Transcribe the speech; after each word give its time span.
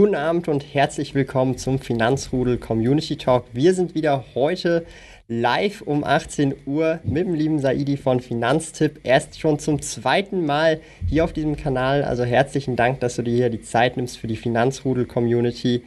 Guten 0.00 0.14
Abend 0.14 0.48
und 0.48 0.64
herzlich 0.72 1.14
willkommen 1.14 1.58
zum 1.58 1.78
Finanzrudel 1.78 2.56
Community 2.56 3.16
Talk. 3.16 3.44
Wir 3.52 3.74
sind 3.74 3.94
wieder 3.94 4.24
heute 4.34 4.86
live 5.28 5.82
um 5.82 6.04
18 6.04 6.54
Uhr 6.64 7.00
mit 7.04 7.26
dem 7.26 7.34
lieben 7.34 7.58
Saidi 7.58 7.98
von 7.98 8.20
Finanztipp. 8.20 9.00
Erst 9.02 9.38
schon 9.38 9.58
zum 9.58 9.82
zweiten 9.82 10.46
Mal 10.46 10.80
hier 11.06 11.22
auf 11.22 11.34
diesem 11.34 11.54
Kanal. 11.54 12.02
Also 12.02 12.24
herzlichen 12.24 12.76
Dank, 12.76 13.00
dass 13.00 13.16
du 13.16 13.22
dir 13.22 13.34
hier 13.34 13.50
die 13.50 13.60
Zeit 13.60 13.98
nimmst 13.98 14.16
für 14.16 14.26
die 14.26 14.38
Finanzrudel 14.38 15.04
Community. 15.04 15.82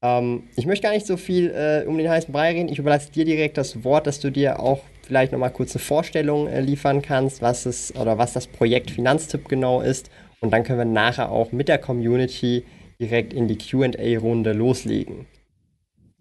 Ähm, 0.00 0.44
ich 0.56 0.64
möchte 0.64 0.84
gar 0.84 0.94
nicht 0.94 1.06
so 1.06 1.18
viel 1.18 1.50
äh, 1.50 1.86
um 1.86 1.98
den 1.98 2.08
heißen 2.08 2.32
Brei 2.32 2.52
reden. 2.52 2.70
Ich 2.70 2.78
überlasse 2.78 3.12
dir 3.12 3.26
direkt 3.26 3.58
das 3.58 3.84
Wort, 3.84 4.06
dass 4.06 4.20
du 4.20 4.30
dir 4.30 4.58
auch 4.60 4.80
vielleicht 5.02 5.32
nochmal 5.32 5.52
kurz 5.52 5.76
eine 5.76 5.84
Vorstellung 5.84 6.48
äh, 6.48 6.62
liefern 6.62 7.02
kannst, 7.02 7.42
was 7.42 7.66
es 7.66 7.94
oder 7.94 8.16
was 8.16 8.32
das 8.32 8.46
Projekt 8.46 8.90
Finanztipp 8.90 9.50
genau 9.50 9.82
ist. 9.82 10.10
Und 10.40 10.50
dann 10.50 10.64
können 10.64 10.78
wir 10.78 10.86
nachher 10.86 11.30
auch 11.30 11.52
mit 11.52 11.68
der 11.68 11.76
Community 11.76 12.64
direkt 13.00 13.32
in 13.32 13.48
die 13.48 13.56
QA-Runde 13.56 14.52
loslegen. 14.52 15.26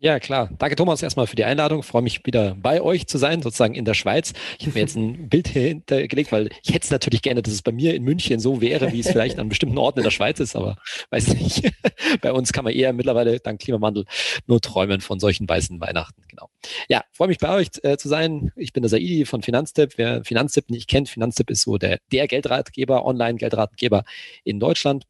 Ja, 0.02 0.18
klar. 0.20 0.50
Danke, 0.58 0.78
Thomas, 0.78 1.04
erstmal 1.04 1.28
für 1.28 1.36
die 1.36 1.44
Einladung. 1.44 1.82
Ich 1.82 1.86
freue 1.86 2.02
mich 2.02 2.26
wieder 2.26 2.56
bei 2.56 2.82
euch 2.82 3.08
zu 3.08 3.18
sein, 3.18 3.42
sozusagen 3.42 3.76
in 3.76 3.84
der 3.84 3.96
Schweiz. 3.96 4.32
Ich 4.58 4.66
habe 4.66 4.76
mir 4.76 4.80
jetzt 4.80 4.96
ein 4.96 5.28
Bild 5.28 5.50
hier 5.50 5.64
hintergelegt, 5.64 6.32
weil 6.32 6.52
ich 6.64 6.74
hätte 6.74 6.86
es 6.86 6.90
natürlich 6.90 7.22
gerne, 7.22 7.42
dass 7.42 7.54
es 7.54 7.62
bei 7.62 7.74
mir 7.74 7.94
in 7.94 8.04
München 8.06 8.40
so 8.40 8.62
wäre, 8.62 8.94
wie 8.94 9.02
es 9.02 9.10
vielleicht 9.12 9.40
an 9.40 9.50
bestimmten 9.50 9.78
Orten 9.78 10.00
in 10.00 10.04
der 10.04 10.12
Schweiz 10.12 10.40
ist, 10.40 10.56
aber 10.56 10.78
weiß 11.10 11.34
nicht. 11.34 11.70
bei 12.22 12.32
uns 12.32 12.54
kann 12.54 12.64
man 12.64 12.72
eher 12.72 12.94
mittlerweile 12.94 13.42
dank 13.42 13.60
Klimawandel 13.60 14.06
nur 14.48 14.62
träumen 14.62 15.02
von 15.02 15.20
solchen 15.20 15.50
weißen 15.50 15.82
Weihnachten. 15.82 16.24
Genau. 16.30 16.50
Ja, 16.88 17.04
freue 17.12 17.28
mich 17.28 17.40
bei 17.40 17.54
euch 17.54 17.68
äh, 17.84 17.98
zu 17.98 18.08
sein. 18.08 18.54
Ich 18.56 18.72
bin 18.72 18.84
der 18.84 18.90
Saidi 18.90 19.26
von 19.26 19.42
Finanztipp. 19.42 19.98
Wer 19.98 20.24
Finanztipp 20.24 20.70
nicht 20.70 20.88
kennt, 20.88 21.10
Finanztipp 21.10 21.50
ist 21.50 21.64
so 21.64 21.78
der, 21.78 22.00
der 22.14 22.30
Geldratgeber, 22.30 23.06
Online-Geldratgeber 23.06 24.06
in 24.46 24.62
Deutschland. 24.62 25.04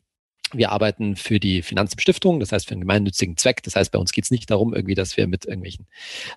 Wir 0.54 0.72
arbeiten 0.72 1.16
für 1.16 1.40
die 1.40 1.62
Finanzstiftung, 1.62 2.40
das 2.40 2.52
heißt 2.52 2.68
für 2.68 2.74
einen 2.74 2.82
gemeinnützigen 2.82 3.38
Zweck. 3.38 3.62
Das 3.64 3.76
heißt, 3.76 3.92
bei 3.92 4.00
uns 4.00 4.12
geht 4.12 4.24
es 4.24 4.32
nicht 4.32 4.50
darum, 4.50 4.74
irgendwie, 4.74 4.96
dass 4.96 5.16
wir 5.18 5.28
mit 5.28 5.46
irgendwelchen 5.46 5.86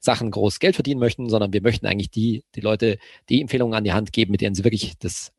Sachen 0.00 0.30
groß 0.30 0.58
Geld 0.58 0.74
verdienen 0.74 1.00
möchten, 1.00 1.28
sondern 1.28 1.52
wir 1.52 1.62
möchten 1.62 1.86
eigentlich 1.86 2.10
die, 2.10 2.44
die 2.55 2.60
Leute 2.60 2.98
die 3.28 3.40
Empfehlungen 3.40 3.74
an 3.74 3.84
die 3.84 3.92
Hand 3.92 4.12
geben, 4.12 4.33
mit 4.33 4.40
denen 4.40 4.55
sie 4.55 4.64
wirklich 4.64 4.98
das 4.98 5.33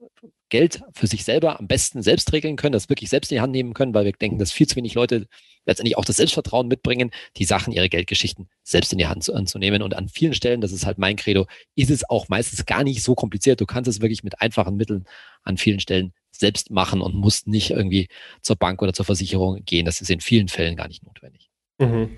Geld 0.49 0.81
für 0.93 1.07
sich 1.07 1.23
selber 1.23 1.59
am 1.59 1.67
besten 1.67 2.03
selbst 2.03 2.31
regeln 2.31 2.57
können, 2.57 2.73
das 2.73 2.89
wirklich 2.89 3.09
selbst 3.09 3.31
in 3.31 3.37
die 3.37 3.41
Hand 3.41 3.51
nehmen 3.51 3.73
können, 3.73 3.93
weil 3.93 4.05
wir 4.05 4.11
denken, 4.11 4.37
dass 4.37 4.51
viel 4.51 4.67
zu 4.67 4.75
wenig 4.75 4.93
Leute 4.93 5.27
letztendlich 5.65 5.97
auch 5.97 6.05
das 6.05 6.17
Selbstvertrauen 6.17 6.67
mitbringen, 6.67 7.11
die 7.37 7.45
Sachen, 7.45 7.73
ihre 7.73 7.89
Geldgeschichten 7.89 8.49
selbst 8.63 8.91
in 8.91 8.99
die 8.99 9.07
Hand 9.07 9.27
anzunehmen. 9.33 9.81
Und 9.81 9.95
an 9.95 10.09
vielen 10.09 10.33
Stellen, 10.33 10.61
das 10.61 10.71
ist 10.71 10.85
halt 10.85 10.97
mein 10.97 11.15
Credo, 11.15 11.47
ist 11.75 11.89
es 11.89 12.07
auch 12.09 12.29
meistens 12.29 12.65
gar 12.65 12.83
nicht 12.83 13.01
so 13.01 13.15
kompliziert. 13.15 13.61
Du 13.61 13.65
kannst 13.65 13.87
es 13.87 14.01
wirklich 14.01 14.23
mit 14.23 14.41
einfachen 14.41 14.75
Mitteln 14.75 15.05
an 15.43 15.57
vielen 15.57 15.79
Stellen 15.79 16.13
selbst 16.31 16.69
machen 16.71 17.01
und 17.01 17.15
musst 17.15 17.47
nicht 17.47 17.71
irgendwie 17.71 18.07
zur 18.41 18.55
Bank 18.55 18.81
oder 18.81 18.93
zur 18.93 19.05
Versicherung 19.05 19.63
gehen. 19.65 19.85
Das 19.85 20.01
ist 20.01 20.09
in 20.09 20.21
vielen 20.21 20.49
Fällen 20.49 20.75
gar 20.75 20.87
nicht 20.87 21.03
notwendig. 21.03 21.49
Mhm. 21.79 22.17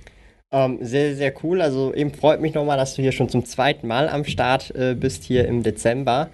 Ähm, 0.51 0.77
sehr, 0.81 1.15
sehr 1.15 1.33
cool. 1.43 1.61
Also 1.61 1.93
eben 1.93 2.13
freut 2.13 2.39
mich 2.39 2.53
nochmal, 2.53 2.77
dass 2.77 2.95
du 2.95 3.01
hier 3.01 3.11
schon 3.11 3.29
zum 3.29 3.45
zweiten 3.45 3.87
Mal 3.87 4.07
am 4.07 4.23
Start 4.23 4.73
äh, 4.75 4.95
bist, 4.95 5.23
hier 5.23 5.47
im 5.47 5.63
Dezember. 5.63 6.29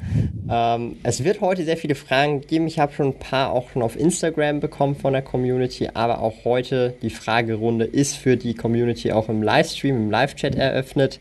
Ähm, 0.49 0.97
es 1.03 1.23
wird 1.23 1.41
heute 1.41 1.63
sehr 1.63 1.77
viele 1.77 1.95
Fragen 1.95 2.41
geben. 2.41 2.67
Ich 2.67 2.77
habe 2.77 2.93
schon 2.93 3.07
ein 3.07 3.19
paar 3.19 3.51
auch 3.51 3.69
schon 3.69 3.81
auf 3.81 3.97
Instagram 3.97 4.59
bekommen 4.59 4.95
von 4.95 5.13
der 5.13 5.21
Community, 5.21 5.89
aber 5.93 6.21
auch 6.21 6.45
heute 6.45 6.93
die 7.01 7.09
Fragerunde 7.09 7.85
ist 7.85 8.17
für 8.17 8.37
die 8.37 8.53
Community 8.53 9.11
auch 9.11 9.29
im 9.29 9.41
Livestream, 9.41 9.95
im 9.95 10.11
Live-Chat 10.11 10.55
eröffnet. 10.55 11.19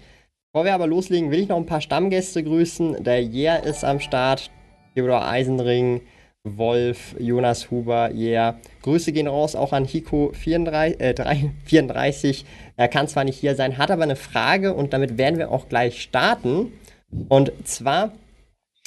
Bevor 0.52 0.64
wir 0.64 0.74
aber 0.74 0.88
loslegen, 0.88 1.30
will 1.30 1.40
ich 1.40 1.48
noch 1.48 1.58
ein 1.58 1.66
paar 1.66 1.80
Stammgäste 1.80 2.42
grüßen. 2.42 3.04
Der 3.04 3.22
Jer 3.22 3.62
ist 3.62 3.84
am 3.84 4.00
Start, 4.00 4.50
Theodor 4.96 5.24
Eisenring, 5.26 6.00
Wolf, 6.42 7.14
Jonas 7.18 7.70
Huber, 7.70 8.12
yeah. 8.14 8.58
Grüße 8.80 9.12
gehen 9.12 9.26
raus 9.26 9.54
auch 9.54 9.74
an 9.74 9.84
Hiko34. 9.84 10.98
Äh, 10.98 11.50
34. 11.66 12.46
Er 12.80 12.88
kann 12.88 13.08
zwar 13.08 13.24
nicht 13.24 13.38
hier 13.38 13.54
sein, 13.54 13.76
hat 13.76 13.90
aber 13.90 14.04
eine 14.04 14.16
Frage 14.16 14.72
und 14.72 14.94
damit 14.94 15.18
werden 15.18 15.38
wir 15.38 15.50
auch 15.50 15.68
gleich 15.68 16.00
starten. 16.00 16.72
Und 17.28 17.52
zwar 17.64 18.12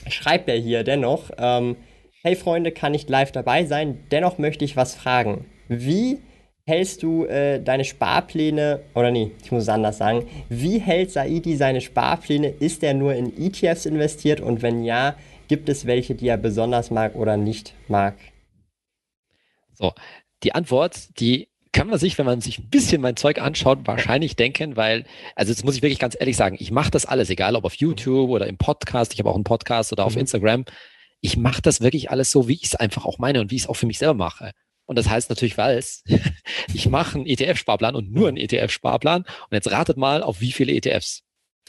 schreibt 0.08 0.50
er 0.50 0.58
hier 0.58 0.84
dennoch, 0.84 1.30
ähm, 1.38 1.76
hey 2.24 2.36
Freunde, 2.36 2.72
kann 2.72 2.94
nicht 2.94 3.08
live 3.09 3.32
dabei 3.32 3.66
sein, 3.66 4.00
dennoch 4.12 4.40
möchte 4.40 4.66
ich 4.66 4.76
was 4.76 4.96
fragen. 4.96 5.46
Wie 5.68 6.20
hältst 6.66 7.03
du 7.03 7.26
äh, 7.26 7.62
deine 7.62 7.86
Sparpläne, 7.86 8.80
oder 8.96 9.12
nee, 9.12 9.32
ich 9.44 9.52
muss 9.52 9.64
es 9.64 9.70
anders 9.70 10.00
sagen, 10.00 10.26
wie 10.50 10.80
hält 10.80 11.12
Saidi 11.12 11.56
seine 11.56 11.82
Sparpläne? 11.82 12.48
Ist 12.48 12.82
er 12.84 12.96
nur 12.96 13.14
in 13.14 13.38
ETFs 13.38 13.86
investiert 13.86 14.42
und 14.42 14.64
wenn 14.64 14.84
ja, 14.84 15.16
Gibt 15.48 15.70
es 15.70 15.86
welche, 15.86 16.16
die 16.16 16.28
er 16.28 16.38
besonders 16.38 16.90
mag 16.90 17.16
oder 17.16 17.38
nicht 17.38 17.76
mag? 17.88 18.16
So, 19.74 19.94
die 20.42 20.56
Antwort, 20.56 21.20
die 21.20 21.50
kann 21.73 21.88
man 21.88 22.00
sich, 22.00 22.17
wenn 22.17 22.25
man 22.25 22.39
sich 22.39 22.59
ein 22.59 22.69
bisschen 22.69 23.01
mein 23.01 23.17
Zeug 23.17 23.41
anschaut, 23.41 23.79
wahrscheinlich 23.85 24.35
denken, 24.35 24.78
weil, 24.78 25.06
also 25.35 25.51
jetzt 25.51 25.66
muss 25.66 25.75
ich 25.75 25.81
wirklich 25.81 26.00
ganz 26.00 26.16
ehrlich 26.17 26.38
sagen, 26.38 26.56
ich 26.59 26.72
mache 26.72 26.91
das 26.91 27.06
alles, 27.06 27.29
egal 27.29 27.56
ob 27.56 27.66
auf 27.66 27.73
YouTube 27.75 28.29
oder 28.29 28.47
im 28.47 28.57
Podcast, 28.57 29.11
ich 29.13 29.19
habe 29.19 29.29
auch 29.29 29.35
einen 29.35 29.44
Podcast 29.44 29.91
oder 29.91 30.06
auf 30.06 30.13
mhm. 30.13 30.22
Instagram, 30.22 30.66
ich 31.19 31.35
mache 31.35 31.61
das 31.61 31.81
wirklich 31.81 32.11
alles 32.11 32.31
so, 32.31 32.47
wie 32.47 32.53
ich 32.53 32.66
es 32.66 32.75
einfach 32.75 33.06
auch 33.06 33.17
meine 33.17 33.41
und 33.41 33.50
wie 33.50 33.56
ich 33.56 33.63
es 33.63 33.67
auch 33.67 33.75
für 33.75 33.88
mich 33.88 33.97
selber 33.97 34.13
mache. 34.13 34.51
Und 34.85 34.97
das 34.97 35.09
heißt 35.09 35.29
natürlich, 35.29 35.57
weil 35.57 35.78
es, 35.78 36.03
ich 36.73 36.88
mache 36.89 37.16
einen 37.16 37.25
ETF-Sparplan 37.25 37.95
und 37.95 38.11
nur 38.11 38.28
einen 38.28 38.38
ETF-Sparplan. 38.38 39.22
Und 39.23 39.51
jetzt 39.51 39.72
ratet 39.72 39.97
mal, 39.97 40.22
auf 40.22 40.41
wie 40.41 40.51
viele 40.51 40.73
ETFs? 40.73 41.23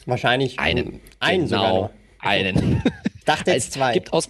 Wahrscheinlich 0.05 0.59
einen. 0.59 0.99
Einen 1.19 1.45
genau, 1.45 1.89
einen. 2.19 2.83
dachte 3.25 3.51
jetzt 3.51 3.71
zwei. 3.73 3.89
Es 3.89 3.93
gibt 3.93 4.13
aus, 4.13 4.29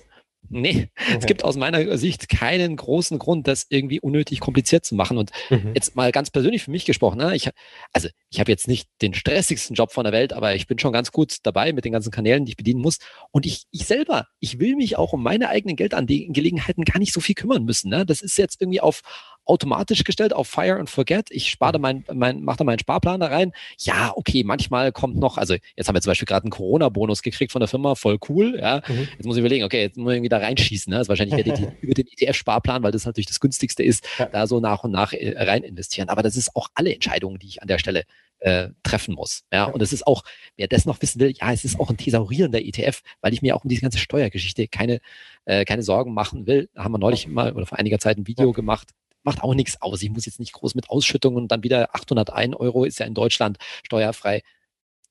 Nee, 0.50 0.90
okay. 0.96 1.18
es 1.20 1.26
gibt 1.26 1.44
aus 1.44 1.56
meiner 1.56 1.98
Sicht 1.98 2.30
keinen 2.30 2.76
großen 2.76 3.20
Grund, 3.20 3.48
das 3.48 3.66
irgendwie 3.70 4.00
unnötig 4.00 4.40
kompliziert 4.40 4.86
zu 4.86 4.96
machen. 4.96 5.18
Und 5.18 5.32
mhm. 5.50 5.72
jetzt 5.74 5.96
mal 5.96 6.12
ganz 6.12 6.30
persönlich 6.30 6.64
für 6.64 6.72
mich 6.72 6.86
gesprochen, 6.86 7.18
ne? 7.18 7.36
ich, 7.36 7.50
also 7.94 8.10
ich 8.30 8.40
habe 8.40 8.52
jetzt 8.52 8.68
nicht 8.68 8.90
den 9.02 9.14
stressigsten 9.14 9.76
Job 9.76 9.92
von 9.92 10.04
der 10.04 10.14
Welt, 10.14 10.34
aber 10.34 10.56
ich 10.56 10.68
bin 10.68 10.80
schon 10.80 10.94
ganz 10.94 11.12
gut 11.12 11.38
dabei 11.44 11.74
mit 11.74 11.86
den 11.86 11.94
ganzen 11.94 12.12
Kanälen, 12.12 12.46
die 12.46 12.52
ich 12.52 12.58
bedienen 12.58 12.82
muss. 12.82 13.00
Und 13.32 13.46
ich, 13.46 13.64
ich 13.72 13.86
selber, 13.86 14.28
ich 14.40 14.60
will 14.60 14.76
mich 14.76 14.98
auch 14.98 15.14
um 15.14 15.24
meine 15.24 15.50
eigenen 15.50 15.76
Geldangelegenheiten 15.76 16.84
gar 16.84 17.00
nicht 17.00 17.14
so 17.14 17.22
viel 17.22 17.36
kümmern 17.36 17.64
müssen. 17.64 17.90
Ne? 17.90 18.06
Das 18.06 18.22
ist 18.22 18.38
jetzt 18.38 18.62
irgendwie 18.62 18.82
auf, 18.82 19.02
automatisch 19.46 20.04
gestellt 20.04 20.34
auf 20.34 20.48
Fire 20.48 20.78
and 20.80 20.90
Forget. 20.90 21.28
Ich 21.32 21.50
spare 21.50 21.74
da 21.74 21.80
mein, 21.80 22.04
mein, 22.14 22.42
mache 22.44 22.58
da 22.58 22.64
meinen 22.64 22.80
Sparplan 22.80 23.20
da 23.20 23.28
rein. 23.28 23.52
Ja, 23.80 24.14
okay, 24.16 24.44
manchmal 24.44 24.92
kommt 24.92 25.18
noch, 25.18 25.38
also 25.38 25.56
jetzt 25.76 25.88
haben 25.88 25.96
wir 25.96 26.02
zum 26.02 26.12
Beispiel 26.12 26.26
gerade 26.26 26.46
einen 26.46 26.52
Corona-Bonus 26.52 27.22
gekriegt 27.22 27.52
von 27.52 27.60
der 27.60 27.68
Firma, 27.68 27.96
voll 27.96 28.18
cool. 28.30 28.58
Ja, 28.60 28.82
mhm. 28.88 29.08
jetzt 29.18 29.26
muss 29.26 29.36
ich 29.36 29.40
überlegen, 29.40 29.64
okay, 29.64 29.82
jetzt 29.82 29.98
muss 29.98 30.12
ich 30.12 30.18
irgendwie 30.18 30.30
da 30.30 30.40
reinschießen. 30.40 30.92
Ne? 30.92 30.98
Also 30.98 31.10
wahrscheinlich 31.10 31.38
werde 31.38 31.54
ich 31.54 31.82
über 31.82 31.94
den 31.94 32.08
ETF-Sparplan, 32.08 32.84
weil 32.84 32.92
das 32.92 33.06
natürlich 33.06 33.28
das 33.28 33.40
günstigste 33.40 33.84
ist, 33.84 34.06
ja. 34.18 34.26
da 34.26 34.48
so 34.48 34.60
nach 34.60 34.84
und 34.84 34.92
nach 34.92 35.14
äh, 35.14 35.36
rein 35.38 35.64
investieren. 35.64 36.10
Aber 36.10 36.24
das 36.24 36.36
ist 36.36 36.56
auch 36.56 36.70
alle 36.74 36.94
Entscheidungen, 36.94 37.40
die 37.40 37.48
ich 37.48 37.62
an 37.62 37.68
der 37.68 37.80
Stelle 37.80 38.04
äh, 38.40 38.70
treffen 38.84 39.16
muss. 39.16 39.44
Ja, 39.52 39.66
und 39.66 39.82
es 39.82 39.94
ist 39.94 40.06
auch, 40.06 40.24
wer 40.56 40.68
das 40.68 40.86
noch 40.86 41.02
wissen 41.02 41.20
will, 41.20 41.34
ja, 41.40 41.52
es 41.52 41.66
ist 41.66 41.80
auch 41.80 41.90
ein 41.90 41.98
thesaurierender 41.98 42.62
ETF, 42.64 43.02
weil 43.22 43.34
ich 43.34 43.42
mir 43.42 43.56
auch 43.56 43.64
um 43.64 43.70
diese 43.70 43.82
ganze 43.82 43.98
Steuergeschichte 43.98 44.68
keine, 44.68 45.00
äh, 45.46 45.66
keine 45.66 45.84
Sorgen 45.84 46.14
machen 46.14 46.46
will. 46.48 46.70
Da 46.74 46.84
haben 46.84 46.92
wir 46.92 47.00
neulich 47.00 47.28
mal 47.28 47.54
oder 47.54 47.66
vor 47.66 47.80
einiger 47.80 48.00
Zeit 48.00 48.18
ein 48.18 48.28
Video 48.28 48.52
gemacht, 48.52 48.90
macht 49.26 49.44
auch 49.44 49.54
nichts 49.54 49.82
aus. 49.82 50.02
Ich 50.02 50.10
muss 50.10 50.26
jetzt 50.26 50.40
nicht 50.40 50.54
groß 50.54 50.76
mit 50.76 50.90
Ausschüttungen 50.90 51.38
und 51.44 51.52
dann 51.52 51.64
wieder 51.64 51.94
801 51.94 52.56
Euro 52.56 52.86
ist 52.86 53.00
ja 53.00 53.06
in 53.06 53.14
Deutschland 53.14 53.58
steuerfrei. 53.84 54.42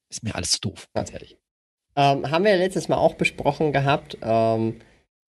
Ist 0.08 0.22
mir 0.22 0.34
alles 0.34 0.52
zu 0.52 0.60
doof, 0.60 0.88
ganz 0.94 1.12
ehrlich. 1.12 1.36
Ähm, 1.96 2.30
haben 2.30 2.44
wir 2.44 2.52
ja 2.52 2.56
letztes 2.56 2.88
Mal 2.88 2.96
auch 2.96 3.14
besprochen 3.14 3.72
gehabt. 3.72 4.18
Ähm, 4.22 4.80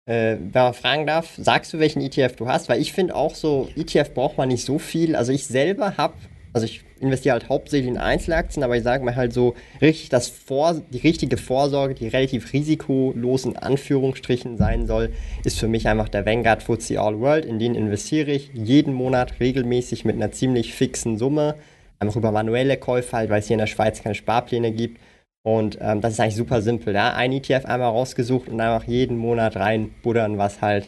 äh, 0.05 0.37
wenn 0.39 0.51
man 0.51 0.73
fragen 0.73 1.07
darf, 1.07 1.33
sagst 1.37 1.73
du, 1.73 1.79
welchen 1.79 2.01
ETF 2.01 2.35
du 2.35 2.47
hast? 2.47 2.69
Weil 2.69 2.81
ich 2.81 2.93
finde 2.93 3.15
auch 3.15 3.35
so, 3.35 3.69
ETF 3.75 4.13
braucht 4.13 4.37
man 4.37 4.49
nicht 4.49 4.65
so 4.65 4.79
viel. 4.79 5.15
Also 5.15 5.31
ich 5.31 5.47
selber 5.47 5.97
habe 5.97 6.15
also 6.55 6.67
ich 6.67 6.85
investiere 7.01 7.33
halt 7.33 7.49
hauptsächlich 7.49 7.89
in 7.89 7.97
Einzelaktien, 7.97 8.63
aber 8.63 8.77
ich 8.77 8.83
sage 8.83 9.03
mir 9.03 9.17
halt 9.17 9.33
so, 9.33 9.55
richtig 9.81 10.07
das 10.07 10.29
Vor 10.29 10.81
die 10.89 10.99
richtige 10.99 11.35
Vorsorge, 11.35 11.95
die 11.95 12.07
relativ 12.07 12.53
risikolos 12.53 13.43
in 13.43 13.57
Anführungsstrichen 13.57 14.55
sein 14.55 14.87
soll, 14.87 15.09
ist 15.43 15.59
für 15.59 15.67
mich 15.67 15.89
einfach 15.89 16.07
der 16.07 16.25
Vanguard 16.25 16.63
FTSE 16.63 17.01
All 17.01 17.19
World. 17.19 17.43
In 17.43 17.59
den 17.59 17.75
investiere 17.75 18.31
ich 18.31 18.51
jeden 18.53 18.93
Monat 18.93 19.41
regelmäßig 19.41 20.05
mit 20.05 20.15
einer 20.15 20.31
ziemlich 20.31 20.73
fixen 20.73 21.17
Summe. 21.17 21.55
Einfach 21.99 22.15
über 22.15 22.31
manuelle 22.31 22.77
Käufe 22.77 23.17
halt, 23.17 23.29
weil 23.29 23.39
es 23.39 23.47
hier 23.47 23.55
in 23.55 23.59
der 23.59 23.67
Schweiz 23.67 24.01
keine 24.01 24.15
Sparpläne 24.15 24.71
gibt. 24.71 25.01
Und 25.43 25.77
ähm, 25.81 25.99
das 25.99 26.13
ist 26.13 26.21
eigentlich 26.21 26.37
super 26.37 26.61
simpel. 26.61 26.95
Ja? 26.95 27.15
Ein 27.15 27.33
ETF 27.33 27.65
einmal 27.65 27.89
rausgesucht 27.89 28.47
und 28.47 28.61
einfach 28.61 28.87
jeden 28.87 29.17
Monat 29.17 29.57
reinbuddern, 29.57 30.37
was 30.37 30.61
halt 30.61 30.87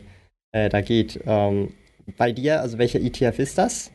äh, 0.53 0.69
da 0.69 0.79
geht. 0.79 1.19
Ähm, 1.27 1.73
bei 2.17 2.31
dir, 2.31 2.61
also 2.61 2.77
welcher 2.77 3.01
ETF 3.01 3.39
ist 3.39 3.57
das? 3.57 3.91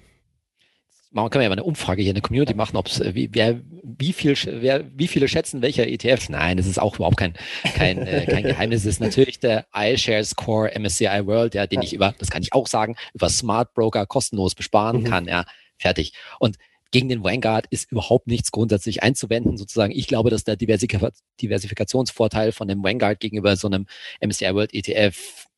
Können 1.15 1.41
wir 1.41 1.43
ja 1.43 1.49
mal 1.49 1.55
eine 1.55 1.65
Umfrage 1.65 2.03
hier 2.03 2.11
in 2.11 2.15
der 2.15 2.23
Community 2.23 2.55
machen, 2.55 2.77
ob 2.77 2.87
es 2.87 3.01
äh, 3.01 3.15
wie, 3.15 3.29
wer, 3.33 3.61
wie 3.83 4.13
viel 4.13 4.37
wer, 4.47 4.85
wie 4.95 5.09
viele 5.09 5.29
schätzen 5.29 5.63
welcher 5.63 5.87
ETF? 5.87 6.29
Nein, 6.31 6.57
das 6.57 6.67
ist 6.67 6.81
auch 6.81 6.97
überhaupt 6.97 7.17
kein 7.17 7.35
kein, 7.75 7.99
äh, 8.07 8.27
kein 8.27 8.45
Geheimnis. 8.45 8.83
Das 8.83 8.95
ist 8.95 9.01
natürlich 9.01 9.39
der 9.39 9.67
iShares 9.75 10.35
Core 10.37 10.73
MSCI 10.79 11.27
World, 11.27 11.55
ja, 11.55 11.67
den 11.67 11.83
ich 11.83 11.93
über, 11.93 12.15
das 12.19 12.31
kann 12.31 12.43
ich 12.43 12.53
auch 12.53 12.67
sagen, 12.67 12.97
über 13.15 13.29
Smart 13.29 13.75
Broker 13.75 14.07
kostenlos 14.07 14.55
besparen 14.55 15.03
mhm. 15.03 15.05
kann. 15.05 15.27
Ja, 15.27 15.45
fertig. 15.79 16.15
Und 16.39 16.57
gegen 16.93 17.09
den 17.09 17.25
Vanguard 17.25 17.67
ist 17.71 17.91
überhaupt 17.91 18.27
nichts 18.27 18.53
grundsätzlich 18.53 19.03
einzuwenden. 19.03 19.57
Sozusagen, 19.57 19.93
ich 19.93 20.07
glaube, 20.07 20.31
dass 20.31 20.45
der 20.45 20.57
Diversifikationsvorteil 20.57 22.53
von 22.53 22.69
dem 22.69 22.83
Vanguard 22.85 23.19
gegenüber 23.19 23.57
so 23.57 23.67
einem 23.67 23.87
MSCI 24.21 24.55
World 24.55 24.75
ETF 24.75 25.49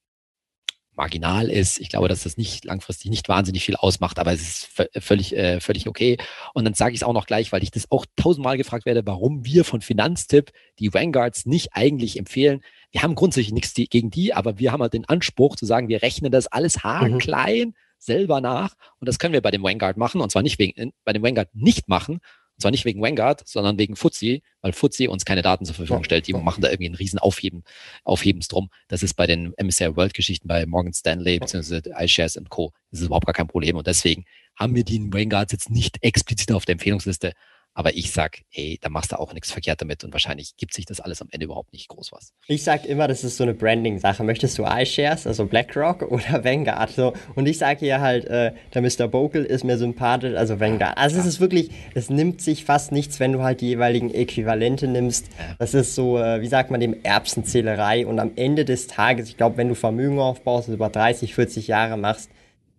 marginal 0.96 1.50
ist. 1.50 1.80
Ich 1.80 1.88
glaube, 1.88 2.08
dass 2.08 2.22
das 2.22 2.36
nicht 2.36 2.64
langfristig 2.64 3.10
nicht 3.10 3.28
wahnsinnig 3.28 3.64
viel 3.64 3.76
ausmacht, 3.76 4.18
aber 4.18 4.32
es 4.32 4.42
ist 4.42 4.82
völlig, 4.98 5.36
äh, 5.36 5.60
völlig 5.60 5.88
okay. 5.88 6.16
Und 6.52 6.64
dann 6.64 6.74
sage 6.74 6.92
ich 6.92 7.00
es 7.00 7.02
auch 7.02 7.12
noch 7.12 7.26
gleich, 7.26 7.52
weil 7.52 7.62
ich 7.62 7.70
das 7.70 7.90
auch 7.90 8.06
tausendmal 8.16 8.56
gefragt 8.56 8.86
werde, 8.86 9.02
warum 9.04 9.44
wir 9.44 9.64
von 9.64 9.80
Finanztipp 9.80 10.52
die 10.78 10.92
Vanguards 10.92 11.46
nicht 11.46 11.70
eigentlich 11.72 12.18
empfehlen. 12.18 12.60
Wir 12.90 13.02
haben 13.02 13.14
grundsätzlich 13.14 13.52
nichts 13.52 13.74
gegen 13.74 14.10
die, 14.10 14.34
aber 14.34 14.58
wir 14.58 14.72
haben 14.72 14.82
halt 14.82 14.94
den 14.94 15.08
Anspruch 15.08 15.56
zu 15.56 15.66
sagen, 15.66 15.88
wir 15.88 16.02
rechnen 16.02 16.30
das 16.30 16.46
alles 16.46 16.76
mhm. 16.76 16.82
haarklein 16.84 17.68
mhm. 17.68 17.74
selber 17.98 18.40
nach. 18.40 18.74
Und 19.00 19.08
das 19.08 19.18
können 19.18 19.34
wir 19.34 19.42
bei 19.42 19.50
dem 19.50 19.62
Vanguard 19.62 19.96
machen. 19.96 20.20
Und 20.20 20.30
zwar 20.30 20.42
nicht 20.42 20.58
wegen, 20.58 20.78
äh, 20.80 20.92
bei 21.04 21.12
dem 21.12 21.22
Vanguard 21.22 21.48
nicht 21.54 21.88
machen, 21.88 22.20
und 22.56 22.60
zwar 22.60 22.70
nicht 22.70 22.84
wegen 22.84 23.02
Vanguard, 23.02 23.46
sondern 23.46 23.78
wegen 23.78 23.96
Fuzzy, 23.96 24.42
weil 24.60 24.72
Fuzzy 24.72 25.08
uns 25.08 25.24
keine 25.24 25.42
Daten 25.42 25.64
zur 25.64 25.74
Verfügung 25.74 26.04
stellt. 26.04 26.28
Die 26.28 26.32
machen 26.32 26.60
da 26.62 26.68
irgendwie 26.68 26.86
einen 26.86 26.94
riesen 26.94 27.18
Aufheben, 27.18 27.64
Aufhebens 28.04 28.46
drum. 28.46 28.70
Das 28.88 29.02
ist 29.02 29.14
bei 29.14 29.26
den 29.26 29.52
MSCI 29.60 29.96
World 29.96 30.14
Geschichten 30.14 30.46
bei 30.46 30.64
Morgan 30.64 30.92
Stanley 30.92 31.40
bzw. 31.40 31.90
iShares 31.98 32.38
Co. 32.48 32.72
Das 32.90 33.00
ist 33.00 33.06
überhaupt 33.06 33.26
gar 33.26 33.34
kein 33.34 33.48
Problem. 33.48 33.76
Und 33.76 33.86
deswegen 33.88 34.24
haben 34.56 34.76
wir 34.76 34.84
die 34.84 35.00
Vanguards 35.12 35.52
jetzt 35.52 35.70
nicht 35.70 35.98
explizit 36.02 36.52
auf 36.52 36.64
der 36.64 36.74
Empfehlungsliste. 36.74 37.32
Aber 37.74 37.96
ich 37.96 38.12
sag, 38.12 38.42
ey, 38.52 38.78
da 38.80 38.88
machst 38.88 39.10
du 39.10 39.18
auch 39.18 39.32
nichts 39.32 39.50
verkehrt 39.50 39.80
damit 39.80 40.04
und 40.04 40.12
wahrscheinlich 40.12 40.56
gibt 40.56 40.72
sich 40.74 40.86
das 40.86 41.00
alles 41.00 41.20
am 41.20 41.28
Ende 41.32 41.46
überhaupt 41.46 41.72
nicht 41.72 41.88
groß 41.88 42.12
was. 42.12 42.32
Ich 42.46 42.62
sag 42.62 42.86
immer, 42.86 43.08
das 43.08 43.24
ist 43.24 43.36
so 43.36 43.42
eine 43.42 43.52
Branding-Sache. 43.52 44.22
Möchtest 44.22 44.56
du 44.58 44.64
iShares, 44.64 45.26
also 45.26 45.46
BlackRock 45.46 46.02
oder 46.10 46.44
Vanguard? 46.44 46.90
So, 46.90 47.12
und 47.34 47.46
ich 47.46 47.58
sage 47.58 47.80
hier 47.80 48.00
halt, 48.00 48.26
äh, 48.26 48.52
der 48.72 48.82
Mr. 48.82 49.08
Bogle 49.08 49.44
ist 49.44 49.64
mir 49.64 49.76
sympathisch, 49.76 50.36
also 50.36 50.60
Vanguard. 50.60 50.96
Also 50.96 51.18
es 51.18 51.26
ist 51.26 51.40
wirklich, 51.40 51.70
es 51.94 52.10
nimmt 52.10 52.40
sich 52.40 52.64
fast 52.64 52.92
nichts, 52.92 53.18
wenn 53.18 53.32
du 53.32 53.42
halt 53.42 53.60
die 53.60 53.68
jeweiligen 53.68 54.14
Äquivalente 54.14 54.86
nimmst. 54.86 55.26
Das 55.58 55.74
ist 55.74 55.96
so, 55.96 56.18
äh, 56.18 56.40
wie 56.40 56.48
sagt 56.48 56.70
man 56.70 56.78
dem, 56.78 57.02
Erbsenzählerei. 57.02 58.06
Und 58.06 58.20
am 58.20 58.32
Ende 58.36 58.64
des 58.64 58.86
Tages, 58.86 59.28
ich 59.28 59.36
glaube, 59.36 59.56
wenn 59.56 59.68
du 59.68 59.74
Vermögen 59.74 60.20
aufbaust 60.20 60.68
und 60.68 60.74
über 60.74 60.90
30, 60.90 61.34
40 61.34 61.66
Jahre 61.66 61.96
machst, 61.96 62.30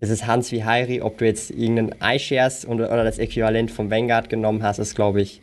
es 0.06 0.12
ist 0.12 0.28
Hans 0.28 0.52
wie 0.52 0.64
Heiri, 0.64 1.02
ob 1.02 1.18
du 1.18 1.26
jetzt 1.26 1.50
irgendeinen 1.52 1.96
iShares 2.02 2.68
oder 2.68 3.04
das 3.04 3.18
Äquivalent 3.18 3.72
vom 3.72 3.90
Vanguard 3.90 4.30
genommen 4.30 4.62
hast, 4.64 4.80
ist, 4.80 4.96
glaube 4.96 5.22
ich, 5.22 5.42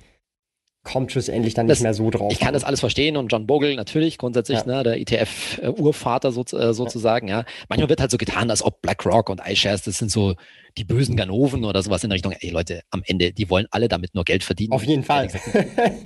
kommt 0.85 1.13
schlussendlich 1.13 1.55
dann 1.55 1.69
das, 1.69 1.79
nicht 1.79 1.85
mehr 1.85 1.95
so 1.95 2.11
drauf. 2.11 2.33
Ich 2.33 2.41
kann 2.41 2.55
das 2.55 2.65
alles 2.65 2.81
verstehen 2.81 3.17
und 3.17 3.29
John 3.29 3.47
Bogle 3.47 3.77
natürlich 3.77 4.19
grundsätzlich, 4.19 4.59
ja. 4.61 4.67
ne, 4.67 4.83
der 4.83 4.99
ETF-Urvater 5.01 6.33
so, 6.33 6.43
äh, 6.57 6.75
sozusagen, 6.75 7.29
ja. 7.29 7.45
Manchmal 7.69 7.89
wird 7.89 8.01
halt 8.01 8.11
so 8.11 8.19
getan, 8.19 8.51
als 8.51 8.65
ob 8.65 8.83
BlackRock 8.83 9.31
und 9.31 9.41
iShares, 9.47 9.83
das 9.83 9.99
sind 9.99 10.11
so 10.11 10.35
die 10.79 10.85
bösen 10.85 11.17
Ganoven 11.17 11.65
oder 11.65 11.83
sowas 11.83 12.03
in 12.03 12.11
der 12.11 12.15
Richtung. 12.15 12.33
Ey 12.33 12.51
Leute, 12.51 12.81
am 12.91 13.03
Ende, 13.07 13.33
die 13.33 13.49
wollen 13.51 13.67
alle 13.71 13.89
damit 13.89 14.15
nur 14.15 14.25
Geld 14.25 14.43
verdienen. 14.43 14.73
Auf 14.73 14.85
jeden 14.85 15.05
Fall. 15.05 15.29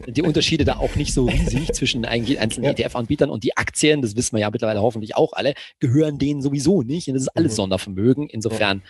die 0.07 0.23
Unterschiede 0.23 0.65
da 0.65 0.77
auch 0.77 0.95
nicht 0.97 1.15
so 1.15 1.27
riesig 1.27 1.73
zwischen 1.73 2.05
einzelnen 2.05 2.65
ja. 2.65 2.71
ETF-Anbietern 2.73 3.31
und 3.31 3.45
die 3.45 3.57
Aktien, 3.57 4.03
das 4.03 4.17
wissen 4.17 4.37
wir 4.37 4.41
ja 4.41 4.51
mittlerweile 4.51 4.83
hoffentlich 4.83 5.17
auch 5.17 5.33
alle, 5.33 5.55
gehören 5.79 6.19
denen 6.19 6.43
sowieso 6.43 6.83
nicht. 6.83 7.09
Und 7.09 7.15
das 7.15 7.23
ist 7.23 7.37
alles 7.37 7.53
mhm. 7.53 7.57
Sondervermögen. 7.57 8.29
Insofern, 8.29 8.83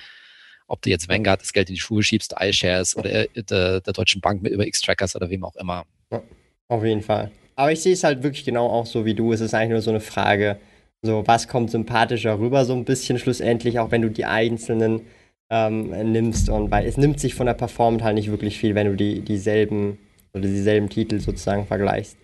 ob 0.66 0.82
du 0.82 0.90
jetzt 0.90 1.08
Vanguard 1.08 1.40
das 1.40 1.52
Geld 1.52 1.68
in 1.68 1.74
die 1.74 1.80
Schuhe 1.80 2.02
schiebst, 2.02 2.34
iShares 2.40 2.96
oder 2.96 3.26
der, 3.26 3.80
der 3.80 3.92
Deutschen 3.92 4.20
Bank 4.20 4.42
mit 4.42 4.52
über 4.52 4.66
X-Trackers 4.66 5.16
oder 5.16 5.30
wem 5.30 5.44
auch 5.44 5.56
immer. 5.56 5.84
Ja, 6.12 6.22
auf 6.68 6.84
jeden 6.84 7.02
Fall. 7.02 7.30
Aber 7.54 7.72
ich 7.72 7.80
sehe 7.80 7.94
es 7.94 8.04
halt 8.04 8.22
wirklich 8.22 8.44
genau 8.44 8.68
auch 8.68 8.86
so 8.86 9.04
wie 9.04 9.14
du. 9.14 9.32
Es 9.32 9.40
ist 9.40 9.54
eigentlich 9.54 9.70
nur 9.70 9.82
so 9.82 9.90
eine 9.90 10.00
Frage, 10.00 10.58
so 11.02 11.22
was 11.26 11.48
kommt 11.48 11.70
sympathischer 11.70 12.38
rüber, 12.38 12.64
so 12.64 12.74
ein 12.74 12.84
bisschen 12.84 13.18
schlussendlich, 13.18 13.78
auch 13.78 13.90
wenn 13.90 14.02
du 14.02 14.10
die 14.10 14.24
einzelnen 14.24 15.02
ähm, 15.50 15.90
nimmst. 16.12 16.50
Und 16.50 16.70
weil 16.70 16.86
es 16.86 16.96
nimmt 16.96 17.20
sich 17.20 17.34
von 17.34 17.46
der 17.46 17.54
Performance 17.54 18.04
halt 18.04 18.16
nicht 18.16 18.30
wirklich 18.30 18.58
viel, 18.58 18.74
wenn 18.74 18.88
du 18.88 18.96
die, 18.96 19.20
dieselben 19.20 19.98
oder 20.34 20.42
dieselben 20.48 20.90
Titel 20.90 21.20
sozusagen 21.20 21.66
vergleichst. 21.66 22.16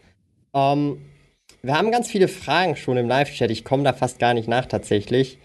Ähm, 0.53 0.99
wir 1.63 1.77
haben 1.77 1.91
ganz 1.91 2.09
viele 2.09 2.29
Fragen 2.29 2.77
schon 2.77 2.97
im 2.97 3.09
Live-Chat. 3.09 3.51
Ich 3.51 3.65
komme 3.65 3.85
da 3.85 3.93
fast 3.93 4.19
gar 4.19 4.35
nicht 4.35 4.49
nach 4.49 4.67
tatsächlich. 4.67 5.39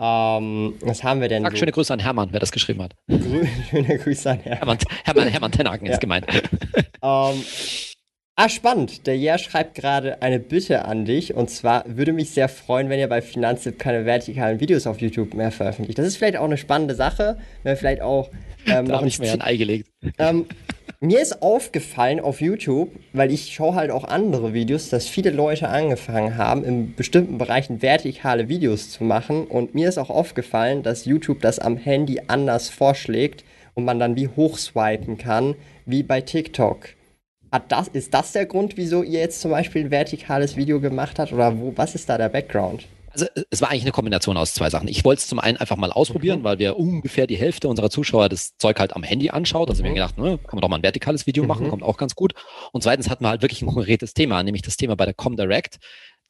Ähm, 0.00 0.74
was 0.80 1.02
haben 1.02 1.20
wir 1.20 1.28
denn? 1.28 1.42
Sag 1.42 1.52
so? 1.52 1.58
schöne 1.58 1.72
Grüße 1.72 1.92
an 1.92 1.98
Hermann, 1.98 2.28
wer 2.30 2.38
das 2.38 2.52
geschrieben 2.52 2.82
hat. 2.82 2.94
schöne 3.70 3.98
Grüße 3.98 4.30
an 4.30 4.38
Hermann. 4.40 4.78
Hermann, 4.78 5.04
Hermann, 5.04 5.28
Hermann 5.28 5.52
Tenhagen 5.52 5.86
ja. 5.86 5.92
ist 5.92 6.00
gemeint. 6.00 6.26
ähm, 7.02 7.44
Ah, 8.40 8.48
spannend. 8.48 9.08
Der 9.08 9.18
Jär 9.18 9.36
schreibt 9.36 9.74
gerade 9.74 10.22
eine 10.22 10.38
Bitte 10.38 10.84
an 10.84 11.04
dich. 11.04 11.34
Und 11.34 11.50
zwar 11.50 11.82
würde 11.88 12.12
mich 12.12 12.30
sehr 12.30 12.48
freuen, 12.48 12.88
wenn 12.88 13.00
ihr 13.00 13.08
bei 13.08 13.20
Finanztipp 13.20 13.80
keine 13.80 14.06
vertikalen 14.06 14.60
Videos 14.60 14.86
auf 14.86 15.00
YouTube 15.00 15.34
mehr 15.34 15.50
veröffentlicht. 15.50 15.98
Das 15.98 16.06
ist 16.06 16.18
vielleicht 16.18 16.36
auch 16.36 16.44
eine 16.44 16.56
spannende 16.56 16.94
Sache. 16.94 17.36
Wenn 17.64 17.76
vielleicht 17.76 18.00
auch 18.00 18.30
ähm, 18.68 18.86
da 18.86 18.92
noch 18.92 19.02
nicht 19.02 19.18
mehr 19.18 19.32
ein 19.32 19.42
Ei 19.42 19.56
gelegt. 19.56 19.88
Ähm, 20.20 20.46
mir 21.00 21.20
ist 21.20 21.42
aufgefallen 21.42 22.20
auf 22.20 22.40
YouTube, 22.40 22.90
weil 23.12 23.32
ich 23.32 23.52
schaue 23.52 23.74
halt 23.74 23.90
auch 23.90 24.04
andere 24.04 24.54
Videos, 24.54 24.88
dass 24.88 25.08
viele 25.08 25.30
Leute 25.30 25.68
angefangen 25.68 26.36
haben, 26.36 26.62
in 26.62 26.94
bestimmten 26.94 27.38
Bereichen 27.38 27.82
vertikale 27.82 28.48
Videos 28.48 28.90
zu 28.90 29.02
machen. 29.02 29.48
Und 29.48 29.74
mir 29.74 29.88
ist 29.88 29.98
auch 29.98 30.10
aufgefallen, 30.10 30.84
dass 30.84 31.06
YouTube 31.06 31.40
das 31.40 31.58
am 31.58 31.76
Handy 31.76 32.20
anders 32.28 32.68
vorschlägt 32.68 33.42
und 33.74 33.84
man 33.84 33.98
dann 33.98 34.14
wie 34.14 34.28
hochswipen 34.28 35.18
kann, 35.18 35.56
wie 35.86 36.04
bei 36.04 36.20
TikTok. 36.20 36.90
Das, 37.68 37.88
ist 37.88 38.12
das 38.12 38.32
der 38.32 38.46
Grund, 38.46 38.76
wieso 38.76 39.02
ihr 39.02 39.20
jetzt 39.20 39.40
zum 39.40 39.50
Beispiel 39.50 39.84
ein 39.84 39.90
vertikales 39.90 40.56
Video 40.56 40.80
gemacht 40.80 41.18
habt? 41.18 41.32
Oder 41.32 41.58
wo, 41.58 41.72
was 41.76 41.94
ist 41.94 42.08
da 42.08 42.18
der 42.18 42.28
Background? 42.28 42.86
Also 43.10 43.26
es 43.50 43.60
war 43.60 43.70
eigentlich 43.70 43.82
eine 43.82 43.92
Kombination 43.92 44.36
aus 44.36 44.54
zwei 44.54 44.70
Sachen. 44.70 44.86
Ich 44.86 45.04
wollte 45.04 45.20
es 45.20 45.26
zum 45.26 45.38
einen 45.38 45.56
einfach 45.56 45.76
mal 45.76 45.90
ausprobieren, 45.90 46.40
mhm. 46.40 46.44
weil 46.44 46.58
wir 46.58 46.76
ungefähr 46.76 47.26
die 47.26 47.36
Hälfte 47.36 47.68
unserer 47.68 47.90
Zuschauer 47.90 48.28
das 48.28 48.56
Zeug 48.58 48.78
halt 48.78 48.94
am 48.94 49.02
Handy 49.02 49.30
anschaut. 49.30 49.70
Also 49.70 49.82
mhm. 49.82 49.84
wir 49.84 49.90
haben 49.90 50.12
gedacht, 50.14 50.18
ne, 50.18 50.38
kann 50.38 50.56
man 50.56 50.60
doch 50.60 50.68
mal 50.68 50.76
ein 50.76 50.82
vertikales 50.82 51.26
Video 51.26 51.42
mhm. 51.42 51.48
machen, 51.48 51.68
kommt 51.68 51.82
auch 51.82 51.96
ganz 51.96 52.14
gut. 52.14 52.34
Und 52.72 52.82
zweitens 52.82 53.08
hatten 53.08 53.24
wir 53.24 53.30
halt 53.30 53.42
wirklich 53.42 53.62
ein 53.62 53.68
konkretes 53.68 54.14
Thema, 54.14 54.42
nämlich 54.42 54.62
das 54.62 54.76
Thema 54.76 54.94
bei 54.94 55.06
der 55.06 55.14
Comdirect, 55.14 55.78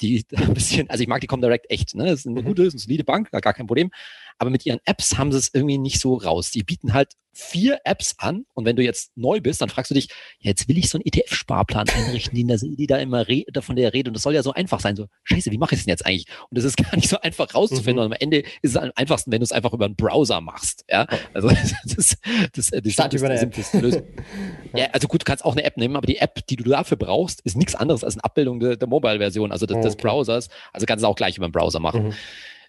die 0.00 0.24
ein 0.36 0.54
bisschen, 0.54 0.88
also 0.90 1.02
ich 1.02 1.08
mag 1.08 1.20
die 1.20 1.26
Comdirect 1.26 1.70
echt, 1.70 1.94
ne? 1.94 2.06
Das 2.06 2.20
ist 2.20 2.26
eine 2.26 2.40
mhm. 2.40 2.46
gute, 2.46 2.64
das 2.64 2.68
ist 2.68 2.74
eine 2.74 2.80
solide 2.82 3.04
Bank, 3.04 3.30
gar 3.30 3.52
kein 3.52 3.66
Problem. 3.66 3.90
Aber 4.38 4.50
mit 4.50 4.64
ihren 4.64 4.78
Apps 4.84 5.18
haben 5.18 5.32
sie 5.32 5.38
es 5.38 5.52
irgendwie 5.52 5.78
nicht 5.78 6.00
so 6.00 6.14
raus. 6.14 6.50
Die 6.52 6.62
bieten 6.62 6.94
halt 6.94 7.14
vier 7.38 7.78
Apps 7.84 8.16
an 8.18 8.46
und 8.54 8.64
wenn 8.64 8.74
du 8.74 8.82
jetzt 8.82 9.12
neu 9.16 9.40
bist, 9.40 9.62
dann 9.62 9.68
fragst 9.68 9.90
du 9.90 9.94
dich, 9.94 10.08
ja, 10.40 10.50
jetzt 10.50 10.68
will 10.68 10.76
ich 10.76 10.88
so 10.88 10.98
einen 10.98 11.04
ETF-Sparplan 11.06 11.88
einrichten, 11.88 12.34
die, 12.34 12.44
da, 12.44 12.56
die 12.56 12.86
da 12.86 12.96
immer 12.96 13.24
von 13.60 13.76
der 13.76 13.92
rede 13.94 14.10
und 14.10 14.14
das 14.14 14.24
soll 14.24 14.34
ja 14.34 14.42
so 14.42 14.52
einfach 14.52 14.80
sein. 14.80 14.96
So, 14.96 15.06
scheiße, 15.22 15.52
wie 15.52 15.58
mache 15.58 15.74
ich 15.74 15.80
es 15.80 15.86
denn 15.86 15.92
jetzt 15.92 16.04
eigentlich? 16.04 16.26
Und 16.50 16.58
das 16.58 16.64
ist 16.64 16.76
gar 16.76 16.94
nicht 16.96 17.08
so 17.08 17.20
einfach 17.20 17.54
rauszufinden 17.54 17.96
mhm. 17.96 18.10
und 18.10 18.12
am 18.12 18.18
Ende 18.20 18.38
ist 18.62 18.70
es 18.70 18.76
am 18.76 18.90
einfachsten, 18.96 19.30
wenn 19.30 19.38
du 19.38 19.44
es 19.44 19.52
einfach 19.52 19.72
über 19.72 19.84
einen 19.84 19.94
Browser 19.94 20.40
machst. 20.40 20.84
Ja, 20.90 21.06
also 21.32 21.48
das 21.84 21.96
ist 21.96 22.18
das, 22.54 22.70
das, 22.70 22.96
das, 22.96 23.14
über 23.14 23.26
eine 23.26 23.38
simpleste 23.38 23.78
Lösung. 23.78 24.02
ja, 24.74 24.86
also 24.92 25.06
gut, 25.06 25.22
du 25.22 25.24
kannst 25.24 25.44
auch 25.44 25.52
eine 25.52 25.62
App 25.62 25.76
nehmen, 25.76 25.94
aber 25.94 26.06
die 26.06 26.18
App, 26.18 26.44
die 26.48 26.56
du 26.56 26.64
dafür 26.64 26.96
brauchst, 26.96 27.40
ist 27.42 27.56
nichts 27.56 27.76
anderes 27.76 28.02
als 28.02 28.14
eine 28.14 28.24
Abbildung 28.24 28.58
der, 28.58 28.76
der 28.76 28.88
Mobile-Version, 28.88 29.52
also 29.52 29.64
des, 29.88 29.94
okay. 29.94 30.08
Browsers. 30.08 30.48
Also 30.72 30.86
kannst 30.86 31.04
du 31.04 31.08
auch 31.08 31.16
gleich 31.16 31.36
über 31.36 31.48
den 31.48 31.52
Browser 31.52 31.80
machen. 31.80 32.08
Mhm. 32.08 32.14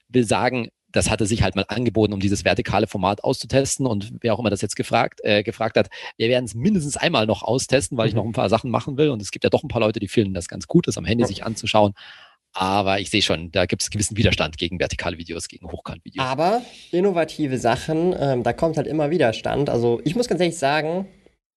Will 0.09 0.23
sagen, 0.23 0.69
das 0.91 1.09
hatte 1.09 1.25
sich 1.25 1.43
halt 1.43 1.55
mal 1.55 1.65
angeboten, 1.67 2.13
um 2.13 2.19
dieses 2.19 2.45
vertikale 2.45 2.87
Format 2.87 3.23
auszutesten. 3.23 3.85
Und 3.85 4.13
wer 4.21 4.33
auch 4.33 4.39
immer 4.39 4.49
das 4.49 4.61
jetzt 4.61 4.75
gefragt, 4.75 5.19
äh, 5.23 5.43
gefragt 5.43 5.77
hat, 5.77 5.89
wir 6.17 6.29
werden 6.29 6.45
es 6.45 6.55
mindestens 6.55 6.97
einmal 6.97 7.25
noch 7.25 7.43
austesten, 7.43 7.97
weil 7.97 8.05
mhm. 8.05 8.09
ich 8.09 8.15
noch 8.15 8.25
ein 8.25 8.31
paar 8.31 8.49
Sachen 8.49 8.71
machen 8.71 8.97
will. 8.97 9.09
Und 9.09 9.21
es 9.21 9.31
gibt 9.31 9.43
ja 9.43 9.49
doch 9.49 9.63
ein 9.63 9.67
paar 9.67 9.81
Leute, 9.81 9.99
die 9.99 10.07
finden 10.07 10.33
das 10.33 10.47
ganz 10.47 10.67
gut, 10.67 10.87
das 10.87 10.97
am 10.97 11.05
Handy 11.05 11.23
ja. 11.23 11.27
sich 11.27 11.43
anzuschauen. 11.43 11.93
Aber 12.53 12.99
ich 12.99 13.11
sehe 13.11 13.21
schon, 13.21 13.51
da 13.51 13.65
gibt 13.67 13.83
es 13.83 13.91
gewissen 13.91 14.17
Widerstand 14.17 14.57
gegen 14.57 14.79
vertikale 14.79 15.17
Videos, 15.17 15.47
gegen 15.47 15.71
Hochkantvideos. 15.71 16.25
Aber 16.25 16.63
innovative 16.91 17.59
Sachen, 17.59 18.15
ähm, 18.19 18.41
da 18.41 18.53
kommt 18.53 18.77
halt 18.77 18.87
immer 18.87 19.11
Widerstand. 19.11 19.69
Also 19.69 20.01
ich 20.03 20.15
muss 20.15 20.27
ganz 20.27 20.41
ehrlich 20.41 20.57
sagen, 20.57 21.07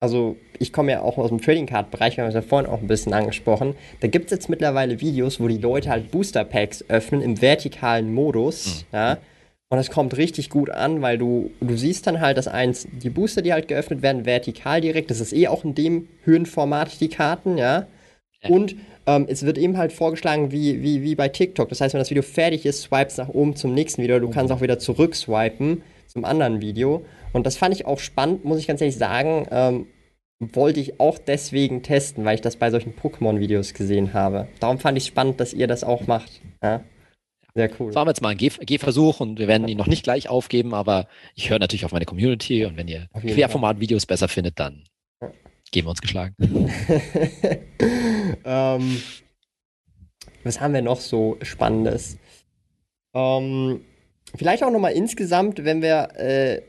also 0.02 0.36
ich 0.58 0.72
komme 0.72 0.90
ja 0.90 1.02
auch 1.02 1.16
aus 1.16 1.28
dem 1.28 1.40
Trading 1.40 1.66
Card 1.66 1.92
Bereich, 1.92 2.16
wir 2.16 2.24
haben 2.24 2.28
es 2.28 2.34
ja 2.34 2.42
vorhin 2.42 2.68
auch 2.68 2.80
ein 2.80 2.88
bisschen 2.88 3.14
angesprochen. 3.14 3.76
Da 4.00 4.08
gibt 4.08 4.26
es 4.26 4.30
jetzt 4.32 4.48
mittlerweile 4.48 5.00
Videos, 5.00 5.38
wo 5.38 5.46
die 5.46 5.58
Leute 5.58 5.90
halt 5.90 6.10
Booster 6.10 6.42
Packs 6.42 6.84
öffnen 6.88 7.22
im 7.22 7.40
vertikalen 7.40 8.12
Modus, 8.12 8.84
mhm. 8.90 8.96
ja. 8.96 9.18
Und 9.68 9.78
das 9.78 9.90
kommt 9.90 10.16
richtig 10.18 10.50
gut 10.50 10.68
an, 10.70 11.00
weil 11.00 11.16
du, 11.16 11.50
du 11.60 11.76
siehst 11.76 12.06
dann 12.06 12.20
halt, 12.20 12.36
dass 12.36 12.48
eins, 12.48 12.86
die 12.90 13.08
Booster, 13.08 13.42
die 13.42 13.52
halt 13.52 13.68
geöffnet 13.68 14.02
werden, 14.02 14.26
vertikal 14.26 14.80
direkt, 14.80 15.10
das 15.10 15.20
ist 15.20 15.32
eh 15.32 15.46
auch 15.46 15.64
in 15.64 15.74
dem 15.74 16.08
Höhenformat 16.24 17.00
die 17.00 17.08
Karten, 17.08 17.56
ja. 17.56 17.86
ja. 18.42 18.50
Und 18.50 18.74
ähm, 19.06 19.26
es 19.28 19.46
wird 19.46 19.56
eben 19.56 19.78
halt 19.78 19.92
vorgeschlagen 19.92 20.50
wie, 20.50 20.82
wie, 20.82 21.02
wie 21.02 21.14
bei 21.14 21.28
TikTok. 21.28 21.68
Das 21.68 21.80
heißt, 21.80 21.94
wenn 21.94 22.00
das 22.00 22.10
Video 22.10 22.24
fertig 22.24 22.66
ist, 22.66 22.82
swipes 22.82 23.18
nach 23.18 23.28
oben 23.28 23.54
zum 23.54 23.72
nächsten 23.72 24.02
Video. 24.02 24.18
Du 24.18 24.30
kannst 24.30 24.50
mhm. 24.50 24.58
auch 24.58 24.62
wieder 24.62 24.80
zurück 24.80 25.14
swipen 25.14 25.82
zum 26.06 26.24
anderen 26.24 26.60
Video. 26.60 27.04
Und 27.32 27.46
das 27.46 27.56
fand 27.56 27.74
ich 27.74 27.86
auch 27.86 27.98
spannend, 27.98 28.44
muss 28.44 28.58
ich 28.58 28.66
ganz 28.66 28.80
ehrlich 28.80 28.96
sagen. 28.96 29.46
Ähm, 29.50 29.86
wollte 30.38 30.80
ich 30.80 30.98
auch 30.98 31.18
deswegen 31.18 31.82
testen, 31.82 32.24
weil 32.24 32.34
ich 32.34 32.40
das 32.40 32.56
bei 32.56 32.70
solchen 32.70 32.94
Pokémon-Videos 32.94 33.74
gesehen 33.74 34.12
habe. 34.12 34.48
Darum 34.58 34.78
fand 34.78 34.98
ich 34.98 35.06
spannend, 35.06 35.38
dass 35.40 35.52
ihr 35.52 35.68
das 35.68 35.84
auch 35.84 36.08
macht. 36.08 36.40
Ja? 36.62 36.82
Sehr 37.54 37.70
cool. 37.78 37.88
Das 37.88 37.96
war 37.96 38.06
jetzt 38.08 38.22
mal 38.22 38.30
ein 38.30 38.38
Gehversuch 38.38 39.20
und 39.20 39.38
wir 39.38 39.46
werden 39.46 39.68
ihn 39.68 39.78
noch 39.78 39.86
nicht 39.86 40.02
gleich 40.02 40.28
aufgeben, 40.28 40.74
aber 40.74 41.06
ich 41.34 41.50
höre 41.50 41.58
natürlich 41.58 41.84
auf 41.84 41.92
meine 41.92 42.06
Community 42.06 42.64
und 42.64 42.76
wenn 42.76 42.88
ihr 42.88 43.08
Querformat-Videos 43.20 44.06
besser 44.06 44.26
findet, 44.26 44.58
dann 44.58 44.84
geben 45.70 45.86
wir 45.86 45.90
uns 45.90 46.00
geschlagen. 46.00 46.34
ähm, 48.44 49.02
was 50.44 50.60
haben 50.60 50.74
wir 50.74 50.82
noch 50.82 51.00
so 51.00 51.36
Spannendes? 51.42 52.18
Ähm, 53.14 53.82
vielleicht 54.34 54.64
auch 54.64 54.70
nochmal 54.70 54.92
insgesamt, 54.92 55.64
wenn 55.64 55.82
wir 55.82 56.08
äh, 56.16 56.62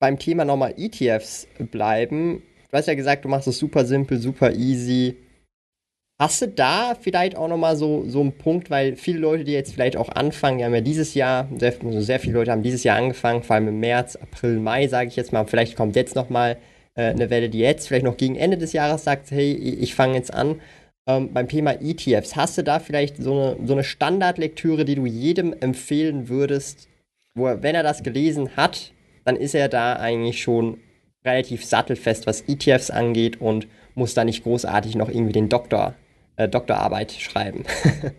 beim 0.00 0.18
Thema 0.18 0.44
nochmal 0.44 0.74
ETFs 0.76 1.46
bleiben. 1.70 2.42
Du 2.70 2.76
hast 2.76 2.86
ja 2.86 2.94
gesagt, 2.94 3.24
du 3.24 3.28
machst 3.28 3.46
es 3.46 3.58
super 3.58 3.84
simpel, 3.84 4.18
super 4.18 4.52
easy. 4.52 5.16
Hast 6.18 6.42
du 6.42 6.48
da 6.48 6.96
vielleicht 7.00 7.36
auch 7.36 7.48
nochmal 7.48 7.76
so, 7.76 8.04
so 8.06 8.20
einen 8.20 8.32
Punkt, 8.32 8.70
weil 8.70 8.96
viele 8.96 9.18
Leute, 9.18 9.44
die 9.44 9.52
jetzt 9.52 9.72
vielleicht 9.72 9.96
auch 9.96 10.10
anfangen, 10.10 10.58
die 10.58 10.64
haben 10.64 10.74
ja 10.74 10.80
dieses 10.80 11.14
Jahr, 11.14 11.48
sehr, 11.58 11.74
also 11.82 12.00
sehr 12.00 12.20
viele 12.20 12.34
Leute 12.34 12.50
haben 12.50 12.62
dieses 12.62 12.84
Jahr 12.84 12.98
angefangen, 12.98 13.42
vor 13.42 13.56
allem 13.56 13.68
im 13.68 13.80
März, 13.80 14.16
April, 14.16 14.58
Mai, 14.58 14.86
sage 14.88 15.08
ich 15.08 15.16
jetzt 15.16 15.32
mal, 15.32 15.46
vielleicht 15.46 15.76
kommt 15.76 15.96
jetzt 15.96 16.14
nochmal 16.16 16.58
äh, 16.94 17.04
eine 17.04 17.30
Welle, 17.30 17.48
die 17.48 17.60
jetzt 17.60 17.88
vielleicht 17.88 18.04
noch 18.04 18.18
gegen 18.18 18.36
Ende 18.36 18.58
des 18.58 18.74
Jahres 18.74 19.04
sagt, 19.04 19.30
hey, 19.30 19.52
ich 19.52 19.94
fange 19.94 20.14
jetzt 20.14 20.32
an. 20.32 20.60
Ähm, 21.06 21.32
beim 21.32 21.48
Thema 21.48 21.80
ETFs, 21.80 22.36
hast 22.36 22.58
du 22.58 22.62
da 22.62 22.80
vielleicht 22.80 23.16
so 23.16 23.32
eine, 23.32 23.66
so 23.66 23.72
eine 23.72 23.84
Standardlektüre, 23.84 24.84
die 24.84 24.96
du 24.96 25.06
jedem 25.06 25.54
empfehlen 25.54 26.28
würdest, 26.28 26.88
wo 27.34 27.46
er, 27.46 27.62
wenn 27.62 27.74
er 27.74 27.82
das 27.82 28.02
gelesen 28.02 28.56
hat, 28.56 28.92
dann 29.24 29.36
ist 29.36 29.54
er 29.54 29.68
da 29.68 29.94
eigentlich 29.94 30.42
schon 30.42 30.78
relativ 31.24 31.64
sattelfest, 31.64 32.26
was 32.26 32.42
ETFs 32.42 32.90
angeht 32.90 33.40
und 33.40 33.66
muss 33.94 34.14
da 34.14 34.24
nicht 34.24 34.42
großartig 34.42 34.94
noch 34.94 35.08
irgendwie 35.08 35.32
den 35.32 35.48
Doktor, 35.48 35.94
äh, 36.36 36.48
Doktorarbeit 36.48 37.12
schreiben. 37.12 37.64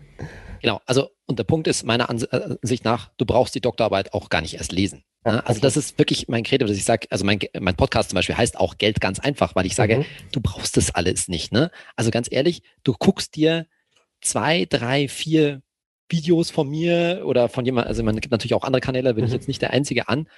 genau, 0.62 0.80
also 0.86 1.08
und 1.26 1.38
der 1.38 1.44
Punkt 1.44 1.66
ist 1.66 1.84
meiner 1.84 2.10
Ansicht 2.10 2.84
nach, 2.84 3.10
du 3.16 3.24
brauchst 3.24 3.54
die 3.54 3.60
Doktorarbeit 3.60 4.12
auch 4.12 4.28
gar 4.28 4.42
nicht 4.42 4.54
erst 4.54 4.70
lesen. 4.70 5.02
Ja, 5.24 5.38
also 5.40 5.60
das 5.60 5.76
ist 5.76 5.98
wirklich 5.98 6.28
mein 6.28 6.42
Credo, 6.42 6.66
dass 6.66 6.76
ich 6.76 6.84
sage, 6.84 7.06
also 7.10 7.24
mein, 7.24 7.38
mein 7.58 7.76
Podcast 7.76 8.10
zum 8.10 8.16
Beispiel 8.16 8.36
heißt 8.36 8.58
auch 8.58 8.76
Geld 8.76 9.00
ganz 9.00 9.18
einfach, 9.20 9.54
weil 9.54 9.66
ich 9.66 9.74
sage, 9.74 9.98
mhm. 9.98 10.04
du 10.32 10.40
brauchst 10.40 10.76
das 10.76 10.94
alles 10.94 11.28
nicht. 11.28 11.52
Ne? 11.52 11.70
Also 11.96 12.10
ganz 12.10 12.28
ehrlich, 12.30 12.62
du 12.82 12.92
guckst 12.92 13.36
dir 13.36 13.66
zwei, 14.20 14.66
drei, 14.68 15.08
vier 15.08 15.62
Videos 16.08 16.50
von 16.50 16.68
mir 16.68 17.22
oder 17.24 17.48
von 17.48 17.64
jemand, 17.64 17.86
also 17.86 18.02
man 18.02 18.16
gibt 18.16 18.32
natürlich 18.32 18.54
auch 18.54 18.64
andere 18.64 18.80
Kanäle, 18.80 19.14
bin 19.14 19.24
mhm. 19.24 19.28
ich 19.28 19.32
jetzt 19.32 19.48
nicht 19.48 19.62
der 19.62 19.72
Einzige 19.72 20.08
an. 20.08 20.28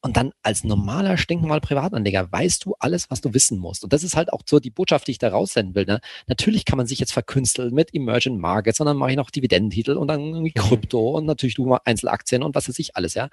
Und 0.00 0.16
dann 0.16 0.30
als 0.42 0.62
normaler, 0.62 1.16
stinknormaler 1.16 1.60
Privatanleger 1.60 2.30
weißt 2.30 2.64
du 2.64 2.74
alles, 2.78 3.10
was 3.10 3.20
du 3.20 3.34
wissen 3.34 3.58
musst. 3.58 3.82
Und 3.82 3.92
das 3.92 4.04
ist 4.04 4.14
halt 4.14 4.32
auch 4.32 4.42
so 4.46 4.60
die 4.60 4.70
Botschaft, 4.70 5.08
die 5.08 5.12
ich 5.12 5.18
da 5.18 5.28
raussenden 5.28 5.74
will. 5.74 5.86
Ne? 5.86 6.00
Natürlich 6.28 6.64
kann 6.64 6.76
man 6.76 6.86
sich 6.86 7.00
jetzt 7.00 7.12
verkünsteln 7.12 7.74
mit 7.74 7.92
Emerging 7.92 8.38
Markets 8.38 8.78
und 8.78 8.86
dann 8.86 8.96
mache 8.96 9.10
ich 9.10 9.16
noch 9.16 9.30
Dividendentitel 9.30 9.96
und 9.96 10.06
dann 10.06 10.20
irgendwie 10.20 10.52
mhm. 10.54 10.60
Krypto 10.60 11.16
und 11.16 11.26
natürlich 11.26 11.56
du 11.56 11.66
mal 11.66 11.80
Einzelaktien 11.84 12.44
und 12.44 12.54
was 12.54 12.68
weiß 12.68 12.78
ich 12.78 12.94
alles, 12.94 13.14
ja. 13.14 13.28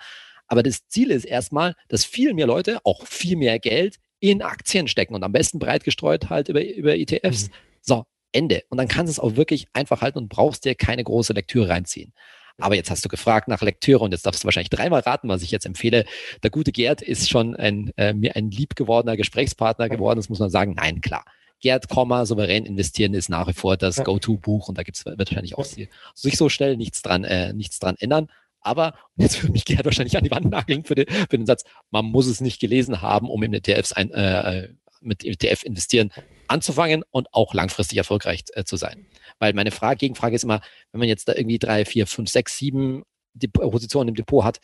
Aber 0.47 0.63
das 0.63 0.87
Ziel 0.87 1.11
ist 1.11 1.25
erstmal, 1.25 1.75
dass 1.87 2.05
viel 2.05 2.33
mehr 2.33 2.47
Leute 2.47 2.79
auch 2.83 3.05
viel 3.05 3.35
mehr 3.35 3.59
Geld 3.59 3.97
in 4.19 4.41
Aktien 4.41 4.87
stecken 4.87 5.13
und 5.13 5.23
am 5.23 5.31
besten 5.31 5.59
breit 5.59 5.83
gestreut 5.83 6.29
halt 6.29 6.49
über, 6.49 6.65
über 6.65 6.95
ETFs. 6.95 7.49
Mhm. 7.49 7.53
So, 7.81 8.05
Ende. 8.31 8.63
Und 8.69 8.77
dann 8.77 8.87
kannst 8.87 9.09
du 9.09 9.11
es 9.11 9.19
auch 9.19 9.35
wirklich 9.35 9.67
einfach 9.73 10.01
halten 10.01 10.17
und 10.17 10.29
brauchst 10.29 10.65
dir 10.65 10.75
keine 10.75 11.03
große 11.03 11.33
Lektüre 11.33 11.69
reinziehen. 11.69 12.13
Aber 12.57 12.75
jetzt 12.75 12.89
hast 12.89 13.03
du 13.03 13.09
gefragt 13.09 13.47
nach 13.47 13.61
Lektüre 13.61 13.99
und 13.99 14.11
jetzt 14.11 14.25
darfst 14.25 14.43
du 14.43 14.45
wahrscheinlich 14.45 14.69
dreimal 14.69 15.01
raten, 15.01 15.27
was 15.27 15.41
ich 15.41 15.51
jetzt 15.51 15.65
empfehle. 15.65 16.05
Der 16.41 16.49
gute 16.49 16.71
Gerd 16.71 17.01
ist 17.01 17.29
schon 17.29 17.55
ein, 17.55 17.91
äh, 17.97 18.13
mir 18.13 18.35
ein 18.35 18.49
liebgewordener 18.49 19.17
Gesprächspartner 19.17 19.89
geworden. 19.89 20.17
Das 20.17 20.29
muss 20.29 20.39
man 20.39 20.49
sagen. 20.49 20.73
Nein, 20.75 21.01
klar. 21.01 21.25
Gerd, 21.61 21.89
Komma, 21.89 22.25
souverän 22.25 22.65
investieren 22.65 23.13
ist 23.13 23.29
nach 23.29 23.47
wie 23.47 23.53
vor 23.53 23.77
das 23.77 24.03
Go-To-Buch 24.03 24.69
und 24.69 24.77
da 24.77 24.83
gibt 24.83 24.97
es 24.97 25.05
wahrscheinlich 25.05 25.57
auch 25.57 25.65
sich 25.65 26.37
so 26.37 26.49
schnell 26.49 26.77
nichts 26.77 27.01
dran, 27.01 27.23
äh, 27.23 27.53
nichts 27.53 27.79
dran 27.79 27.95
ändern. 27.97 28.29
Aber, 28.59 28.93
jetzt 29.15 29.41
würde 29.41 29.53
mich 29.53 29.65
Gerhard 29.65 29.85
wahrscheinlich 29.85 30.17
an 30.17 30.23
die 30.23 30.31
Wand 30.31 30.49
nageln 30.49 30.83
für 30.83 30.95
den, 30.95 31.07
für 31.07 31.37
den 31.37 31.45
Satz, 31.45 31.63
man 31.91 32.05
muss 32.05 32.27
es 32.27 32.41
nicht 32.41 32.59
gelesen 32.59 33.01
haben, 33.01 33.29
um 33.29 33.41
in 33.43 33.53
ETFs 33.53 33.93
ein, 33.93 34.11
äh, 34.11 34.69
mit 35.01 35.23
ETF 35.23 35.63
investieren 35.63 36.11
anzufangen 36.47 37.03
und 37.11 37.33
auch 37.33 37.53
langfristig 37.53 37.97
erfolgreich 37.97 38.43
äh, 38.53 38.63
zu 38.63 38.75
sein. 38.75 39.05
Weil 39.39 39.53
meine 39.53 39.71
Frage, 39.71 39.97
Gegenfrage 39.97 40.35
ist 40.35 40.43
immer, 40.43 40.61
wenn 40.91 40.99
man 40.99 41.09
jetzt 41.09 41.27
da 41.27 41.33
irgendwie 41.33 41.59
drei, 41.59 41.85
vier, 41.85 42.07
fünf, 42.07 42.29
sechs, 42.29 42.57
sieben 42.57 43.03
Positionen 43.51 44.09
im 44.09 44.15
Depot 44.15 44.43
hat, 44.43 44.59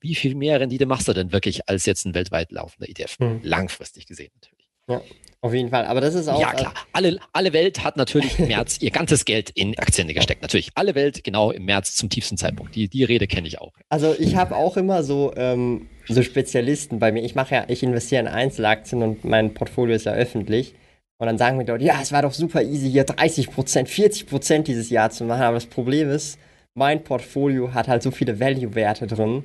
wie 0.00 0.14
viel 0.14 0.34
mehr 0.34 0.60
Rendite 0.60 0.86
machst 0.86 1.08
du 1.08 1.12
denn 1.12 1.32
wirklich 1.32 1.68
als 1.68 1.86
jetzt 1.86 2.04
ein 2.04 2.14
weltweit 2.14 2.52
laufender 2.52 2.88
ETF? 2.88 3.16
Hm. 3.18 3.40
Langfristig 3.42 4.06
gesehen 4.06 4.30
natürlich. 4.34 4.68
Ja. 4.88 5.00
Auf 5.40 5.52
jeden 5.52 5.68
Fall, 5.68 5.84
aber 5.84 6.00
das 6.00 6.14
ist 6.14 6.26
auch. 6.26 6.40
Ja, 6.40 6.52
klar. 6.54 6.72
Alle, 6.92 7.18
alle 7.32 7.52
Welt 7.52 7.84
hat 7.84 7.98
natürlich 7.98 8.38
im 8.38 8.48
März 8.48 8.78
ihr 8.80 8.90
ganzes 8.90 9.26
Geld 9.26 9.50
in 9.50 9.78
Aktien 9.78 10.08
gesteckt. 10.08 10.40
Natürlich. 10.40 10.70
Alle 10.74 10.94
Welt 10.94 11.22
genau 11.22 11.50
im 11.50 11.66
März 11.66 11.96
zum 11.96 12.08
tiefsten 12.08 12.38
Zeitpunkt. 12.38 12.74
Die, 12.74 12.88
die 12.88 13.04
Rede 13.04 13.26
kenne 13.26 13.46
ich 13.46 13.60
auch. 13.60 13.72
Also 13.90 14.14
ich 14.18 14.36
habe 14.36 14.56
auch 14.56 14.78
immer 14.78 15.02
so, 15.02 15.34
ähm, 15.36 15.88
so 16.08 16.22
Spezialisten 16.22 16.98
bei 16.98 17.12
mir. 17.12 17.22
Ich 17.22 17.34
mache 17.34 17.54
ja, 17.54 17.64
ich 17.68 17.82
investiere 17.82 18.22
in 18.22 18.28
Einzelaktien 18.28 19.02
und 19.02 19.24
mein 19.24 19.52
Portfolio 19.52 19.94
ist 19.94 20.06
ja 20.06 20.12
öffentlich. 20.12 20.74
Und 21.18 21.26
dann 21.26 21.38
sagen 21.38 21.56
mir 21.56 21.64
dort, 21.64 21.82
ja, 21.82 22.00
es 22.02 22.12
war 22.12 22.22
doch 22.22 22.32
super 22.32 22.62
easy, 22.62 22.90
hier 22.90 23.04
30 23.04 23.50
Prozent, 23.50 23.88
40 23.88 24.26
Prozent 24.26 24.68
dieses 24.68 24.90
Jahr 24.90 25.10
zu 25.10 25.24
machen. 25.24 25.42
Aber 25.42 25.54
das 25.54 25.66
Problem 25.66 26.10
ist, 26.10 26.38
mein 26.74 27.04
Portfolio 27.04 27.72
hat 27.72 27.88
halt 27.88 28.02
so 28.02 28.10
viele 28.10 28.40
Value-Werte 28.40 29.06
drin 29.06 29.44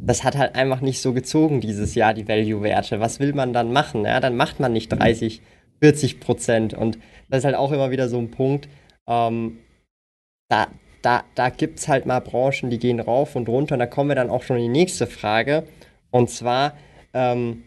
das 0.00 0.24
hat 0.24 0.36
halt 0.36 0.54
einfach 0.54 0.80
nicht 0.80 1.00
so 1.00 1.12
gezogen 1.12 1.60
dieses 1.60 1.94
Jahr, 1.94 2.14
die 2.14 2.28
Value-Werte. 2.28 3.00
Was 3.00 3.20
will 3.20 3.32
man 3.32 3.52
dann 3.52 3.72
machen? 3.72 4.04
Ja, 4.04 4.20
dann 4.20 4.36
macht 4.36 4.60
man 4.60 4.72
nicht 4.72 4.88
30, 4.88 5.40
40 5.80 6.20
Prozent. 6.20 6.74
Und 6.74 6.98
das 7.28 7.40
ist 7.40 7.44
halt 7.44 7.56
auch 7.56 7.72
immer 7.72 7.90
wieder 7.90 8.08
so 8.08 8.18
ein 8.18 8.30
Punkt. 8.30 8.68
Ähm, 9.06 9.58
da 10.48 10.68
da, 11.02 11.22
da 11.36 11.48
gibt 11.48 11.78
es 11.78 11.86
halt 11.86 12.06
mal 12.06 12.18
Branchen, 12.18 12.70
die 12.70 12.78
gehen 12.78 12.98
rauf 12.98 13.36
und 13.36 13.48
runter. 13.48 13.76
Und 13.76 13.78
da 13.78 13.86
kommen 13.86 14.10
wir 14.10 14.16
dann 14.16 14.30
auch 14.30 14.42
schon 14.42 14.56
in 14.56 14.64
die 14.64 14.80
nächste 14.80 15.06
Frage. 15.06 15.64
Und 16.10 16.28
zwar, 16.28 16.74
ähm, 17.14 17.62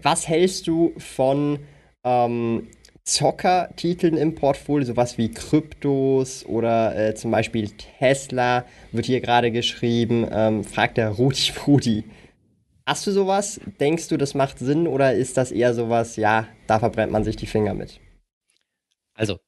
was 0.00 0.28
hältst 0.28 0.68
du 0.68 0.92
von 0.98 1.58
ähm, 2.04 2.68
Zockertiteln 3.04 4.16
im 4.16 4.34
Portfolio, 4.34 4.86
sowas 4.86 5.16
wie 5.16 5.30
Kryptos 5.30 6.44
oder 6.44 6.94
äh, 6.94 7.14
zum 7.14 7.30
Beispiel 7.30 7.70
Tesla, 7.70 8.66
wird 8.92 9.06
hier 9.06 9.20
gerade 9.20 9.50
geschrieben, 9.50 10.26
ähm, 10.30 10.62
fragt 10.62 10.98
der 10.98 11.08
Rudi 11.10 11.52
Brudi. 11.54 12.04
Hast 12.86 13.06
du 13.06 13.10
sowas? 13.10 13.60
Denkst 13.80 14.08
du, 14.08 14.16
das 14.16 14.34
macht 14.34 14.58
Sinn 14.58 14.86
oder 14.86 15.14
ist 15.14 15.36
das 15.36 15.52
eher 15.52 15.74
sowas, 15.74 16.16
ja, 16.16 16.48
da 16.66 16.78
verbrennt 16.78 17.12
man 17.12 17.24
sich 17.24 17.36
die 17.36 17.46
Finger 17.46 17.74
mit? 17.74 18.00
Also, 19.14 19.38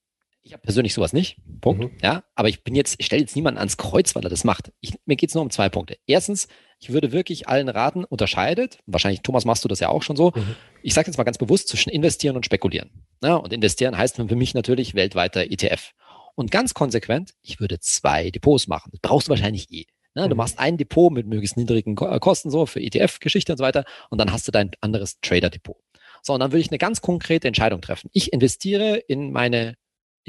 ich 0.42 0.52
habe 0.52 0.62
persönlich 0.62 0.94
sowas 0.94 1.12
nicht. 1.12 1.36
Punkt. 1.60 1.82
Mhm. 1.82 1.98
Ja, 2.02 2.24
aber 2.34 2.48
ich 2.48 2.64
bin 2.64 2.74
jetzt, 2.74 2.96
ich 2.98 3.06
stelle 3.06 3.22
jetzt 3.22 3.36
niemanden 3.36 3.58
ans 3.58 3.76
Kreuz, 3.76 4.14
weil 4.14 4.24
er 4.24 4.30
das 4.30 4.44
macht. 4.44 4.72
Ich, 4.80 4.94
mir 5.04 5.16
geht 5.16 5.30
es 5.30 5.34
nur 5.34 5.42
um 5.42 5.50
zwei 5.50 5.68
Punkte. 5.68 5.98
Erstens, 6.06 6.48
ich 6.78 6.90
würde 6.90 7.12
wirklich 7.12 7.48
allen 7.48 7.68
raten, 7.68 8.04
unterscheidet, 8.04 8.78
wahrscheinlich 8.86 9.20
Thomas 9.20 9.44
machst 9.44 9.64
du 9.64 9.68
das 9.68 9.80
ja 9.80 9.88
auch 9.88 10.02
schon 10.02 10.16
so. 10.16 10.32
Mhm. 10.34 10.56
Ich 10.82 10.94
sage 10.94 11.08
jetzt 11.08 11.18
mal 11.18 11.24
ganz 11.24 11.38
bewusst 11.38 11.68
zwischen 11.68 11.90
investieren 11.90 12.36
und 12.36 12.46
spekulieren. 12.46 12.90
Ja, 13.22 13.36
und 13.36 13.52
investieren 13.52 13.96
heißt 13.96 14.16
für 14.16 14.36
mich 14.36 14.54
natürlich 14.54 14.94
weltweiter 14.94 15.50
ETF. 15.50 15.92
Und 16.34 16.50
ganz 16.50 16.72
konsequent, 16.72 17.34
ich 17.42 17.60
würde 17.60 17.80
zwei 17.80 18.30
Depots 18.30 18.66
machen. 18.66 18.90
Das 18.92 19.00
brauchst 19.02 19.28
du 19.28 19.30
wahrscheinlich 19.30 19.70
eh. 19.70 19.86
Ja, 20.14 20.26
du 20.26 20.34
mhm. 20.34 20.38
machst 20.38 20.58
ein 20.58 20.76
Depot 20.76 21.12
mit 21.12 21.26
möglichst 21.26 21.56
niedrigen 21.56 21.94
Kosten 21.94 22.50
so 22.50 22.66
für 22.66 22.80
ETF-Geschichte 22.80 23.52
und 23.52 23.58
so 23.58 23.64
weiter 23.64 23.84
und 24.08 24.18
dann 24.18 24.32
hast 24.32 24.48
du 24.48 24.52
dein 24.52 24.70
anderes 24.80 25.20
Trader-Depot. 25.20 25.76
So, 26.22 26.34
und 26.34 26.40
dann 26.40 26.52
würde 26.52 26.60
ich 26.60 26.70
eine 26.70 26.78
ganz 26.78 27.00
konkrete 27.00 27.46
Entscheidung 27.46 27.80
treffen. 27.80 28.10
Ich 28.12 28.32
investiere 28.32 28.96
in 28.96 29.32
meine 29.32 29.76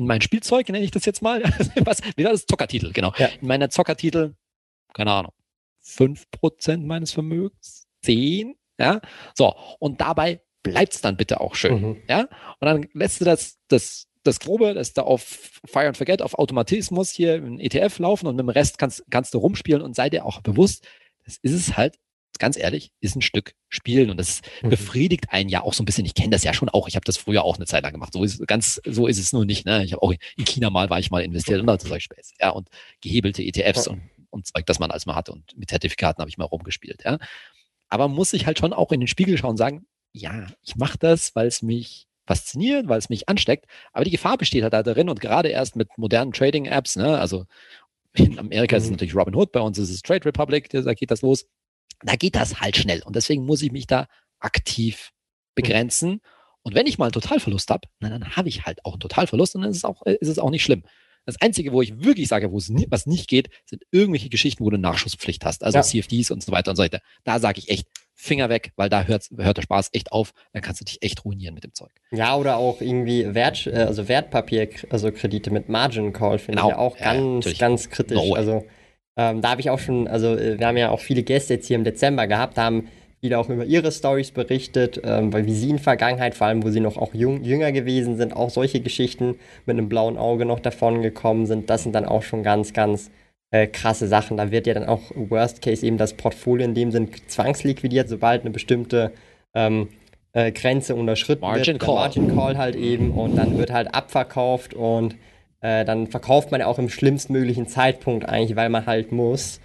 in 0.01 0.07
mein 0.07 0.21
Spielzeug, 0.21 0.67
nenne 0.69 0.83
ich 0.83 0.91
das 0.91 1.05
jetzt 1.05 1.21
mal. 1.21 1.43
Was, 1.85 2.01
wie 2.15 2.23
war 2.23 2.31
das? 2.31 2.45
Zockertitel, 2.45 2.91
genau. 2.91 3.13
Ja. 3.17 3.27
In 3.39 3.47
meiner 3.47 3.69
Zockertitel, 3.69 4.33
keine 4.93 5.11
Ahnung, 5.11 5.33
fünf 5.79 6.29
Prozent 6.31 6.85
meines 6.85 7.11
Vermögens, 7.11 7.87
zehn, 8.01 8.55
ja. 8.79 8.99
So, 9.35 9.55
und 9.79 10.01
dabei 10.01 10.41
bleibt's 10.63 11.01
dann 11.01 11.17
bitte 11.17 11.39
auch 11.39 11.55
schön, 11.55 11.81
mhm. 11.81 11.97
ja. 12.09 12.21
Und 12.21 12.65
dann 12.65 12.87
lässt 12.93 13.21
du 13.21 13.25
das, 13.25 13.59
das, 13.67 14.07
das 14.23 14.39
Grobe, 14.39 14.73
das 14.73 14.93
da 14.93 15.03
auf 15.03 15.21
Fire 15.65 15.87
and 15.87 15.97
Forget, 15.97 16.21
auf 16.21 16.37
Automatismus 16.37 17.11
hier 17.11 17.35
im 17.35 17.59
ETF 17.59 17.99
laufen 17.99 18.27
und 18.27 18.35
mit 18.35 18.43
dem 18.43 18.49
Rest 18.49 18.77
kannst, 18.77 19.03
kannst 19.09 19.33
du 19.33 19.37
rumspielen 19.37 19.81
und 19.81 19.95
sei 19.95 20.09
dir 20.09 20.25
auch 20.25 20.41
bewusst, 20.41 20.87
das 21.25 21.37
ist 21.41 21.53
es 21.53 21.77
halt 21.77 21.99
ganz 22.41 22.57
ehrlich, 22.57 22.91
ist 22.99 23.15
ein 23.15 23.21
Stück 23.21 23.53
Spielen 23.69 24.09
und 24.09 24.17
das 24.17 24.41
mhm. 24.61 24.69
befriedigt 24.69 25.27
einen 25.29 25.49
ja 25.49 25.61
auch 25.61 25.73
so 25.73 25.83
ein 25.83 25.85
bisschen. 25.85 26.05
Ich 26.05 26.15
kenne 26.15 26.31
das 26.31 26.43
ja 26.43 26.53
schon 26.53 26.67
auch. 26.67 26.89
Ich 26.89 26.95
habe 26.95 27.05
das 27.05 27.15
früher 27.15 27.43
auch 27.43 27.55
eine 27.55 27.65
Zeit 27.65 27.83
lang 27.83 27.93
gemacht. 27.93 28.11
So 28.11 28.23
ist 28.23 28.45
ganz, 28.47 28.81
so 28.85 29.07
ist 29.07 29.19
es 29.19 29.31
nur 29.31 29.45
nicht. 29.45 29.65
Ne? 29.65 29.85
Ich 29.85 29.93
habe 29.93 30.01
auch 30.01 30.11
in 30.11 30.45
China 30.45 30.69
mal 30.69 30.89
war 30.89 30.99
ich 30.99 31.11
mal 31.11 31.23
investiert 31.23 31.61
und 31.61 31.67
da 31.67 31.79
solche 31.79 32.03
Späße. 32.03 32.33
Ja 32.41 32.49
und 32.49 32.67
gehebelte 32.99 33.43
ETFs 33.43 33.85
ja. 33.85 33.93
und 33.93 34.01
und 34.31 34.47
Zeug, 34.47 34.65
das 34.65 34.79
man 34.79 34.91
als 34.91 35.05
mal 35.05 35.15
hatte 35.15 35.33
und 35.33 35.57
mit 35.57 35.69
Zertifikaten 35.69 36.21
habe 36.21 36.29
ich 36.29 36.37
mal 36.37 36.45
rumgespielt. 36.45 37.03
Ja, 37.03 37.19
aber 37.89 38.07
muss 38.07 38.31
sich 38.31 38.45
halt 38.45 38.57
schon 38.57 38.73
auch 38.73 38.91
in 38.91 39.01
den 39.01 39.07
Spiegel 39.07 39.37
schauen 39.37 39.51
und 39.51 39.57
sagen, 39.57 39.85
ja, 40.13 40.47
ich 40.63 40.75
mache 40.77 40.97
das, 40.97 41.35
weil 41.35 41.47
es 41.47 41.61
mich 41.61 42.07
fasziniert, 42.25 42.87
weil 42.87 42.99
es 42.99 43.09
mich 43.09 43.27
ansteckt. 43.27 43.65
Aber 43.91 44.05
die 44.05 44.11
Gefahr 44.11 44.37
besteht 44.37 44.63
halt 44.63 44.73
da 44.73 44.83
drin 44.83 45.09
und 45.09 45.19
gerade 45.19 45.49
erst 45.49 45.75
mit 45.75 45.89
modernen 45.97 46.31
Trading-Apps, 46.31 46.95
ne, 46.95 47.19
also 47.19 47.45
in 48.13 48.39
Amerika 48.39 48.75
mhm. 48.75 48.77
ist 48.77 48.83
es 48.83 48.89
mhm. 48.89 48.93
natürlich 48.93 49.15
Robinhood, 49.15 49.51
bei 49.51 49.59
uns 49.59 49.77
ist 49.77 49.89
es 49.89 50.01
Trade 50.01 50.25
Republic, 50.25 50.69
da 50.69 50.93
geht 50.93 51.11
das 51.11 51.21
los 51.21 51.45
da 52.03 52.15
geht 52.15 52.35
das 52.35 52.59
halt 52.61 52.77
schnell. 52.77 53.01
Und 53.03 53.15
deswegen 53.15 53.45
muss 53.45 53.61
ich 53.61 53.71
mich 53.71 53.87
da 53.87 54.07
aktiv 54.39 55.11
begrenzen. 55.55 56.21
Und 56.63 56.75
wenn 56.75 56.87
ich 56.87 56.97
mal 56.97 57.05
einen 57.05 57.13
Totalverlust 57.13 57.69
habe, 57.69 57.87
dann 57.99 58.35
habe 58.35 58.49
ich 58.49 58.65
halt 58.65 58.85
auch 58.85 58.93
einen 58.93 58.99
Totalverlust 58.99 59.55
und 59.55 59.61
dann 59.61 59.71
ist 59.71 59.77
es 59.77 59.85
auch, 59.85 60.01
ist 60.05 60.27
es 60.27 60.39
auch 60.39 60.51
nicht 60.51 60.63
schlimm. 60.63 60.83
Das 61.25 61.39
Einzige, 61.39 61.71
wo 61.71 61.81
ich 61.81 62.03
wirklich 62.03 62.27
sage, 62.27 62.51
wo 62.51 62.57
es 62.57 62.69
nie, 62.69 62.87
was 62.89 63.05
nicht 63.05 63.27
geht, 63.27 63.49
sind 63.65 63.83
irgendwelche 63.91 64.29
Geschichten, 64.29 64.65
wo 64.65 64.69
du 64.71 64.77
Nachschusspflicht 64.77 65.45
hast, 65.45 65.63
also 65.63 65.77
ja. 65.77 65.83
CFDs 65.83 66.31
und 66.31 66.43
so 66.43 66.51
weiter 66.51 66.71
und 66.71 66.77
so 66.77 66.83
weiter. 66.83 66.99
Da 67.23 67.39
sage 67.39 67.59
ich 67.59 67.69
echt, 67.69 67.87
Finger 68.21 68.49
weg, 68.49 68.71
weil 68.75 68.87
da 68.87 69.03
hört, 69.05 69.29
hört 69.35 69.57
der 69.57 69.63
Spaß 69.63 69.89
echt 69.93 70.11
auf. 70.11 70.33
Dann 70.53 70.61
kannst 70.61 70.79
du 70.79 70.85
dich 70.85 71.01
echt 71.01 71.25
ruinieren 71.25 71.55
mit 71.55 71.63
dem 71.63 71.73
Zeug. 71.73 71.89
Ja, 72.11 72.35
oder 72.35 72.57
auch 72.57 72.79
irgendwie 72.79 73.33
Wert, 73.33 73.65
äh, 73.65 73.71
also 73.71 74.07
Wertpapier, 74.07 74.69
also 74.89 75.11
Kredite 75.11 75.49
mit 75.49 75.69
Margin 75.69 76.13
Call 76.13 76.37
finde 76.37 76.61
genau. 76.61 76.67
ich 76.67 76.71
ja 76.71 76.77
auch 76.77 76.97
ganz, 76.97 77.45
ja, 77.45 77.53
ganz 77.53 77.89
kritisch. 77.89 78.17
No 78.17 78.35
also 78.35 78.63
ähm, 79.21 79.41
da 79.41 79.51
habe 79.51 79.61
ich 79.61 79.69
auch 79.69 79.79
schon, 79.79 80.07
also 80.07 80.35
äh, 80.35 80.57
wir 80.57 80.65
haben 80.65 80.77
ja 80.77 80.89
auch 80.89 80.99
viele 80.99 81.21
Gäste 81.23 81.53
jetzt 81.53 81.67
hier 81.67 81.75
im 81.75 81.83
Dezember 81.83 82.27
gehabt, 82.27 82.57
da 82.57 82.63
haben 82.63 82.87
viele 83.19 83.37
auch 83.37 83.49
über 83.49 83.65
ihre 83.65 83.91
Stories 83.91 84.31
berichtet, 84.31 84.99
ähm, 85.03 85.31
weil 85.31 85.45
wie 85.45 85.53
sie 85.53 85.69
in 85.69 85.79
Vergangenheit, 85.79 86.33
vor 86.33 86.47
allem 86.47 86.63
wo 86.63 86.69
sie 86.69 86.79
noch 86.79 86.97
auch 86.97 87.13
jung, 87.13 87.43
jünger 87.43 87.71
gewesen 87.71 88.17
sind, 88.17 88.35
auch 88.35 88.49
solche 88.49 88.81
Geschichten 88.81 89.35
mit 89.67 89.77
einem 89.77 89.89
blauen 89.89 90.17
Auge 90.17 90.45
noch 90.45 90.59
davon 90.59 91.03
gekommen 91.03 91.45
sind. 91.45 91.69
Das 91.69 91.83
sind 91.83 91.93
dann 91.93 92.05
auch 92.05 92.23
schon 92.23 92.41
ganz, 92.41 92.73
ganz 92.73 93.11
äh, 93.51 93.67
krasse 93.67 94.07
Sachen. 94.07 94.37
Da 94.37 94.49
wird 94.49 94.65
ja 94.65 94.73
dann 94.73 94.85
auch 94.85 95.01
Worst 95.13 95.61
Case 95.61 95.85
eben 95.85 95.97
das 95.97 96.13
Portfolio 96.13 96.65
in 96.65 96.73
dem 96.73 96.91
Sinn 96.91 97.09
zwangsliquidiert, 97.27 98.09
sobald 98.09 98.41
eine 98.41 98.49
bestimmte 98.49 99.11
ähm, 99.53 99.89
äh, 100.33 100.51
Grenze 100.51 100.95
unterschritten 100.95 101.41
Margin 101.41 101.75
wird. 101.75 101.83
Call. 101.83 101.95
Margin 101.95 102.35
Call 102.35 102.57
halt 102.57 102.75
eben 102.75 103.11
und 103.11 103.35
dann 103.35 103.57
wird 103.59 103.71
halt 103.71 103.93
abverkauft 103.93 104.73
und 104.73 105.15
äh, 105.61 105.85
dann 105.85 106.07
verkauft 106.07 106.51
man 106.51 106.61
ja 106.61 106.67
auch 106.67 106.79
im 106.79 106.89
schlimmstmöglichen 106.89 107.67
Zeitpunkt 107.67 108.27
eigentlich, 108.27 108.55
weil 108.55 108.69
man 108.69 108.85
halt 108.85 109.11
muss. 109.11 109.59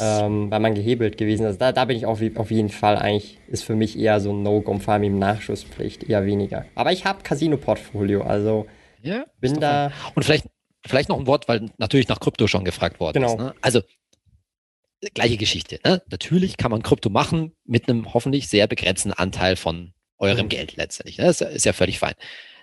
Ähm, 0.00 0.50
weil 0.50 0.58
man 0.58 0.74
gehebelt 0.74 1.18
gewesen 1.18 1.46
ist. 1.46 1.60
Da, 1.60 1.70
da 1.70 1.84
bin 1.84 1.96
ich 1.96 2.04
auf, 2.04 2.20
auf 2.34 2.50
jeden 2.50 2.68
Fall 2.68 2.96
eigentlich, 2.96 3.38
ist 3.46 3.62
für 3.62 3.76
mich 3.76 3.96
eher 3.96 4.20
so 4.20 4.32
ein 4.32 4.42
No-Go, 4.42 4.76
vor 4.80 4.94
allem 4.94 5.04
im 5.04 5.18
Nachschusspflicht 5.20 6.02
eher 6.02 6.26
weniger. 6.26 6.64
Aber 6.74 6.90
ich 6.90 7.04
habe 7.04 7.22
Casino-Portfolio, 7.22 8.22
also 8.22 8.66
ja, 9.02 9.24
bin 9.40 9.60
da. 9.60 9.92
Und 10.16 10.24
vielleicht 10.24 10.46
Vielleicht 10.86 11.08
noch 11.08 11.18
ein 11.18 11.26
Wort, 11.26 11.48
weil 11.48 11.70
natürlich 11.78 12.08
nach 12.08 12.20
Krypto 12.20 12.46
schon 12.46 12.64
gefragt 12.64 13.00
worden 13.00 13.20
genau. 13.20 13.34
ist. 13.34 13.38
Ne? 13.38 13.54
Also 13.60 13.82
gleiche 15.14 15.36
Geschichte. 15.36 15.80
Ne? 15.84 16.02
Natürlich 16.10 16.56
kann 16.56 16.70
man 16.70 16.82
Krypto 16.82 17.10
machen 17.10 17.52
mit 17.64 17.88
einem 17.88 18.14
hoffentlich 18.14 18.48
sehr 18.48 18.66
begrenzten 18.66 19.12
Anteil 19.12 19.56
von 19.56 19.92
eurem 20.18 20.46
mhm. 20.46 20.50
Geld 20.50 20.76
letztendlich. 20.76 21.18
Ne? 21.18 21.24
Das 21.24 21.40
ist 21.40 21.66
ja 21.66 21.72
völlig 21.72 21.98
fein. 21.98 22.14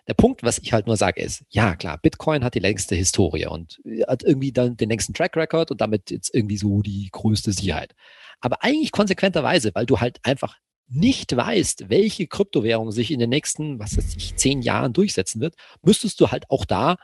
Der 0.07 0.13
Punkt, 0.13 0.43
was 0.43 0.59
ich 0.59 0.71
halt 0.71 0.85
nur 0.85 0.97
sage, 0.97 1.21
ist, 1.21 1.43
ja 1.49 1.75
klar, 1.75 1.97
Bitcoin 1.97 2.43
hat 2.43 2.53
die 2.53 2.59
längste 2.59 2.95
Historie 2.95 3.47
und 3.47 3.81
hat 4.07 4.23
irgendwie 4.23 4.51
dann 4.51 4.77
den 4.77 4.89
längsten 4.89 5.13
Track 5.13 5.35
Record 5.35 5.71
und 5.71 5.81
damit 5.81 6.11
jetzt 6.11 6.33
irgendwie 6.33 6.57
so 6.57 6.81
die 6.81 7.09
größte 7.11 7.51
Sicherheit. 7.51 7.95
Aber 8.39 8.63
eigentlich 8.63 8.91
konsequenterweise, 8.91 9.71
weil 9.73 9.85
du 9.85 9.99
halt 9.99 10.19
einfach 10.23 10.57
nicht 10.87 11.35
weißt, 11.35 11.89
welche 11.89 12.27
Kryptowährung 12.27 12.91
sich 12.91 13.09
in 13.09 13.19
den 13.19 13.29
nächsten, 13.29 13.79
was 13.79 13.97
weiß 13.97 14.15
ich, 14.15 14.35
zehn 14.35 14.61
Jahren 14.61 14.93
durchsetzen 14.93 15.41
wird, 15.41 15.55
müsstest 15.81 16.21
du 16.21 16.29
halt 16.29 16.49
auch 16.49 16.65
da 16.65 16.97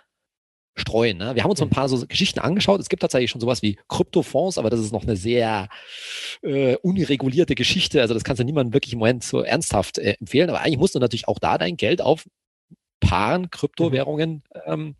streuen. 0.76 1.18
Ne? 1.18 1.36
Wir 1.36 1.44
haben 1.44 1.50
uns 1.50 1.60
so 1.60 1.66
ein 1.66 1.72
paar 1.72 1.90
so 1.90 2.06
Geschichten 2.06 2.40
angeschaut. 2.40 2.80
Es 2.80 2.90
gibt 2.90 3.02
tatsächlich 3.02 3.32
schon 3.32 3.42
sowas 3.42 3.62
wie 3.62 3.78
Kryptofonds, 3.90 4.58
aber 4.58 4.70
das 4.70 4.80
ist 4.80 4.94
noch 4.94 5.04
eine 5.04 5.18
sehr 5.18 5.68
äh, 6.44 6.76
unregulierte 6.78 7.56
Geschichte. 7.56 8.02
Also 8.02 8.14
das 8.14 8.24
kannst 8.24 8.40
du 8.40 8.46
niemandem 8.46 8.74
wirklich 8.74 8.94
im 8.94 9.00
Moment 9.00 9.24
so 9.24 9.42
ernsthaft 9.42 9.98
äh, 9.98 10.16
empfehlen. 10.20 10.50
Aber 10.50 10.62
eigentlich 10.62 10.78
musst 10.78 10.96
du 10.96 11.00
natürlich 11.00 11.28
auch 11.28 11.40
da 11.40 11.58
dein 11.58 11.76
Geld 11.76 12.02
auf 12.02 12.26
Paaren, 13.02 13.50
Kryptowährungen 13.50 14.44
ähm, 14.66 14.96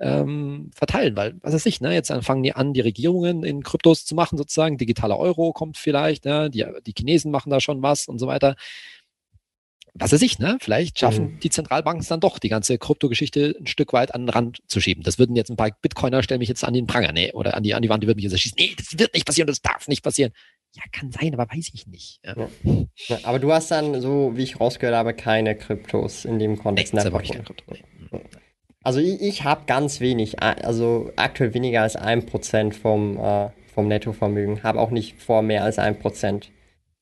ähm, 0.00 0.70
verteilen, 0.74 1.14
weil, 1.16 1.34
was 1.42 1.52
weiß 1.52 1.66
ich, 1.66 1.80
ne, 1.80 1.92
jetzt 1.92 2.12
fangen 2.22 2.42
die 2.42 2.54
an, 2.54 2.72
die 2.72 2.80
Regierungen 2.80 3.44
in 3.44 3.62
Kryptos 3.62 4.06
zu 4.06 4.14
machen, 4.14 4.38
sozusagen, 4.38 4.78
digitaler 4.78 5.18
Euro 5.18 5.52
kommt 5.52 5.76
vielleicht, 5.76 6.24
ne, 6.24 6.48
die, 6.50 6.64
die 6.86 6.94
Chinesen 6.96 7.30
machen 7.30 7.50
da 7.50 7.60
schon 7.60 7.82
was 7.82 8.08
und 8.08 8.18
so 8.18 8.26
weiter 8.26 8.56
was 9.94 10.12
weiß 10.12 10.22
ich, 10.22 10.40
ne? 10.40 10.58
Vielleicht 10.60 10.98
schaffen 10.98 11.34
mhm. 11.34 11.40
die 11.40 11.50
Zentralbanken 11.50 12.02
es 12.02 12.08
dann 12.08 12.18
doch, 12.18 12.40
die 12.40 12.48
ganze 12.48 12.78
Kryptogeschichte 12.78 13.54
ein 13.60 13.68
Stück 13.68 13.92
weit 13.92 14.12
an 14.12 14.22
den 14.22 14.28
Rand 14.28 14.58
zu 14.66 14.80
schieben. 14.80 15.04
Das 15.04 15.20
würden 15.20 15.36
jetzt 15.36 15.50
ein 15.50 15.56
paar 15.56 15.70
Bitcoiner 15.82 16.22
stellen 16.24 16.40
mich 16.40 16.48
jetzt 16.48 16.64
an 16.64 16.74
den 16.74 16.88
Pranger, 16.88 17.12
nee, 17.12 17.32
oder 17.32 17.56
an 17.56 17.62
die, 17.62 17.74
an 17.74 17.82
die 17.82 17.88
Wand, 17.88 18.02
die 18.02 18.08
würden 18.08 18.16
mich 18.16 18.24
jetzt 18.24 18.32
erschießen. 18.32 18.56
Nee, 18.58 18.74
das 18.76 18.98
wird 18.98 19.14
nicht 19.14 19.24
passieren, 19.24 19.46
das 19.46 19.62
darf 19.62 19.86
nicht 19.86 20.02
passieren. 20.02 20.32
Ja, 20.74 20.82
kann 20.92 21.12
sein, 21.12 21.32
aber 21.34 21.48
weiß 21.54 21.70
ich 21.72 21.86
nicht. 21.86 22.20
Ja. 22.24 22.34
Ja, 23.08 23.18
aber 23.22 23.38
du 23.38 23.52
hast 23.52 23.70
dann, 23.70 24.00
so 24.00 24.32
wie 24.34 24.42
ich 24.42 24.58
rausgehört 24.58 24.96
habe, 24.96 25.14
keine 25.14 25.54
Kryptos 25.54 26.24
in 26.24 26.38
dem 26.38 26.58
Kontext. 26.58 26.94
Nee, 26.94 27.00
ich 27.00 27.30
keine 27.30 27.44
Krypto. 27.44 27.54
Nee. 28.10 28.20
Also 28.82 29.00
ich, 29.00 29.20
ich 29.22 29.44
habe 29.44 29.62
ganz 29.66 30.00
wenig, 30.00 30.42
also 30.42 31.12
aktuell 31.16 31.54
weniger 31.54 31.82
als 31.82 31.96
ein 31.96 32.26
Prozent 32.26 32.74
vom, 32.74 33.16
äh, 33.18 33.50
vom 33.72 33.88
Nettovermögen. 33.88 34.62
Habe 34.62 34.80
auch 34.80 34.90
nicht 34.90 35.20
vor, 35.20 35.42
mehr 35.42 35.64
als 35.64 35.78
ein 35.78 35.98
Prozent 35.98 36.50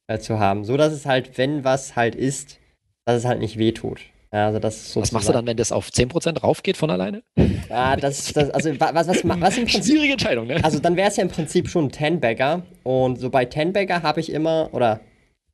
äh, 0.07 0.19
zu 0.19 0.39
haben. 0.39 0.65
So 0.65 0.77
dass 0.77 0.93
es 0.93 1.07
halt, 1.07 1.39
wenn 1.39 1.65
was 1.65 1.97
halt 1.97 2.15
ist, 2.15 2.61
dass 3.05 3.17
es 3.17 3.25
halt 3.25 3.41
nicht 3.41 3.59
wehtut. 3.59 4.01
Also 4.33 4.59
das 4.59 4.97
was 4.97 5.13
machst 5.13 5.29
du 5.29 5.33
dann, 5.35 5.47
wenn 5.47 5.59
das 5.59 5.73
auf 5.73 5.89
10% 5.91 6.41
raufgeht 6.41 6.79
von 6.79 6.91
alleine? 6.91 7.23
Ja, 7.69 7.97
das, 7.97 8.33
das 8.33 8.49
also 8.51 8.71
was, 8.81 8.95
was, 8.95 9.09
was, 9.09 9.25
was 9.25 9.59
im 9.59 9.67
Prinzip, 9.67 9.85
Schwierige 9.85 10.13
Entscheidung, 10.13 10.47
ne? 10.47 10.57
Also 10.65 10.79
dann 10.79 10.97
wäre 10.97 11.09
es 11.09 11.17
ja 11.17 11.23
im 11.23 11.29
Prinzip 11.29 11.69
schon 11.69 11.87
ein 11.87 11.93
Ten-Bagger 11.93 12.63
und 12.83 13.21
so 13.21 13.29
bei 13.29 13.45
Ten-Bagger 13.45 14.03
habe 14.03 14.21
ich 14.21 14.33
immer, 14.33 14.71
oder 14.73 15.01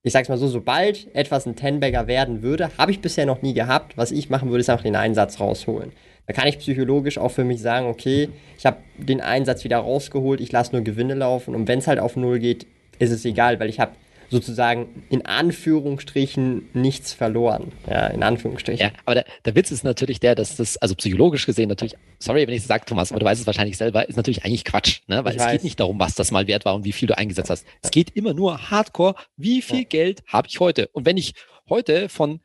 ich 0.04 0.12
sag's 0.12 0.28
mal 0.28 0.38
so, 0.38 0.46
sobald 0.46 1.12
etwas 1.14 1.44
ein 1.46 1.56
Ten-Bagger 1.56 2.06
werden 2.06 2.42
würde, 2.42 2.70
habe 2.78 2.92
ich 2.92 3.00
bisher 3.00 3.26
noch 3.26 3.42
nie 3.42 3.52
gehabt. 3.52 3.96
Was 3.96 4.12
ich 4.12 4.30
machen 4.30 4.48
würde, 4.48 4.60
ist 4.60 4.70
einfach 4.70 4.84
den 4.84 4.96
Einsatz 4.96 5.40
rausholen. 5.40 5.90
Da 6.28 6.32
kann 6.32 6.46
ich 6.46 6.58
psychologisch 6.58 7.18
auch 7.18 7.30
für 7.30 7.42
mich 7.42 7.60
sagen, 7.60 7.86
okay, 7.86 8.28
ich 8.56 8.64
habe 8.64 8.76
den 8.96 9.20
Einsatz 9.20 9.64
wieder 9.64 9.78
rausgeholt, 9.78 10.40
ich 10.40 10.52
lasse 10.52 10.72
nur 10.72 10.84
Gewinne 10.84 11.14
laufen 11.14 11.56
und 11.56 11.66
wenn 11.66 11.80
es 11.80 11.88
halt 11.88 11.98
auf 11.98 12.14
Null 12.14 12.38
geht, 12.38 12.66
ist 13.00 13.10
es 13.10 13.24
egal, 13.24 13.58
weil 13.58 13.70
ich 13.70 13.80
habe 13.80 13.92
sozusagen 14.30 15.04
in 15.08 15.24
Anführungsstrichen 15.24 16.68
nichts 16.74 17.12
verloren. 17.12 17.72
Ja, 17.88 18.08
in 18.08 18.22
Anführungsstrichen. 18.22 18.80
Ja, 18.80 18.92
aber 19.04 19.16
der, 19.16 19.24
der 19.44 19.54
Witz 19.54 19.70
ist 19.70 19.84
natürlich 19.84 20.20
der, 20.20 20.34
dass 20.34 20.56
das, 20.56 20.76
also 20.76 20.94
psychologisch 20.94 21.46
gesehen 21.46 21.68
natürlich, 21.68 21.96
sorry, 22.18 22.46
wenn 22.46 22.54
ich 22.54 22.62
es 22.62 22.68
sage, 22.68 22.84
Thomas, 22.84 23.10
aber 23.10 23.20
du 23.20 23.26
weißt 23.26 23.40
es 23.40 23.46
wahrscheinlich 23.46 23.76
selber, 23.76 24.08
ist 24.08 24.16
natürlich 24.16 24.44
eigentlich 24.44 24.64
Quatsch, 24.64 25.00
ne? 25.06 25.24
weil 25.24 25.32
ich 25.32 25.38
es 25.38 25.44
weiß. 25.44 25.52
geht 25.52 25.64
nicht 25.64 25.80
darum, 25.80 25.98
was 25.98 26.14
das 26.14 26.30
mal 26.30 26.46
wert 26.46 26.64
war 26.64 26.74
und 26.74 26.84
wie 26.84 26.92
viel 26.92 27.08
du 27.08 27.16
eingesetzt 27.16 27.50
hast. 27.50 27.66
Es 27.82 27.90
geht 27.90 28.10
immer 28.10 28.34
nur 28.34 28.70
hardcore, 28.70 29.14
wie 29.36 29.62
viel 29.62 29.80
ja. 29.80 29.84
Geld 29.84 30.22
habe 30.26 30.48
ich 30.48 30.60
heute? 30.60 30.88
Und 30.88 31.06
wenn 31.06 31.16
ich 31.16 31.34
heute 31.68 32.08
von 32.08 32.40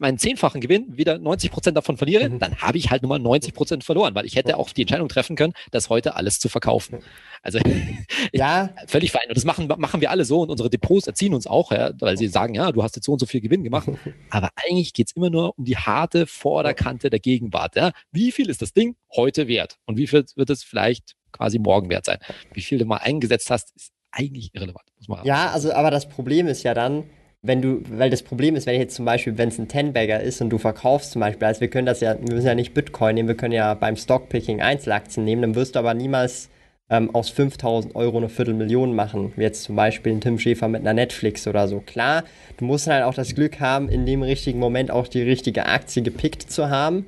meinen 0.00 0.18
zehnfachen 0.18 0.60
Gewinn 0.60 0.96
wieder 0.96 1.18
90 1.18 1.50
Prozent 1.50 1.76
davon 1.76 1.96
verliere, 1.96 2.28
mhm. 2.28 2.38
dann 2.38 2.56
habe 2.56 2.78
ich 2.78 2.90
halt 2.90 3.02
nur 3.02 3.10
mal 3.10 3.18
90 3.18 3.54
Prozent 3.54 3.84
verloren, 3.84 4.14
weil 4.14 4.24
ich 4.24 4.36
hätte 4.36 4.56
auch 4.56 4.70
die 4.70 4.82
Entscheidung 4.82 5.08
treffen 5.08 5.36
können, 5.36 5.52
das 5.70 5.90
heute 5.90 6.16
alles 6.16 6.38
zu 6.38 6.48
verkaufen. 6.48 7.00
Also 7.42 7.58
ja, 8.32 8.70
völlig 8.86 9.12
fein. 9.12 9.28
Und 9.28 9.36
das 9.36 9.44
machen, 9.44 9.68
machen 9.76 10.00
wir 10.00 10.10
alle 10.10 10.24
so 10.24 10.40
und 10.40 10.50
unsere 10.50 10.70
Depots 10.70 11.06
erziehen 11.06 11.34
uns 11.34 11.46
auch, 11.46 11.72
ja, 11.72 11.92
weil 12.00 12.16
sie 12.16 12.28
sagen, 12.28 12.54
ja, 12.54 12.72
du 12.72 12.82
hast 12.82 12.96
jetzt 12.96 13.04
so 13.04 13.12
und 13.12 13.18
so 13.18 13.26
viel 13.26 13.40
Gewinn 13.40 13.64
gemacht. 13.64 13.88
Aber 14.30 14.50
eigentlich 14.56 14.92
geht 14.92 15.08
es 15.08 15.16
immer 15.16 15.30
nur 15.30 15.58
um 15.58 15.64
die 15.64 15.76
harte 15.76 16.26
Vorderkante 16.26 17.10
der 17.10 17.20
Gegenwart. 17.20 17.76
Ja. 17.76 17.92
Wie 18.10 18.32
viel 18.32 18.48
ist 18.48 18.62
das 18.62 18.72
Ding 18.72 18.96
heute 19.14 19.48
wert? 19.48 19.78
Und 19.86 19.96
wie 19.96 20.06
viel 20.06 20.24
wird 20.36 20.50
es 20.50 20.62
vielleicht 20.62 21.14
quasi 21.32 21.58
morgen 21.58 21.90
wert 21.90 22.04
sein? 22.04 22.18
Wie 22.52 22.62
viel 22.62 22.78
du 22.78 22.84
mal 22.84 22.98
eingesetzt 22.98 23.50
hast, 23.50 23.74
ist 23.76 23.92
eigentlich 24.10 24.50
irrelevant. 24.54 24.84
ja, 25.24 25.50
also 25.50 25.72
aber 25.72 25.90
das 25.90 26.08
Problem 26.08 26.46
ist 26.46 26.62
ja 26.62 26.74
dann, 26.74 27.04
wenn 27.42 27.60
du, 27.60 27.82
weil 27.90 28.08
das 28.08 28.22
Problem 28.22 28.54
ist, 28.54 28.66
wenn 28.66 28.78
jetzt 28.78 28.94
zum 28.94 29.04
Beispiel, 29.04 29.36
wenn 29.36 29.48
es 29.48 29.58
ein 29.58 29.66
Ten-Bagger 29.66 30.20
ist 30.20 30.40
und 30.40 30.50
du 30.50 30.58
verkaufst 30.58 31.10
zum 31.10 31.20
Beispiel, 31.20 31.48
also 31.48 31.60
wir 31.60 31.68
können 31.68 31.86
das 31.86 32.00
ja, 32.00 32.16
wir 32.16 32.34
müssen 32.34 32.46
ja 32.46 32.54
nicht 32.54 32.72
Bitcoin 32.72 33.16
nehmen, 33.16 33.28
wir 33.28 33.36
können 33.36 33.52
ja 33.52 33.74
beim 33.74 33.96
Stockpicking 33.96 34.62
Einzelaktien 34.62 35.24
nehmen, 35.24 35.42
dann 35.42 35.54
wirst 35.56 35.74
du 35.74 35.80
aber 35.80 35.92
niemals 35.92 36.50
ähm, 36.88 37.12
aus 37.12 37.30
5000 37.30 37.96
Euro 37.96 38.18
eine 38.18 38.28
Viertelmillion 38.28 38.94
machen, 38.94 39.32
wie 39.34 39.42
jetzt 39.42 39.64
zum 39.64 39.74
Beispiel 39.74 40.12
ein 40.12 40.20
Tim 40.20 40.38
Schäfer 40.38 40.68
mit 40.68 40.82
einer 40.82 40.94
Netflix 40.94 41.48
oder 41.48 41.66
so. 41.66 41.80
Klar, 41.80 42.22
du 42.58 42.64
musst 42.64 42.86
halt 42.86 43.02
auch 43.02 43.14
das 43.14 43.34
Glück 43.34 43.58
haben, 43.58 43.88
in 43.88 44.06
dem 44.06 44.22
richtigen 44.22 44.60
Moment 44.60 44.92
auch 44.92 45.08
die 45.08 45.22
richtige 45.22 45.66
Aktie 45.66 46.02
gepickt 46.02 46.42
zu 46.42 46.70
haben, 46.70 47.06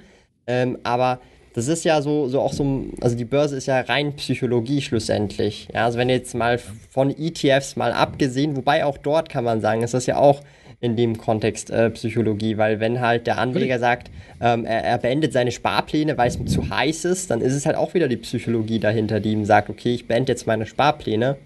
ähm, 0.49 0.79
aber 0.83 1.21
das 1.55 1.69
ist 1.69 1.85
ja 1.85 2.03
so, 2.03 2.29
so 2.29 2.41
auch 2.41 2.53
so, 2.53 2.85
also 3.01 3.17
die 3.17 3.25
Börse 3.25 3.57
ist 3.57 3.67
ja 3.67 3.81
rein 3.81 4.15
Psychologie 4.17 4.83
schlussendlich. 4.83 5.69
Ja, 5.73 5.85
also 5.85 5.99
wenn 5.99 6.09
jetzt 6.09 6.35
mal 6.35 6.59
von 6.59 7.17
ETFs 7.17 7.77
mal 7.77 7.93
abgesehen, 7.93 8.57
wobei 8.57 8.85
auch 8.85 8.99
dort 8.99 9.29
kann 9.29 9.45
man 9.45 9.61
sagen, 9.61 9.83
ist 9.83 9.95
das 9.95 10.07
ja 10.07 10.17
auch 10.17 10.43
in 10.81 10.97
dem 10.97 11.17
Kontext 11.17 11.71
äh, 11.71 11.91
Psychologie, 11.91 12.59
weil 12.59 12.81
wenn 12.81 13.01
halt 13.01 13.29
der 13.29 13.39
Anleger 13.39 13.79
sagt, 13.79 14.11
ähm, 14.41 14.65
er, 14.65 14.83
er, 14.85 14.99
beendet 14.99 15.33
seine 15.33 15.53
Sparpläne, 15.53 16.19
weil 16.19 16.29
es 16.29 16.37
ihm 16.37 16.49
zu 16.49 16.69
heiß 16.69 17.05
ist, 17.05 17.31
dann 17.31 17.41
ist 17.41 17.55
es 17.55 17.67
halt 17.67 17.77
auch 17.77 17.95
wieder 17.95 18.09
die 18.09 18.17
Psychologie 18.17 18.81
dahinter, 18.81 19.21
die 19.21 19.33
ihm 19.33 19.45
sagt, 19.45 19.71
okay, 19.71 19.95
ich 19.95 20.09
beende 20.09 20.33
jetzt 20.33 20.49
meine 20.49 20.67
Sparpläne 20.67 21.37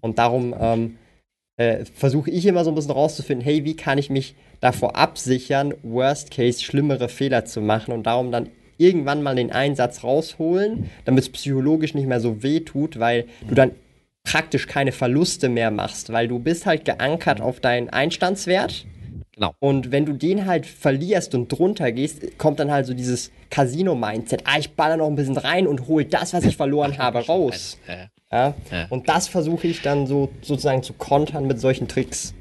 und 0.00 0.18
darum 0.18 0.54
ähm, 0.58 0.98
äh, 1.56 1.84
versuche 1.84 2.30
ich 2.30 2.46
immer 2.46 2.64
so 2.64 2.70
ein 2.70 2.76
bisschen 2.76 2.92
rauszufinden, 2.92 3.44
hey, 3.44 3.64
wie 3.64 3.74
kann 3.74 3.98
ich 3.98 4.08
mich 4.08 4.36
davor 4.60 4.96
absichern, 4.96 5.74
Worst 5.82 6.30
Case 6.30 6.62
schlimmere 6.62 7.08
Fehler 7.08 7.44
zu 7.44 7.60
machen 7.60 7.92
und 7.92 8.06
darum 8.06 8.30
dann 8.30 8.48
irgendwann 8.78 9.22
mal 9.22 9.36
den 9.36 9.52
Einsatz 9.52 10.02
rausholen, 10.02 10.90
damit 11.04 11.24
es 11.24 11.30
psychologisch 11.30 11.94
nicht 11.94 12.06
mehr 12.06 12.20
so 12.20 12.42
weh 12.42 12.60
tut, 12.60 12.98
weil 12.98 13.26
du 13.46 13.54
dann 13.54 13.72
praktisch 14.24 14.66
keine 14.66 14.92
Verluste 14.92 15.48
mehr 15.48 15.70
machst, 15.70 16.12
weil 16.12 16.28
du 16.28 16.38
bist 16.38 16.66
halt 16.66 16.84
geankert 16.84 17.40
auf 17.40 17.60
deinen 17.60 17.90
Einstandswert. 17.90 18.86
Genau. 19.32 19.54
Und 19.60 19.92
wenn 19.92 20.04
du 20.04 20.12
den 20.12 20.46
halt 20.46 20.66
verlierst 20.66 21.34
und 21.34 21.48
drunter 21.48 21.92
gehst, 21.92 22.38
kommt 22.38 22.58
dann 22.58 22.70
halt 22.70 22.86
so 22.86 22.94
dieses 22.94 23.30
Casino-Mindset. 23.50 24.42
Ah, 24.44 24.58
ich 24.58 24.72
baller 24.72 24.96
noch 24.96 25.06
ein 25.06 25.14
bisschen 25.14 25.36
rein 25.36 25.66
und 25.66 25.86
hol 25.86 26.04
das, 26.04 26.32
was 26.32 26.44
ich 26.44 26.56
verloren 26.56 26.98
habe, 26.98 27.24
raus. 27.24 27.78
Ja? 28.30 28.54
Und 28.90 29.08
das 29.08 29.28
versuche 29.28 29.68
ich 29.68 29.80
dann 29.80 30.06
so 30.06 30.30
sozusagen 30.42 30.82
zu 30.82 30.92
kontern 30.92 31.46
mit 31.46 31.60
solchen 31.60 31.88
Tricks. 31.88 32.34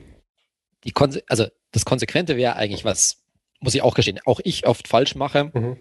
Die 0.84 0.92
Konse 0.92 1.24
also 1.28 1.46
das 1.72 1.86
Konsequente 1.86 2.36
wäre 2.36 2.56
eigentlich, 2.56 2.84
was 2.84 3.18
muss 3.60 3.76
ich 3.76 3.82
auch 3.82 3.94
gestehen, 3.94 4.20
auch 4.26 4.40
ich 4.44 4.68
oft 4.68 4.88
falsch 4.88 5.16
mache. 5.16 5.52
Mhm 5.54 5.78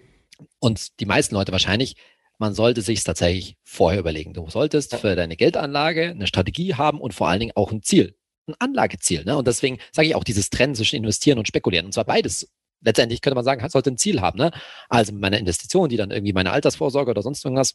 und 0.58 1.00
die 1.00 1.06
meisten 1.06 1.34
Leute 1.34 1.52
wahrscheinlich, 1.52 1.96
man 2.38 2.54
sollte 2.54 2.82
sich 2.82 3.02
tatsächlich 3.02 3.56
vorher 3.64 4.00
überlegen. 4.00 4.34
Du 4.34 4.48
solltest 4.50 4.94
für 4.96 5.16
deine 5.16 5.36
Geldanlage 5.36 6.10
eine 6.10 6.26
Strategie 6.26 6.74
haben 6.74 7.00
und 7.00 7.14
vor 7.14 7.28
allen 7.28 7.40
Dingen 7.40 7.52
auch 7.54 7.72
ein 7.72 7.82
Ziel, 7.82 8.14
ein 8.46 8.54
Anlageziel. 8.58 9.24
Ne? 9.24 9.36
Und 9.36 9.46
deswegen 9.46 9.78
sage 9.92 10.08
ich 10.08 10.14
auch 10.14 10.24
dieses 10.24 10.50
Trennen 10.50 10.74
zwischen 10.74 10.96
investieren 10.96 11.38
und 11.38 11.48
spekulieren. 11.48 11.86
Und 11.86 11.92
zwar 11.92 12.04
beides. 12.04 12.50
Letztendlich 12.82 13.22
könnte 13.22 13.36
man 13.36 13.44
sagen, 13.44 13.66
sollte 13.70 13.90
ein 13.90 13.96
Ziel 13.96 14.20
haben. 14.20 14.38
Ne? 14.38 14.50
Also 14.88 15.12
meine 15.14 15.38
Investition, 15.38 15.88
die 15.88 15.96
dann 15.96 16.10
irgendwie 16.10 16.34
meine 16.34 16.52
Altersvorsorge 16.52 17.10
oder 17.10 17.22
sonst 17.22 17.44
irgendwas, 17.44 17.74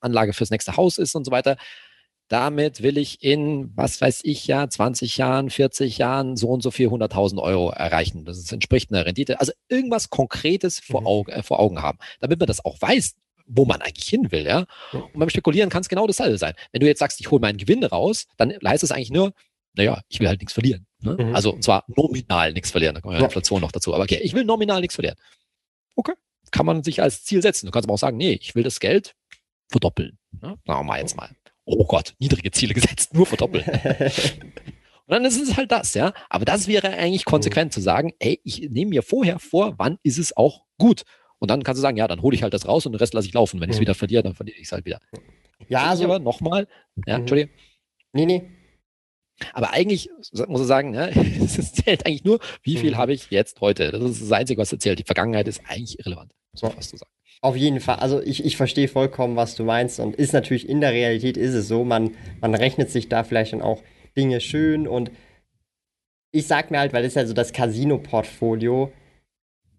Anlage 0.00 0.34
fürs 0.34 0.50
nächste 0.50 0.76
Haus 0.76 0.98
ist 0.98 1.14
und 1.14 1.24
so 1.24 1.30
weiter. 1.30 1.56
Damit 2.28 2.82
will 2.82 2.98
ich 2.98 3.22
in, 3.22 3.70
was 3.76 4.00
weiß 4.00 4.20
ich 4.24 4.46
ja, 4.48 4.68
20 4.68 5.16
Jahren, 5.16 5.48
40 5.48 5.98
Jahren 5.98 6.36
so 6.36 6.48
und 6.48 6.62
so 6.62 6.72
viel 6.72 6.88
100.000 6.88 7.40
Euro 7.40 7.70
erreichen. 7.70 8.24
Das 8.24 8.50
entspricht 8.50 8.90
einer 8.90 9.06
Rendite. 9.06 9.38
Also 9.38 9.52
irgendwas 9.68 10.10
Konkretes 10.10 10.80
vor, 10.80 11.02
mhm. 11.02 11.06
Augen, 11.06 11.30
äh, 11.30 11.42
vor 11.42 11.60
Augen 11.60 11.82
haben, 11.82 11.98
damit 12.20 12.40
man 12.40 12.48
das 12.48 12.64
auch 12.64 12.80
weiß, 12.80 13.14
wo 13.46 13.64
man 13.64 13.80
eigentlich 13.80 14.08
hin 14.08 14.32
will, 14.32 14.44
ja. 14.44 14.66
Und 14.92 15.20
beim 15.20 15.30
Spekulieren 15.30 15.70
kann 15.70 15.82
es 15.82 15.88
genau 15.88 16.08
dasselbe 16.08 16.36
sein. 16.36 16.54
Wenn 16.72 16.80
du 16.80 16.86
jetzt 16.88 16.98
sagst, 16.98 17.20
ich 17.20 17.30
hole 17.30 17.40
meinen 17.40 17.58
Gewinn 17.58 17.84
raus, 17.84 18.26
dann 18.36 18.52
heißt 18.64 18.82
es 18.82 18.90
eigentlich 18.90 19.12
nur, 19.12 19.32
naja, 19.74 20.00
ich 20.08 20.18
will 20.18 20.26
halt 20.26 20.40
nichts 20.40 20.52
verlieren. 20.52 20.86
Ne? 21.00 21.16
Mhm. 21.18 21.34
Also 21.34 21.52
und 21.52 21.62
zwar 21.62 21.84
nominal 21.86 22.52
nichts 22.52 22.70
verlieren. 22.70 22.94
Da 22.94 23.00
kommt 23.00 23.14
ja, 23.14 23.20
ja 23.20 23.26
Inflation 23.26 23.60
noch 23.60 23.72
dazu. 23.72 23.94
Aber 23.94 24.04
okay, 24.04 24.18
ich 24.22 24.34
will 24.34 24.44
nominal 24.44 24.80
nichts 24.80 24.96
verlieren. 24.96 25.16
Okay. 25.94 26.14
Kann 26.50 26.66
man 26.66 26.82
sich 26.82 27.02
als 27.02 27.24
Ziel 27.24 27.42
setzen. 27.42 27.66
Du 27.66 27.72
kannst 27.72 27.86
aber 27.86 27.94
auch 27.94 27.98
sagen, 27.98 28.16
nee, 28.16 28.38
ich 28.40 28.54
will 28.54 28.62
das 28.62 28.80
Geld 28.80 29.14
verdoppeln. 29.68 30.18
Ne? 30.32 30.56
Sagen 30.66 30.80
wir 30.80 30.82
mal 30.82 30.98
jetzt 30.98 31.16
mal. 31.16 31.30
Oh 31.66 31.84
Gott, 31.84 32.14
niedrige 32.20 32.52
Ziele 32.52 32.74
gesetzt, 32.74 33.12
nur 33.12 33.26
verdoppeln. 33.26 33.64
Und 35.06 35.12
dann 35.12 35.24
ist 35.24 35.40
es 35.40 35.56
halt 35.56 35.70
das, 35.70 35.94
ja. 35.94 36.12
Aber 36.28 36.44
das 36.44 36.66
wäre 36.66 36.88
eigentlich 36.88 37.24
konsequent 37.24 37.70
mhm. 37.70 37.74
zu 37.74 37.80
sagen, 37.80 38.12
ey, 38.18 38.40
ich 38.44 38.70
nehme 38.70 38.90
mir 38.90 39.02
vorher 39.02 39.38
vor, 39.38 39.74
wann 39.76 39.98
ist 40.02 40.18
es 40.18 40.36
auch 40.36 40.62
gut. 40.78 41.02
Und 41.38 41.50
dann 41.50 41.62
kannst 41.62 41.78
du 41.78 41.82
sagen, 41.82 41.96
ja, 41.96 42.08
dann 42.08 42.22
hole 42.22 42.34
ich 42.34 42.42
halt 42.42 42.54
das 42.54 42.66
raus 42.66 42.86
und 42.86 42.92
den 42.92 42.98
Rest 42.98 43.14
lasse 43.14 43.28
ich 43.28 43.34
laufen. 43.34 43.60
Wenn 43.60 43.68
ich 43.68 43.74
es 43.74 43.78
mhm. 43.78 43.82
wieder 43.82 43.94
verliere, 43.94 44.22
dann 44.22 44.34
verliere 44.34 44.58
ich 44.58 44.66
es 44.66 44.72
halt 44.72 44.84
wieder. 44.84 45.00
Ja, 45.68 45.84
also. 45.84 46.04
Aber 46.04 46.18
nochmal, 46.18 46.66
ja, 47.06 47.16
mhm. 47.16 47.20
Entschuldige. 47.22 47.50
Nee, 48.12 48.26
nee. 48.26 48.50
Aber 49.52 49.70
eigentlich 49.72 50.08
muss 50.48 50.60
ich 50.60 50.66
sagen, 50.66 50.94
ja, 50.94 51.06
es 51.08 51.72
zählt 51.72 52.06
eigentlich 52.06 52.24
nur, 52.24 52.40
wie 52.62 52.76
viel 52.76 52.92
mhm. 52.92 52.96
habe 52.96 53.12
ich 53.12 53.30
jetzt 53.30 53.60
heute. 53.60 53.92
Das 53.92 54.02
ist 54.02 54.22
das 54.22 54.32
Einzige, 54.32 54.60
was 54.60 54.72
erzählt. 54.72 54.98
Die 54.98 55.04
Vergangenheit 55.04 55.46
ist 55.46 55.60
eigentlich 55.66 55.98
irrelevant, 55.98 56.32
so 56.52 56.72
was 56.76 56.88
zu 56.88 56.96
sagen. 56.96 57.10
Auf 57.42 57.56
jeden 57.56 57.80
Fall. 57.80 57.96
Also 57.96 58.22
ich, 58.22 58.44
ich 58.44 58.56
verstehe 58.56 58.88
vollkommen, 58.88 59.36
was 59.36 59.54
du 59.54 59.64
meinst. 59.64 60.00
Und 60.00 60.16
ist 60.16 60.32
natürlich 60.32 60.68
in 60.68 60.80
der 60.80 60.92
Realität 60.92 61.36
ist 61.36 61.54
es 61.54 61.68
so, 61.68 61.84
man, 61.84 62.12
man 62.40 62.54
rechnet 62.54 62.90
sich 62.90 63.08
da 63.08 63.24
vielleicht 63.24 63.52
dann 63.52 63.62
auch 63.62 63.82
Dinge 64.16 64.40
schön. 64.40 64.88
Und 64.88 65.10
ich 66.32 66.46
sag 66.46 66.70
mir 66.70 66.78
halt, 66.78 66.92
weil 66.92 67.02
das 67.02 67.10
ist 67.12 67.16
ja 67.16 67.26
so 67.26 67.34
das 67.34 67.52
Casino-Portfolio, 67.52 68.92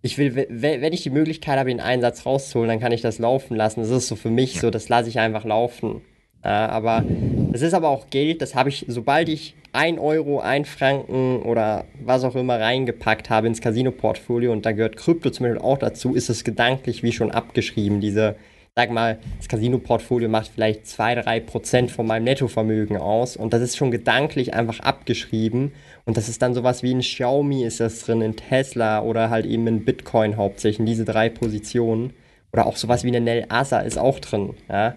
ich 0.01 0.17
will, 0.17 0.35
wenn 0.35 0.93
ich 0.93 1.03
die 1.03 1.09
Möglichkeit 1.09 1.57
habe, 1.57 1.69
den 1.69 1.79
Einsatz 1.79 2.25
rauszuholen, 2.25 2.69
dann 2.69 2.79
kann 2.79 2.91
ich 2.91 3.01
das 3.01 3.19
laufen 3.19 3.57
lassen. 3.57 3.81
Das 3.81 3.89
ist 3.89 4.07
so 4.07 4.15
für 4.15 4.29
mich 4.29 4.59
so, 4.59 4.69
das 4.69 4.89
lasse 4.89 5.09
ich 5.09 5.19
einfach 5.19 5.43
laufen. 5.43 6.01
Ja, 6.43 6.69
aber 6.69 7.03
das 7.51 7.61
ist 7.61 7.73
aber 7.73 7.89
auch 7.89 8.09
Geld, 8.09 8.41
das 8.41 8.55
habe 8.55 8.69
ich, 8.69 8.85
sobald 8.87 9.27
ich 9.27 9.55
ein 9.73 9.99
Euro, 9.99 10.39
ein 10.39 10.65
Franken 10.65 11.41
oder 11.41 11.85
was 12.03 12.23
auch 12.23 12.35
immer 12.35 12.59
reingepackt 12.59 13.29
habe 13.29 13.47
ins 13.47 13.61
Casino-Portfolio 13.61 14.51
und 14.51 14.65
da 14.65 14.71
gehört 14.71 14.97
Krypto 14.97 15.29
zum 15.29 15.45
Beispiel 15.45 15.61
auch 15.61 15.77
dazu, 15.77 16.15
ist 16.15 16.29
es 16.29 16.43
gedanklich 16.43 17.03
wie 17.03 17.11
schon 17.11 17.31
abgeschrieben. 17.31 17.99
Diese, 17.99 18.35
sag 18.75 18.91
mal, 18.91 19.19
das 19.37 19.49
Casino-Portfolio 19.49 20.29
macht 20.29 20.51
vielleicht 20.53 20.85
2-3% 20.85 21.89
von 21.89 22.07
meinem 22.07 22.23
Nettovermögen 22.23 22.97
aus 22.97 23.35
und 23.35 23.53
das 23.53 23.61
ist 23.61 23.75
schon 23.75 23.91
gedanklich 23.91 24.53
einfach 24.53 24.79
abgeschrieben 24.79 25.73
und 26.05 26.15
das 26.15 26.29
ist 26.29 26.41
dann 26.41 26.53
sowas 26.53 26.81
wie 26.81 26.93
ein 26.93 27.01
Xiaomi 27.01 27.65
ist 27.65 27.81
das 27.81 27.99
drin, 27.99 28.21
in 28.21 28.35
Tesla 28.37 29.01
oder 29.01 29.29
halt 29.29 29.45
eben 29.45 29.67
in 29.67 29.83
Bitcoin 29.83 30.37
hauptsächlich, 30.37 30.79
in 30.79 30.85
diese 30.85 31.05
drei 31.05 31.29
Positionen. 31.29 32.13
Oder 32.53 32.65
auch 32.65 32.77
sowas 32.77 33.03
wie 33.03 33.09
eine 33.09 33.19
Nel 33.19 33.45
Asa 33.49 33.79
ist 33.79 33.97
auch 33.97 34.19
drin. 34.19 34.53
Ja? 34.69 34.95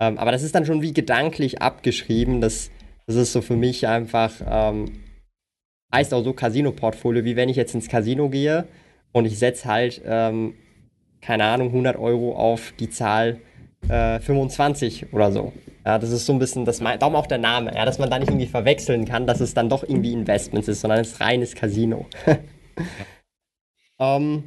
Ähm, 0.00 0.18
aber 0.18 0.32
das 0.32 0.42
ist 0.42 0.54
dann 0.54 0.64
schon 0.64 0.82
wie 0.82 0.94
gedanklich 0.94 1.60
abgeschrieben. 1.60 2.40
Das, 2.40 2.70
das 3.06 3.16
ist 3.16 3.32
so 3.32 3.42
für 3.42 3.56
mich 3.56 3.86
einfach, 3.86 4.32
ähm, 4.48 4.86
heißt 5.94 6.14
auch 6.14 6.24
so 6.24 6.32
Casino-Portfolio, 6.32 7.24
wie 7.24 7.36
wenn 7.36 7.48
ich 7.48 7.56
jetzt 7.56 7.74
ins 7.74 7.88
Casino 7.88 8.28
gehe 8.30 8.66
und 9.12 9.26
ich 9.26 9.38
setze 9.38 9.68
halt, 9.68 10.00
ähm, 10.04 10.54
keine 11.20 11.44
Ahnung, 11.44 11.68
100 11.68 11.96
Euro 11.98 12.34
auf 12.34 12.72
die 12.78 12.88
Zahl 12.88 13.40
äh, 13.88 14.20
25 14.20 15.12
oder 15.12 15.32
so. 15.32 15.52
Ja, 15.84 15.98
das 15.98 16.10
ist 16.10 16.26
so 16.26 16.32
ein 16.32 16.38
bisschen, 16.38 16.64
das, 16.64 16.78
darum 16.78 17.16
auch 17.16 17.26
der 17.26 17.38
Name, 17.38 17.74
ja, 17.74 17.84
dass 17.84 17.98
man 17.98 18.10
da 18.10 18.18
nicht 18.18 18.28
irgendwie 18.28 18.46
verwechseln 18.46 19.04
kann, 19.04 19.26
dass 19.26 19.40
es 19.40 19.54
dann 19.54 19.68
doch 19.68 19.82
irgendwie 19.82 20.12
Investments 20.12 20.68
ist, 20.68 20.80
sondern 20.80 21.00
es 21.00 21.12
ist 21.12 21.20
reines 21.20 21.54
Casino. 21.54 22.06
ähm, 23.98 24.44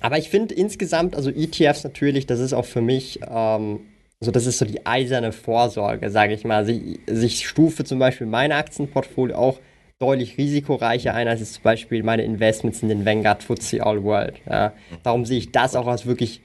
aber 0.00 0.18
ich 0.18 0.30
finde 0.30 0.54
insgesamt, 0.54 1.14
also 1.14 1.30
ETFs 1.30 1.84
natürlich, 1.84 2.26
das 2.26 2.40
ist 2.40 2.52
auch 2.52 2.64
für 2.64 2.80
mich, 2.80 3.20
ähm, 3.28 3.80
also 4.20 4.30
das 4.30 4.46
ist 4.46 4.58
so 4.58 4.64
die 4.64 4.86
eiserne 4.86 5.32
Vorsorge, 5.32 6.10
sage 6.10 6.34
ich 6.34 6.44
mal. 6.44 6.68
Ich, 6.68 6.98
ich 7.06 7.46
stufe 7.46 7.84
zum 7.84 7.98
Beispiel 7.98 8.26
mein 8.26 8.52
Aktienportfolio 8.52 9.36
auch 9.36 9.58
deutlich 9.98 10.38
risikoreicher 10.38 11.14
ein, 11.14 11.28
als 11.28 11.52
zum 11.52 11.62
Beispiel 11.62 12.02
meine 12.02 12.24
Investments 12.24 12.82
in 12.82 12.88
den 12.88 13.04
Vanguard 13.04 13.42
FTSE 13.42 13.84
All 13.84 14.02
World. 14.02 14.40
Ja. 14.48 14.72
Darum 15.02 15.24
sehe 15.24 15.38
ich 15.38 15.52
das 15.52 15.76
auch 15.76 15.86
als 15.86 16.06
wirklich 16.06 16.40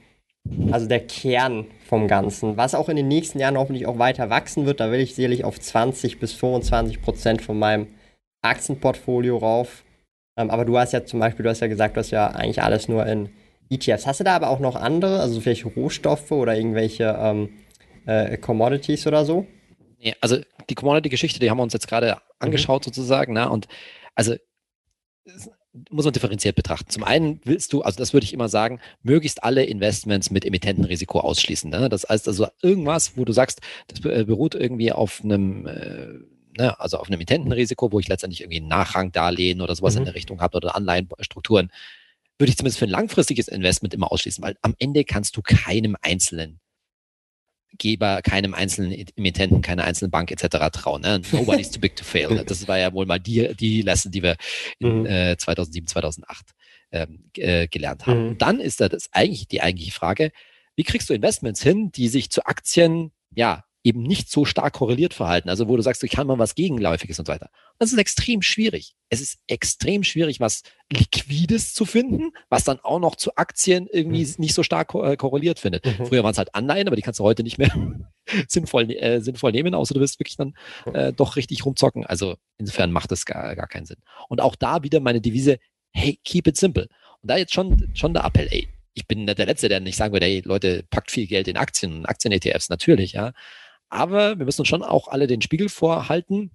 also 0.70 0.86
der 0.86 1.00
Kern 1.00 1.66
vom 1.86 2.08
Ganzen. 2.08 2.56
Was 2.56 2.74
auch 2.74 2.88
in 2.88 2.96
den 2.96 3.08
nächsten 3.08 3.38
Jahren 3.38 3.58
hoffentlich 3.58 3.86
auch 3.86 3.98
weiter 3.98 4.30
wachsen 4.30 4.66
wird, 4.66 4.80
da 4.80 4.90
will 4.90 5.00
ich 5.00 5.14
sicherlich 5.14 5.44
auf 5.44 5.60
20 5.60 6.18
bis 6.18 6.32
25 6.32 7.02
Prozent 7.02 7.42
von 7.42 7.58
meinem 7.58 7.88
Aktienportfolio 8.42 9.36
rauf. 9.36 9.84
Ähm, 10.38 10.50
aber 10.50 10.64
du 10.64 10.78
hast 10.78 10.92
ja 10.92 11.04
zum 11.04 11.20
Beispiel, 11.20 11.42
du 11.42 11.50
hast 11.50 11.60
ja 11.60 11.66
gesagt, 11.66 11.96
du 11.96 12.00
hast 12.00 12.10
ja 12.10 12.28
eigentlich 12.28 12.62
alles 12.62 12.88
nur 12.88 13.06
in 13.06 13.28
ETFs. 13.70 14.06
Hast 14.06 14.20
du 14.20 14.24
da 14.24 14.36
aber 14.36 14.50
auch 14.50 14.58
noch 14.58 14.76
andere, 14.76 15.20
also 15.20 15.40
vielleicht 15.40 15.64
Rohstoffe 15.64 16.32
oder 16.32 16.56
irgendwelche 16.56 17.16
ähm, 17.18 17.50
äh, 18.06 18.36
Commodities 18.36 19.06
oder 19.06 19.24
so? 19.24 19.46
Nee, 20.02 20.14
also 20.20 20.38
die 20.68 20.74
Commodity-Geschichte, 20.74 21.40
die 21.40 21.50
haben 21.50 21.58
wir 21.58 21.62
uns 21.62 21.72
jetzt 21.72 21.88
gerade 21.88 22.12
mhm. 22.12 22.20
angeschaut 22.38 22.84
sozusagen. 22.84 23.34
Na, 23.34 23.46
und 23.46 23.68
also 24.14 24.34
muss 25.90 26.04
man 26.04 26.12
differenziert 26.12 26.56
betrachten. 26.56 26.90
Zum 26.90 27.04
einen 27.04 27.40
willst 27.44 27.72
du, 27.72 27.82
also 27.82 27.98
das 27.98 28.12
würde 28.12 28.24
ich 28.24 28.32
immer 28.32 28.48
sagen, 28.48 28.80
möglichst 29.02 29.44
alle 29.44 29.64
Investments 29.64 30.30
mit 30.30 30.44
Emittentenrisiko 30.44 31.20
ausschließen. 31.20 31.70
Ne? 31.70 31.88
Das 31.88 32.08
heißt 32.08 32.26
also 32.26 32.48
irgendwas, 32.60 33.16
wo 33.16 33.24
du 33.24 33.32
sagst, 33.32 33.60
das 33.86 34.04
äh, 34.04 34.24
beruht 34.24 34.54
irgendwie 34.54 34.90
auf 34.90 35.22
einem, 35.22 35.66
äh, 35.66 36.08
ne, 36.58 36.80
also 36.80 36.98
auf 36.98 37.06
einem 37.06 37.14
Emittentenrisiko, 37.14 37.92
wo 37.92 38.00
ich 38.00 38.08
letztendlich 38.08 38.40
irgendwie 38.40 38.60
ein 38.60 38.68
Nachrangdarlehen 38.68 39.60
oder 39.60 39.76
sowas 39.76 39.94
mhm. 39.94 40.00
in 40.00 40.04
der 40.06 40.14
Richtung 40.14 40.40
habe 40.40 40.56
oder 40.56 40.74
Anleihenstrukturen, 40.74 41.70
würde 42.40 42.50
ich 42.50 42.56
zumindest 42.56 42.78
für 42.78 42.86
ein 42.86 42.90
langfristiges 42.90 43.48
Investment 43.48 43.94
immer 43.94 44.10
ausschließen, 44.10 44.42
weil 44.42 44.56
am 44.62 44.74
Ende 44.78 45.04
kannst 45.04 45.36
du 45.36 45.42
keinem 45.42 45.96
einzelnen 46.00 46.58
Geber, 47.78 48.20
keinem 48.22 48.54
einzelnen 48.54 49.06
Emittenten, 49.16 49.62
keiner 49.62 49.84
einzelnen 49.84 50.10
Bank 50.10 50.30
etc. 50.32 50.56
trauen. 50.72 51.02
Ne? 51.02 51.22
Nobody's 51.32 51.70
too 51.70 51.80
big 51.80 51.94
to 51.96 52.04
fail. 52.04 52.30
Ne? 52.34 52.44
Das 52.44 52.66
war 52.66 52.78
ja 52.78 52.92
wohl 52.92 53.06
mal 53.06 53.20
die, 53.20 53.54
die 53.54 53.82
Lesson, 53.82 54.10
die 54.10 54.22
wir 54.22 54.36
in 54.78 55.00
mhm. 55.00 55.06
äh, 55.06 55.36
2007, 55.36 55.86
2008 55.86 56.46
ähm, 56.92 57.30
äh, 57.36 57.68
gelernt 57.68 58.06
haben. 58.06 58.22
Mhm. 58.22 58.28
Und 58.30 58.42
dann 58.42 58.60
ist 58.60 58.80
das 58.80 59.08
eigentlich 59.12 59.46
die 59.46 59.62
eigentliche 59.62 59.92
Frage, 59.92 60.32
wie 60.76 60.82
kriegst 60.82 61.08
du 61.10 61.14
Investments 61.14 61.62
hin, 61.62 61.92
die 61.92 62.08
sich 62.08 62.30
zu 62.30 62.44
Aktien, 62.44 63.12
ja, 63.34 63.64
eben 63.82 64.02
nicht 64.02 64.30
so 64.30 64.44
stark 64.44 64.74
korreliert 64.74 65.14
verhalten. 65.14 65.48
Also 65.48 65.68
wo 65.68 65.76
du 65.76 65.82
sagst, 65.82 66.04
ich 66.04 66.10
kann 66.10 66.26
mal 66.26 66.38
was 66.38 66.54
Gegenläufiges 66.54 67.18
und 67.18 67.26
so 67.26 67.32
weiter. 67.32 67.50
Das 67.78 67.92
ist 67.92 67.98
extrem 67.98 68.42
schwierig. 68.42 68.94
Es 69.08 69.20
ist 69.20 69.38
extrem 69.46 70.04
schwierig, 70.04 70.38
was 70.38 70.62
Liquides 70.92 71.72
zu 71.72 71.86
finden, 71.86 72.32
was 72.50 72.64
dann 72.64 72.78
auch 72.80 72.98
noch 72.98 73.16
zu 73.16 73.36
Aktien 73.36 73.88
irgendwie 73.90 74.24
mhm. 74.24 74.34
nicht 74.38 74.54
so 74.54 74.62
stark 74.62 74.94
äh, 74.94 75.16
korreliert 75.16 75.58
findet. 75.58 75.86
Mhm. 75.86 76.06
Früher 76.06 76.22
waren 76.22 76.32
es 76.32 76.38
halt 76.38 76.54
Anleihen, 76.54 76.88
aber 76.88 76.96
die 76.96 77.02
kannst 77.02 77.20
du 77.20 77.24
heute 77.24 77.42
nicht 77.42 77.56
mehr 77.56 77.72
sinnvoll, 78.48 78.90
äh, 78.90 79.20
sinnvoll 79.20 79.52
nehmen, 79.52 79.74
außer 79.74 79.94
du 79.94 80.00
wirst 80.00 80.20
wirklich 80.20 80.36
dann 80.36 80.54
äh, 80.92 81.12
doch 81.14 81.36
richtig 81.36 81.64
rumzocken. 81.64 82.04
Also 82.04 82.36
insofern 82.58 82.92
macht 82.92 83.10
das 83.10 83.24
gar, 83.24 83.56
gar 83.56 83.66
keinen 83.66 83.86
Sinn. 83.86 83.98
Und 84.28 84.42
auch 84.42 84.56
da 84.56 84.82
wieder 84.82 85.00
meine 85.00 85.22
Devise, 85.22 85.58
hey, 85.92 86.20
keep 86.22 86.46
it 86.46 86.58
simple. 86.58 86.88
Und 87.22 87.30
da 87.30 87.36
jetzt 87.36 87.54
schon, 87.54 87.90
schon 87.94 88.12
der 88.12 88.24
Appell, 88.24 88.48
ey, 88.50 88.68
ich 88.92 89.06
bin 89.06 89.26
der 89.26 89.46
Letzte, 89.46 89.68
der 89.68 89.80
nicht 89.80 89.96
sagen 89.96 90.12
würde, 90.12 90.26
hey, 90.26 90.42
Leute, 90.44 90.84
packt 90.90 91.10
viel 91.10 91.26
Geld 91.26 91.48
in 91.48 91.56
Aktien 91.56 91.98
und 91.98 92.06
Aktien-ETFs, 92.06 92.68
natürlich, 92.68 93.12
ja. 93.12 93.32
Aber 93.90 94.38
wir 94.38 94.46
müssen 94.46 94.62
uns 94.62 94.68
schon 94.68 94.82
auch 94.82 95.08
alle 95.08 95.26
den 95.26 95.42
Spiegel 95.42 95.68
vorhalten. 95.68 96.52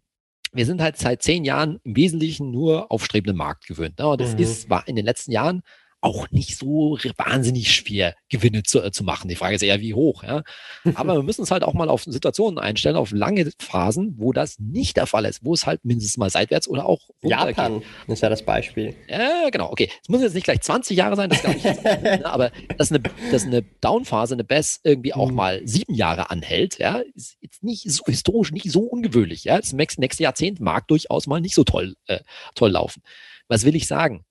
Wir 0.54 0.66
sind 0.66 0.82
halt 0.82 0.98
seit 0.98 1.22
zehn 1.22 1.44
Jahren 1.44 1.80
im 1.84 1.96
Wesentlichen 1.96 2.50
nur 2.50 2.92
auf 2.92 3.04
strebenden 3.04 3.38
Markt 3.38 3.68
gewöhnt. 3.68 4.00
Ne? 4.00 4.08
Und 4.08 4.22
das 4.22 4.34
mhm. 4.34 4.40
ist, 4.40 4.70
war 4.70 4.88
in 4.88 4.96
den 4.96 5.06
letzten 5.06 5.32
Jahren 5.32 5.62
auch 6.06 6.30
nicht 6.30 6.58
so 6.58 7.00
wahnsinnig 7.18 7.74
schwer, 7.74 8.16
Gewinne 8.30 8.62
zu, 8.62 8.80
äh, 8.82 8.92
zu 8.92 9.04
machen. 9.04 9.28
Die 9.28 9.36
Frage 9.36 9.56
ist 9.56 9.64
eher, 9.64 9.82
wie 9.82 9.96
hoch. 9.96 10.24
Ja? 10.24 10.44
Aber 10.94 11.16
wir 11.16 11.24
müssen 11.24 11.42
uns 11.42 11.50
halt 11.50 11.64
auch 11.64 11.74
mal 11.74 11.90
auf 11.90 12.04
Situationen 12.04 12.60
einstellen, 12.60 12.96
auf 12.96 13.12
lange 13.12 13.52
Phasen, 13.58 14.14
wo 14.18 14.32
das 14.32 14.60
nicht 14.60 14.98
der 14.98 15.08
Fall 15.08 15.26
ist, 15.26 15.44
wo 15.44 15.56
es 15.56 15.66
halt 15.66 15.84
mindestens 15.84 16.18
mal 16.18 16.30
seitwärts 16.30 16.68
oder 16.68 16.86
auch 16.86 17.10
Japan 17.24 17.82
ist 18.08 18.22
ja 18.22 18.30
das 18.30 18.46
Beispiel. 18.46 18.96
Ja, 19.08 19.50
genau. 19.50 19.72
Okay, 19.72 19.90
es 20.04 20.08
muss 20.08 20.22
jetzt 20.22 20.36
nicht 20.36 20.44
gleich 20.44 20.62
20 20.62 20.96
Jahre 20.96 21.16
sein, 21.16 21.32
das 21.32 21.42
glaube 21.42 21.58
ich 21.58 21.64
jetzt, 21.64 21.84
ne? 21.84 22.24
aber 22.24 22.52
dass 22.78 22.92
eine, 22.92 23.02
dass 23.32 23.44
eine 23.44 23.64
Downphase, 23.82 24.36
eine 24.36 24.44
BES 24.44 24.82
irgendwie 24.84 25.16
auch 25.16 25.30
mhm. 25.30 25.36
mal 25.36 25.62
sieben 25.66 25.96
Jahre 25.96 26.30
anhält, 26.30 26.78
ja, 26.78 27.02
ist 27.16 27.38
jetzt 27.42 27.64
nicht 27.64 27.90
so 27.90 28.04
historisch, 28.06 28.52
nicht 28.52 28.72
so 28.72 28.82
ungewöhnlich. 28.82 29.46
Ja, 29.46 29.58
das 29.58 29.74
nächste 29.74 30.22
Jahrzehnt 30.22 30.60
mag 30.60 30.88
durchaus 30.88 31.26
mal 31.26 31.42
nicht 31.42 31.56
so 31.56 31.64
toll, 31.64 31.96
äh, 32.06 32.20
toll 32.54 32.70
laufen. 32.70 33.02
Was 33.48 33.66
will 33.66 33.76
ich 33.76 33.88
sagen? 33.88 34.24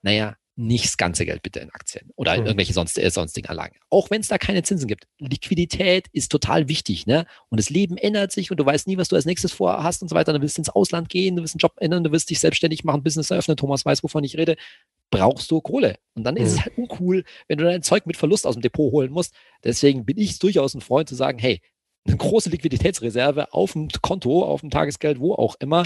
Naja, 0.00 0.37
nicht 0.58 0.86
das 0.86 0.96
ganze 0.96 1.24
Geld 1.24 1.42
bitte 1.42 1.60
in 1.60 1.70
Aktien 1.70 2.10
oder 2.16 2.34
in 2.34 2.40
mhm. 2.40 2.48
irgendwelche 2.48 2.72
sonst, 2.72 2.98
äh, 2.98 3.10
sonstigen 3.10 3.48
Anlagen. 3.48 3.76
Auch 3.90 4.10
wenn 4.10 4.20
es 4.20 4.28
da 4.28 4.38
keine 4.38 4.64
Zinsen 4.64 4.88
gibt. 4.88 5.06
Liquidität 5.18 6.08
ist 6.12 6.32
total 6.32 6.68
wichtig, 6.68 7.06
ne? 7.06 7.26
Und 7.48 7.60
das 7.60 7.70
Leben 7.70 7.96
ändert 7.96 8.32
sich 8.32 8.50
und 8.50 8.58
du 8.58 8.66
weißt 8.66 8.88
nie, 8.88 8.98
was 8.98 9.08
du 9.08 9.14
als 9.14 9.24
nächstes 9.24 9.52
vorhast 9.52 10.02
und 10.02 10.08
so 10.08 10.16
weiter. 10.16 10.32
Du 10.32 10.42
willst 10.42 10.58
ins 10.58 10.68
Ausland 10.68 11.08
gehen, 11.08 11.36
du 11.36 11.42
willst 11.42 11.54
einen 11.54 11.60
Job 11.60 11.74
ändern, 11.76 12.02
du 12.02 12.10
willst 12.10 12.28
dich 12.28 12.40
selbstständig 12.40 12.82
machen, 12.82 13.04
Business 13.04 13.30
eröffnen. 13.30 13.56
Thomas 13.56 13.84
weiß, 13.84 14.02
wovon 14.02 14.24
ich 14.24 14.36
rede. 14.36 14.56
Brauchst 15.10 15.48
du 15.52 15.60
Kohle. 15.60 15.96
Und 16.14 16.24
dann 16.24 16.34
mhm. 16.34 16.40
ist 16.40 16.48
es 16.50 16.56
mhm. 16.56 16.62
halt 16.62 16.78
uncool, 16.78 17.24
wenn 17.46 17.58
du 17.58 17.64
dein 17.64 17.82
Zeug 17.84 18.06
mit 18.06 18.16
Verlust 18.16 18.44
aus 18.44 18.56
dem 18.56 18.62
Depot 18.62 18.90
holen 18.90 19.12
musst. 19.12 19.34
Deswegen 19.62 20.04
bin 20.04 20.18
ich 20.18 20.40
durchaus 20.40 20.74
ein 20.74 20.80
Freund 20.80 21.08
zu 21.08 21.14
sagen, 21.14 21.38
hey, 21.38 21.60
eine 22.04 22.16
große 22.16 22.50
Liquiditätsreserve 22.50 23.52
auf 23.52 23.72
dem 23.72 23.88
Konto, 24.02 24.44
auf 24.44 24.62
dem 24.62 24.70
Tagesgeld, 24.70 25.20
wo 25.20 25.34
auch 25.34 25.54
immer, 25.60 25.84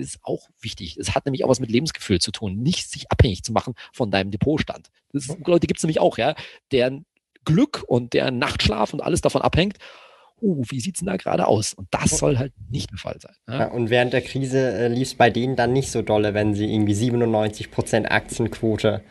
ist 0.00 0.18
auch 0.22 0.48
wichtig. 0.60 0.96
Es 0.98 1.14
hat 1.14 1.26
nämlich 1.26 1.44
auch 1.44 1.48
was 1.48 1.60
mit 1.60 1.70
Lebensgefühl 1.70 2.20
zu 2.20 2.32
tun, 2.32 2.56
nicht 2.56 2.90
sich 2.90 3.10
abhängig 3.10 3.42
zu 3.42 3.52
machen 3.52 3.74
von 3.92 4.10
deinem 4.10 4.30
Depotstand. 4.30 4.90
Das 5.12 5.28
ist, 5.28 5.46
Leute 5.46 5.66
gibt 5.66 5.78
es 5.78 5.84
nämlich 5.84 6.00
auch, 6.00 6.18
ja, 6.18 6.34
deren 6.72 7.06
Glück 7.44 7.84
und 7.86 8.12
deren 8.12 8.38
Nachtschlaf 8.38 8.92
und 8.92 9.02
alles 9.02 9.20
davon 9.20 9.42
abhängt. 9.42 9.78
Uh, 10.40 10.62
wie 10.68 10.80
sieht 10.80 10.96
es 10.96 11.00
denn 11.00 11.06
da 11.06 11.16
gerade 11.16 11.46
aus? 11.46 11.74
Und 11.74 11.88
das 11.90 12.18
soll 12.18 12.38
halt 12.38 12.52
nicht 12.68 12.90
der 12.90 12.98
Fall 12.98 13.16
sein. 13.20 13.34
Ja? 13.48 13.60
Ja, 13.60 13.66
und 13.68 13.88
während 13.88 14.12
der 14.12 14.20
Krise 14.20 14.72
äh, 14.72 14.88
lief 14.88 15.08
es 15.08 15.14
bei 15.14 15.30
denen 15.30 15.56
dann 15.56 15.72
nicht 15.72 15.90
so 15.90 16.02
dolle, 16.02 16.34
wenn 16.34 16.54
sie 16.54 16.72
irgendwie 16.72 16.94
97% 16.94 18.06
Aktienquote 18.06 19.02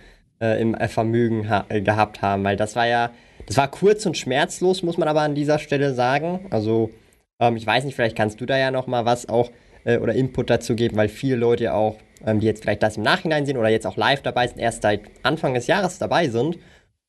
äh, 0.41 0.61
im 0.61 0.75
äh, 0.75 0.87
Vermögen 0.87 1.49
ha 1.49 1.65
äh, 1.69 1.81
gehabt 1.81 2.21
haben, 2.21 2.43
weil 2.43 2.57
das 2.57 2.75
war 2.75 2.85
ja, 2.85 3.11
das 3.47 3.57
war 3.57 3.69
kurz 3.69 4.05
und 4.05 4.17
schmerzlos, 4.17 4.83
muss 4.83 4.97
man 4.97 5.07
aber 5.07 5.21
an 5.21 5.33
dieser 5.33 5.59
Stelle 5.59 5.93
sagen. 5.93 6.45
Also, 6.49 6.91
ähm, 7.39 7.55
ich 7.55 7.65
weiß 7.65 7.85
nicht, 7.85 7.95
vielleicht 7.95 8.17
kannst 8.17 8.41
du 8.41 8.45
da 8.45 8.57
ja 8.57 8.69
noch 8.69 8.87
mal 8.87 9.05
was 9.05 9.29
auch 9.29 9.49
äh, 9.85 9.97
oder 9.97 10.13
Input 10.13 10.49
dazu 10.49 10.75
geben, 10.75 10.97
weil 10.97 11.09
viele 11.09 11.35
Leute 11.35 11.73
auch, 11.73 11.97
ähm, 12.25 12.39
die 12.39 12.47
jetzt 12.47 12.61
vielleicht 12.63 12.83
das 12.83 12.97
im 12.97 13.03
Nachhinein 13.03 13.45
sehen 13.45 13.57
oder 13.57 13.69
jetzt 13.69 13.87
auch 13.87 13.97
live 13.97 14.21
dabei 14.21 14.47
sind, 14.47 14.59
erst 14.59 14.81
seit 14.81 15.01
Anfang 15.23 15.53
des 15.53 15.67
Jahres 15.67 15.97
dabei 15.97 16.29
sind. 16.29 16.57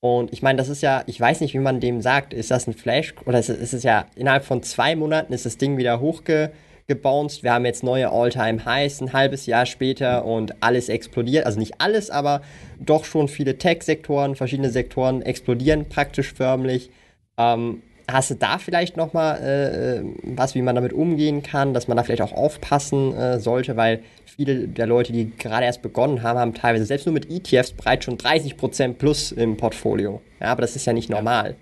Und 0.00 0.32
ich 0.34 0.42
meine, 0.42 0.58
das 0.58 0.68
ist 0.68 0.82
ja, 0.82 1.02
ich 1.06 1.18
weiß 1.18 1.40
nicht, 1.40 1.54
wie 1.54 1.58
man 1.58 1.80
dem 1.80 2.02
sagt, 2.02 2.34
ist 2.34 2.50
das 2.50 2.66
ein 2.66 2.74
Flash 2.74 3.14
oder 3.24 3.38
ist, 3.38 3.48
ist 3.48 3.72
es 3.72 3.82
ja 3.84 4.06
innerhalb 4.16 4.44
von 4.44 4.62
zwei 4.62 4.96
Monaten 4.96 5.32
ist 5.32 5.46
das 5.46 5.56
Ding 5.56 5.78
wieder 5.78 5.98
hochgebounced. 5.98 7.42
Wir 7.42 7.54
haben 7.54 7.64
jetzt 7.64 7.82
neue 7.82 8.10
All-Time-Highs 8.10 9.00
ein 9.00 9.14
halbes 9.14 9.46
Jahr 9.46 9.64
später 9.64 10.26
und 10.26 10.62
alles 10.62 10.90
explodiert. 10.90 11.46
Also 11.46 11.58
nicht 11.58 11.80
alles, 11.80 12.10
aber 12.10 12.42
doch 12.78 13.06
schon 13.06 13.28
viele 13.28 13.56
Tech-Sektoren, 13.56 14.37
verschiedene 14.37 14.68
Sektoren 14.68 15.22
explodieren 15.22 15.88
praktisch 15.88 16.34
förmlich. 16.34 16.90
Ähm, 17.38 17.82
Hast 18.06 18.30
du 18.30 18.34
da 18.34 18.58
vielleicht 18.58 18.96
nochmal 18.96 19.40
äh, 19.40 19.96
äh, 19.96 20.04
was, 20.22 20.54
wie 20.54 20.62
man 20.62 20.74
damit 20.74 20.92
umgehen 20.92 21.42
kann, 21.42 21.72
dass 21.72 21.88
man 21.88 21.96
da 21.96 22.02
vielleicht 22.02 22.22
auch 22.22 22.32
aufpassen 22.32 23.14
äh, 23.14 23.40
sollte, 23.40 23.76
weil 23.76 24.02
viele 24.26 24.68
der 24.68 24.86
Leute, 24.86 25.12
die 25.12 25.30
gerade 25.36 25.64
erst 25.64 25.80
begonnen 25.80 26.22
haben, 26.22 26.38
haben 26.38 26.54
teilweise 26.54 26.84
selbst 26.84 27.06
nur 27.06 27.14
mit 27.14 27.30
ETFs 27.30 27.72
bereits 27.72 28.04
schon 28.04 28.18
30% 28.18 28.94
plus 28.94 29.32
im 29.32 29.56
Portfolio. 29.56 30.20
Ja, 30.40 30.48
aber 30.48 30.60
das 30.60 30.76
ist 30.76 30.86
ja 30.86 30.92
nicht 30.92 31.08
normal. 31.08 31.56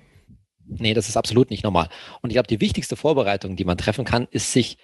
Nee, 0.67 0.95
das 0.95 1.09
ist 1.09 1.17
absolut 1.17 1.51
nicht 1.51 1.65
normal. 1.65 1.89
Und 2.23 2.31
ich 2.31 2.35
glaube, 2.35 2.49
die 2.49 2.61
wichtigste 2.61 2.97
Vorbereitung, 2.97 3.57
die 3.57 3.65
man 3.65 3.77
treffen 3.77 4.05
kann, 4.05 4.27
ist 4.31 4.53
sich 4.53 4.79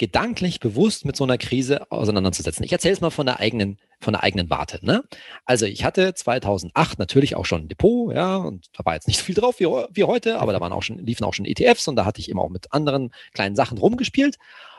gedanklich 0.00 0.60
bewusst 0.60 1.04
mit 1.04 1.14
so 1.14 1.24
einer 1.24 1.36
Krise 1.36 1.92
auseinanderzusetzen. 1.92 2.64
Ich 2.64 2.72
erzähle 2.72 2.94
es 2.94 3.02
mal 3.02 3.10
von 3.10 3.26
der 3.26 3.38
eigenen, 3.38 3.76
von 4.00 4.14
der 4.14 4.22
eigenen 4.22 4.48
Warte. 4.48 4.78
Ne? 4.80 5.04
Also 5.44 5.66
ich 5.66 5.84
hatte 5.84 6.14
2008 6.14 6.98
natürlich 6.98 7.36
auch 7.36 7.44
schon 7.44 7.64
ein 7.64 7.68
Depot, 7.68 8.14
ja, 8.14 8.36
und 8.36 8.68
da 8.72 8.86
war 8.86 8.94
jetzt 8.94 9.08
nicht 9.08 9.18
so 9.18 9.24
viel 9.24 9.34
drauf 9.34 9.60
wie, 9.60 9.66
wie 9.66 10.04
heute, 10.04 10.40
aber 10.40 10.54
da 10.54 10.60
waren 10.60 10.72
auch 10.72 10.82
schon, 10.82 10.98
liefen 11.00 11.24
auch 11.24 11.34
schon 11.34 11.44
ETFs 11.44 11.86
und 11.86 11.96
da 11.96 12.06
hatte 12.06 12.18
ich 12.18 12.30
immer 12.30 12.40
auch 12.40 12.48
mit 12.48 12.72
anderen 12.72 13.10
kleinen 13.34 13.54
Sachen 13.54 13.76
rumgespielt. 13.76 14.36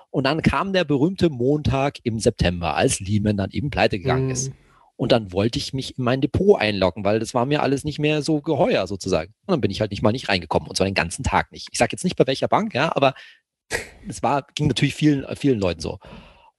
Und 0.10 0.24
dann 0.24 0.42
kam 0.42 0.74
der 0.74 0.86
berühmte 0.86 1.30
Montag 1.30 2.00
im 2.02 2.20
September, 2.20 2.76
als 2.76 3.00
Lehman 3.00 3.38
dann 3.38 3.52
eben 3.52 3.70
pleite 3.70 4.00
gegangen 4.00 4.26
mhm. 4.26 4.32
ist. 4.32 4.52
Und 4.96 5.12
dann 5.12 5.32
wollte 5.32 5.60
ich 5.60 5.72
mich 5.72 6.00
in 6.00 6.04
mein 6.04 6.22
Depot 6.22 6.60
einloggen, 6.60 7.04
weil 7.06 7.20
das 7.20 7.36
war 7.36 7.46
mir 7.46 7.62
alles 7.62 7.84
nicht 7.84 8.00
mehr 8.00 8.24
so 8.24 8.42
geheuer 8.42 8.88
sozusagen. 8.88 9.34
Und 9.46 9.52
dann 9.52 9.62
bin 9.62 9.72
ich 9.72 9.82
halt 9.82 9.92
nicht 9.92 10.02
mal 10.02 10.12
nicht 10.12 10.30
reingekommen 10.30 10.68
und 10.68 10.76
zwar 10.76 10.86
den 10.86 10.96
ganzen 10.96 11.24
Tag 11.24 11.52
nicht. 11.52 11.70
Ich 11.72 11.78
sage 11.78 11.92
jetzt 11.92 12.04
nicht 12.04 12.16
bei 12.16 12.26
welcher 12.26 12.48
Bank, 12.48 12.74
ja, 12.74 12.96
aber 12.96 13.14
es 14.08 14.24
war, 14.24 14.46
ging 14.56 14.68
natürlich 14.68 14.96
vielen, 14.96 15.26
vielen 15.36 15.60
Leuten 15.60 15.82
so. 15.82 16.00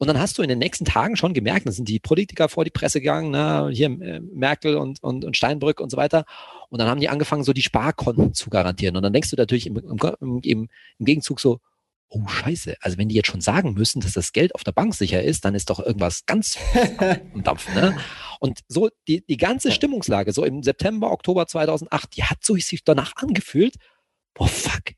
Und 0.02 0.08
dann 0.08 0.18
hast 0.18 0.36
du 0.36 0.42
in 0.42 0.48
den 0.48 0.58
nächsten 0.58 0.84
Tagen 0.84 1.14
schon 1.14 1.32
gemerkt, 1.32 1.64
da 1.64 1.70
sind 1.70 1.88
die 1.88 2.00
Politiker 2.00 2.48
vor 2.48 2.64
die 2.64 2.72
Presse 2.72 3.00
gegangen, 3.00 3.30
ne, 3.30 3.70
hier 3.72 3.86
äh, 3.86 4.18
Merkel 4.18 4.76
und, 4.76 5.00
und, 5.00 5.24
und 5.24 5.36
Steinbrück 5.36 5.80
und 5.80 5.90
so 5.90 5.96
weiter. 5.96 6.24
Und 6.70 6.80
dann 6.80 6.88
haben 6.88 6.98
die 6.98 7.08
angefangen, 7.08 7.44
so 7.44 7.52
die 7.52 7.62
Sparkonten 7.62 8.34
zu 8.34 8.50
garantieren. 8.50 8.96
Und 8.96 9.04
dann 9.04 9.12
denkst 9.12 9.30
du 9.30 9.36
natürlich 9.36 9.68
im, 9.68 9.76
im, 9.76 10.40
im, 10.42 10.68
im 10.98 11.04
Gegenzug 11.04 11.38
so, 11.38 11.60
oh 12.08 12.26
Scheiße, 12.26 12.76
also 12.80 12.98
wenn 12.98 13.08
die 13.08 13.14
jetzt 13.14 13.28
schon 13.28 13.40
sagen 13.40 13.74
müssen, 13.74 14.00
dass 14.00 14.12
das 14.12 14.32
Geld 14.32 14.54
auf 14.54 14.64
der 14.64 14.72
Bank 14.72 14.94
sicher 14.94 15.22
ist, 15.22 15.44
dann 15.44 15.54
ist 15.54 15.70
doch 15.70 15.78
irgendwas 15.78 16.26
ganz 16.26 16.58
am 17.32 17.42
Dampfen. 17.42 17.74
Ne? 17.74 17.96
Und 18.40 18.58
so 18.66 18.90
die, 19.06 19.24
die 19.24 19.36
ganze 19.36 19.70
Stimmungslage, 19.70 20.32
so 20.32 20.44
im 20.44 20.62
September, 20.62 21.12
Oktober 21.12 21.46
2008, 21.46 22.16
die 22.16 22.24
hat 22.24 22.38
so 22.42 22.56
sich 22.56 22.82
danach 22.84 23.12
angefühlt, 23.16 23.76
boah, 24.34 24.48
fuck, 24.48 24.94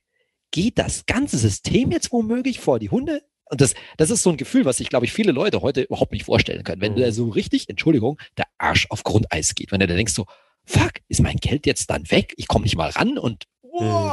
geht 0.55 0.79
das 0.79 1.05
ganze 1.07 1.37
System 1.37 1.91
jetzt 1.91 2.13
womöglich 2.13 2.61
vor 2.61 2.79
die 2.79 2.89
Hunde? 2.89 3.23
Und 3.47 3.61
das, 3.61 3.75
das 3.97 4.11
ist 4.11 4.23
so 4.23 4.31
ein 4.31 4.37
Gefühl, 4.37 4.65
was 4.65 4.77
sich, 4.77 4.89
glaube 4.89 5.05
ich, 5.05 5.13
viele 5.13 5.33
Leute 5.33 5.63
heute 5.63 5.83
überhaupt 5.83 6.13
nicht 6.13 6.27
vorstellen 6.27 6.63
können. 6.63 6.81
Wenn 6.81 6.93
mhm. 6.93 7.01
da 7.01 7.11
so 7.11 7.29
richtig, 7.29 7.69
Entschuldigung, 7.69 8.21
der 8.37 8.47
Arsch 8.57 8.87
auf 8.91 9.03
Grundeis 9.03 9.57
geht. 9.57 9.73
Wenn 9.73 9.81
du 9.81 9.89
da 9.89 9.97
denkst 9.97 10.15
so, 10.15 10.27
fuck, 10.65 10.93
ist 11.09 11.23
mein 11.23 11.39
Geld 11.39 11.67
jetzt 11.67 11.91
dann 11.91 12.09
weg? 12.09 12.35
Ich 12.37 12.47
komme 12.47 12.63
nicht 12.63 12.77
mal 12.77 12.91
ran 12.91 13.19
und 13.19 13.47
oh. 13.63 13.83
mhm. 13.83 14.13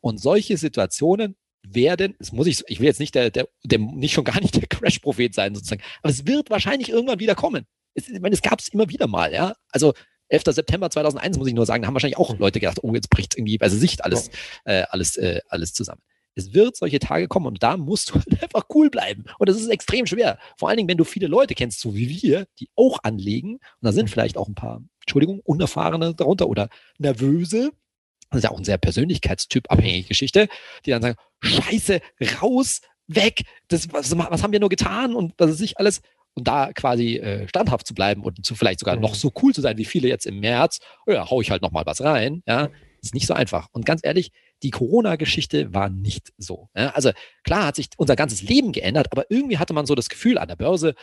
Und 0.00 0.18
solche 0.18 0.56
Situationen 0.56 1.36
werden, 1.62 2.14
das 2.18 2.32
muss 2.32 2.46
ich, 2.46 2.62
ich 2.68 2.80
will 2.80 2.86
jetzt 2.86 3.00
nicht 3.00 3.14
der, 3.14 3.30
der, 3.30 3.46
der 3.62 3.80
nicht 3.80 4.14
schon 4.14 4.24
gar 4.24 4.40
nicht 4.40 4.56
der 4.56 4.66
Crash-Prophet 4.66 5.34
sein 5.34 5.54
sozusagen, 5.54 5.82
aber 6.00 6.10
es 6.10 6.26
wird 6.26 6.48
wahrscheinlich 6.48 6.88
irgendwann 6.88 7.20
wieder 7.20 7.34
kommen. 7.34 7.66
Es, 7.92 8.08
ich 8.08 8.18
meine, 8.18 8.34
es 8.34 8.40
gab 8.40 8.60
es 8.60 8.68
immer 8.68 8.88
wieder 8.88 9.08
mal, 9.08 9.30
ja. 9.30 9.54
Also 9.72 9.92
11. 10.30 10.44
September 10.46 10.90
2001, 10.90 11.38
muss 11.38 11.48
ich 11.48 11.54
nur 11.54 11.66
sagen, 11.66 11.82
da 11.82 11.88
haben 11.88 11.94
wahrscheinlich 11.94 12.18
auch 12.18 12.38
Leute 12.38 12.60
gedacht, 12.60 12.78
oh, 12.82 12.94
jetzt 12.94 13.10
bricht 13.10 13.36
irgendwie 13.36 13.58
bei 13.58 13.68
Sicht 13.68 14.04
alles, 14.04 14.30
äh, 14.64 14.84
alles, 14.90 15.16
äh, 15.16 15.40
alles 15.48 15.72
zusammen. 15.72 16.00
Es 16.36 16.54
wird 16.54 16.76
solche 16.76 17.00
Tage 17.00 17.28
kommen 17.28 17.46
und 17.46 17.62
da 17.62 17.76
musst 17.76 18.10
du 18.10 18.14
halt 18.14 18.42
einfach 18.42 18.64
cool 18.74 18.90
bleiben. 18.90 19.24
Und 19.38 19.48
das 19.48 19.56
ist 19.56 19.68
extrem 19.68 20.06
schwer. 20.06 20.38
Vor 20.56 20.68
allen 20.68 20.78
Dingen, 20.78 20.88
wenn 20.88 20.98
du 20.98 21.04
viele 21.04 21.26
Leute 21.26 21.54
kennst, 21.54 21.80
so 21.80 21.94
wie 21.94 22.08
wir, 22.22 22.46
die 22.58 22.70
auch 22.76 23.00
anlegen, 23.02 23.54
und 23.54 23.60
da 23.82 23.92
sind 23.92 24.06
mhm. 24.06 24.10
vielleicht 24.10 24.36
auch 24.36 24.48
ein 24.48 24.54
paar, 24.54 24.82
Entschuldigung, 25.00 25.40
Unerfahrene 25.44 26.14
darunter 26.14 26.48
oder 26.48 26.68
nervöse, 26.98 27.72
das 28.30 28.38
ist 28.38 28.44
ja 28.44 28.50
auch 28.50 28.58
ein 28.58 28.64
sehr 28.64 28.78
Persönlichkeitstyp 28.78 29.70
abhängige 29.70 30.06
Geschichte, 30.06 30.48
die 30.86 30.90
dann 30.90 31.02
sagen, 31.02 31.16
scheiße, 31.40 32.00
raus, 32.40 32.80
weg, 33.08 33.42
das, 33.66 33.92
was, 33.92 34.16
was 34.16 34.42
haben 34.42 34.52
wir 34.52 34.60
nur 34.60 34.68
getan 34.68 35.14
und 35.14 35.34
was 35.36 35.50
ist 35.50 35.60
ich 35.60 35.78
alles 35.78 36.00
und 36.34 36.46
da 36.46 36.72
quasi 36.72 37.16
äh, 37.16 37.48
standhaft 37.48 37.86
zu 37.86 37.94
bleiben 37.94 38.22
und 38.22 38.44
zu 38.44 38.54
vielleicht 38.54 38.80
sogar 38.80 38.96
mhm. 38.96 39.02
noch 39.02 39.14
so 39.14 39.32
cool 39.42 39.54
zu 39.54 39.60
sein 39.60 39.76
wie 39.78 39.84
viele 39.84 40.08
jetzt 40.08 40.26
im 40.26 40.40
März, 40.40 40.80
oh 41.06 41.12
ja, 41.12 41.28
hau 41.28 41.40
ich 41.40 41.50
halt 41.50 41.62
noch 41.62 41.72
mal 41.72 41.86
was 41.86 42.02
rein, 42.02 42.42
ja, 42.46 42.68
ist 43.02 43.14
nicht 43.14 43.26
so 43.26 43.34
einfach. 43.34 43.68
Und 43.72 43.86
ganz 43.86 44.00
ehrlich, 44.04 44.30
die 44.62 44.70
Corona-Geschichte 44.70 45.72
war 45.72 45.88
nicht 45.88 46.32
so. 46.36 46.68
Ja? 46.76 46.90
Also 46.90 47.10
klar 47.44 47.66
hat 47.66 47.76
sich 47.76 47.88
unser 47.96 48.16
ganzes 48.16 48.42
Leben 48.42 48.72
geändert, 48.72 49.08
aber 49.10 49.24
irgendwie 49.30 49.58
hatte 49.58 49.72
man 49.72 49.86
so 49.86 49.94
das 49.94 50.08
Gefühl 50.08 50.38
an 50.38 50.48
der 50.48 50.56
Börse, 50.56 50.94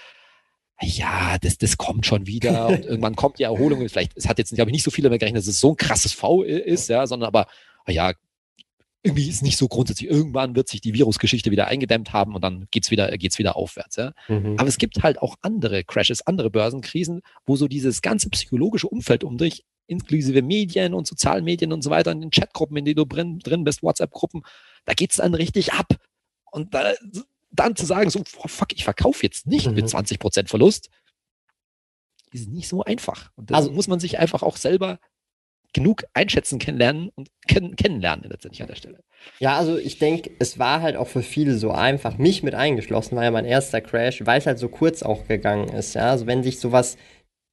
ja, 0.79 1.37
das, 1.41 1.57
das 1.57 1.77
kommt 1.77 2.05
schon 2.05 2.27
wieder 2.27 2.67
und 2.67 2.85
irgendwann 2.85 3.15
kommt 3.15 3.39
die 3.39 3.43
Erholung. 3.43 3.87
Vielleicht, 3.89 4.15
es 4.15 4.27
hat 4.27 4.37
jetzt, 4.37 4.53
glaube 4.53 4.69
ich, 4.69 4.73
nicht 4.73 4.83
so 4.83 4.91
viele 4.91 5.09
mehr 5.09 5.17
gerechnet, 5.17 5.41
dass 5.41 5.47
es 5.47 5.59
so 5.59 5.71
ein 5.71 5.77
krasses 5.77 6.13
V 6.13 6.43
ist, 6.43 6.89
ja, 6.89 7.07
sondern 7.07 7.27
aber, 7.27 7.47
ja, 7.87 8.13
irgendwie 9.07 9.29
ist 9.29 9.41
nicht 9.41 9.57
so 9.57 9.67
grundsätzlich. 9.67 10.09
Irgendwann 10.09 10.55
wird 10.55 10.67
sich 10.67 10.81
die 10.81 10.93
Virusgeschichte 10.93 11.49
wieder 11.49 11.67
eingedämmt 11.67 12.13
haben 12.13 12.35
und 12.35 12.43
dann 12.43 12.67
geht's 12.71 12.91
wieder, 12.91 13.17
geht's 13.17 13.39
wieder 13.39 13.55
aufwärts. 13.55 13.95
Ja? 13.95 14.13
Mhm. 14.27 14.55
Aber 14.57 14.67
es 14.67 14.77
gibt 14.77 15.01
halt 15.01 15.21
auch 15.21 15.35
andere 15.41 15.83
Crashes, 15.83 16.27
andere 16.27 16.49
Börsenkrisen, 16.49 17.21
wo 17.45 17.55
so 17.55 17.67
dieses 17.67 18.01
ganze 18.01 18.29
psychologische 18.29 18.87
Umfeld 18.87 19.23
um 19.23 19.37
dich, 19.37 19.65
inklusive 19.87 20.41
Medien 20.41 20.93
und 20.93 21.07
Sozialmedien 21.07 21.71
und 21.71 21.81
so 21.81 21.89
weiter, 21.89 22.11
in 22.11 22.19
den 22.19 22.31
Chatgruppen, 22.31 22.75
in 22.75 22.85
denen 22.85 22.97
du 22.97 23.05
drin, 23.05 23.39
drin 23.39 23.63
bist, 23.63 23.81
WhatsApp-Gruppen, 23.81 24.43
da 24.85 24.93
geht's 24.93 25.15
dann 25.15 25.33
richtig 25.33 25.73
ab. 25.73 25.95
Und 26.51 26.73
da, 26.73 26.93
dann 27.51 27.75
zu 27.75 27.85
sagen, 27.85 28.09
so, 28.09 28.19
oh, 28.19 28.47
fuck, 28.47 28.73
ich 28.73 28.83
verkaufe 28.83 29.23
jetzt 29.23 29.47
nicht 29.47 29.67
mhm. 29.67 29.75
mit 29.75 29.85
20% 29.85 30.47
Verlust, 30.47 30.89
ist 32.31 32.49
nicht 32.49 32.67
so 32.67 32.83
einfach. 32.83 33.31
Und 33.35 33.51
das 33.51 33.57
also 33.57 33.71
muss 33.71 33.87
man 33.87 34.01
sich 34.01 34.19
einfach 34.19 34.43
auch 34.43 34.57
selber 34.57 34.99
genug 35.77 36.05
einschätzen 36.15 36.57
kennenlernen 36.57 37.11
und 37.15 37.29
kenn 37.47 37.75
kennenlernen 37.75 38.25
letztendlich 38.27 38.63
an 38.63 38.67
der 38.67 38.75
Stelle. 38.75 38.99
Ja, 39.39 39.57
also 39.57 39.77
ich 39.77 39.99
denke, 39.99 40.31
es 40.39 40.57
war 40.57 40.81
halt 40.81 40.95
auch 40.95 41.07
für 41.07 41.21
viele 41.21 41.53
so 41.53 41.71
einfach, 41.71 42.17
mich 42.17 42.41
mit 42.41 42.55
eingeschlossen, 42.55 43.15
war 43.15 43.23
ja 43.23 43.29
mein 43.29 43.45
erster 43.45 43.79
Crash, 43.79 44.25
weil 44.25 44.39
es 44.39 44.47
halt 44.47 44.57
so 44.57 44.69
kurz 44.69 45.03
auch 45.03 45.27
gegangen 45.27 45.69
ist. 45.69 45.93
Ja, 45.93 46.09
also 46.09 46.25
wenn 46.25 46.41
sich 46.41 46.59
sowas 46.59 46.97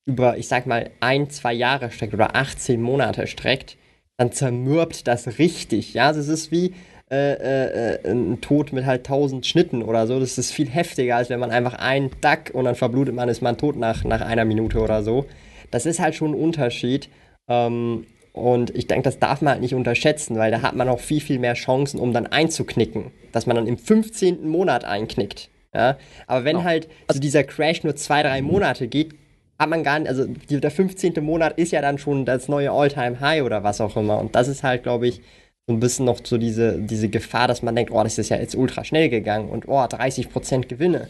über, 0.06 0.38
ich 0.38 0.48
sag 0.48 0.66
mal, 0.66 0.90
ein, 1.00 1.28
zwei 1.28 1.52
Jahre 1.52 1.90
streckt 1.90 2.14
oder 2.14 2.34
18 2.34 2.80
Monate 2.80 3.26
streckt, 3.26 3.76
dann 4.16 4.32
zermürbt 4.32 5.06
das 5.06 5.38
richtig. 5.38 5.92
Ja, 5.92 6.06
also 6.06 6.20
es 6.20 6.28
ist 6.28 6.50
wie 6.50 6.72
äh, 7.10 7.34
äh, 7.34 7.94
äh, 7.96 8.10
ein 8.10 8.40
Tod 8.40 8.72
mit 8.72 8.86
halt 8.86 9.04
tausend 9.04 9.44
Schnitten 9.44 9.82
oder 9.82 10.06
so. 10.06 10.18
Das 10.18 10.38
ist 10.38 10.50
viel 10.50 10.70
heftiger, 10.70 11.16
als 11.16 11.28
wenn 11.28 11.40
man 11.40 11.50
einfach 11.50 11.74
einen 11.74 12.10
Duck 12.22 12.54
und 12.54 12.64
dann 12.64 12.74
verblutet 12.74 13.14
man, 13.14 13.28
ist 13.28 13.42
man 13.42 13.58
tot 13.58 13.76
nach, 13.76 14.02
nach 14.04 14.22
einer 14.22 14.46
Minute 14.46 14.80
oder 14.80 15.02
so. 15.02 15.26
Das 15.70 15.84
ist 15.84 16.00
halt 16.00 16.14
schon 16.14 16.30
ein 16.30 16.40
Unterschied. 16.40 17.10
Ähm, 17.48 18.06
und 18.34 18.76
ich 18.76 18.88
denke, 18.88 19.04
das 19.04 19.20
darf 19.20 19.42
man 19.42 19.52
halt 19.52 19.62
nicht 19.62 19.74
unterschätzen, 19.74 20.36
weil 20.36 20.50
da 20.50 20.60
hat 20.60 20.74
man 20.74 20.88
auch 20.88 20.98
viel, 20.98 21.20
viel 21.20 21.38
mehr 21.38 21.54
Chancen, 21.54 22.00
um 22.00 22.12
dann 22.12 22.26
einzuknicken. 22.26 23.12
Dass 23.30 23.46
man 23.46 23.54
dann 23.54 23.68
im 23.68 23.78
15. 23.78 24.48
Monat 24.48 24.84
einknickt. 24.84 25.50
Ja? 25.72 25.96
Aber 26.26 26.44
wenn 26.44 26.56
genau. 26.56 26.68
halt 26.68 26.88
also 27.06 27.20
dieser 27.20 27.44
Crash 27.44 27.84
nur 27.84 27.94
zwei, 27.94 28.24
drei 28.24 28.42
Monate 28.42 28.88
geht, 28.88 29.14
hat 29.56 29.68
man 29.68 29.84
gar 29.84 30.00
nicht, 30.00 30.08
also 30.08 30.26
die, 30.26 30.60
der 30.60 30.72
15. 30.72 31.14
Monat 31.22 31.58
ist 31.58 31.70
ja 31.70 31.80
dann 31.80 31.96
schon 31.96 32.24
das 32.24 32.48
neue 32.48 32.72
All-Time-High 32.72 33.44
oder 33.44 33.62
was 33.62 33.80
auch 33.80 33.96
immer. 33.96 34.18
Und 34.18 34.34
das 34.34 34.48
ist 34.48 34.64
halt, 34.64 34.82
glaube 34.82 35.06
ich, 35.06 35.20
so 35.68 35.72
ein 35.72 35.78
bisschen 35.78 36.04
noch 36.04 36.18
so 36.24 36.36
diese, 36.36 36.80
diese 36.80 37.08
Gefahr, 37.08 37.46
dass 37.46 37.62
man 37.62 37.76
denkt, 37.76 37.92
oh, 37.92 38.02
das 38.02 38.18
ist 38.18 38.30
ja 38.30 38.36
jetzt 38.36 38.56
ultra 38.56 38.84
schnell 38.84 39.10
gegangen 39.10 39.48
und 39.48 39.68
oh, 39.68 39.78
30% 39.78 40.66
Gewinne. 40.66 41.06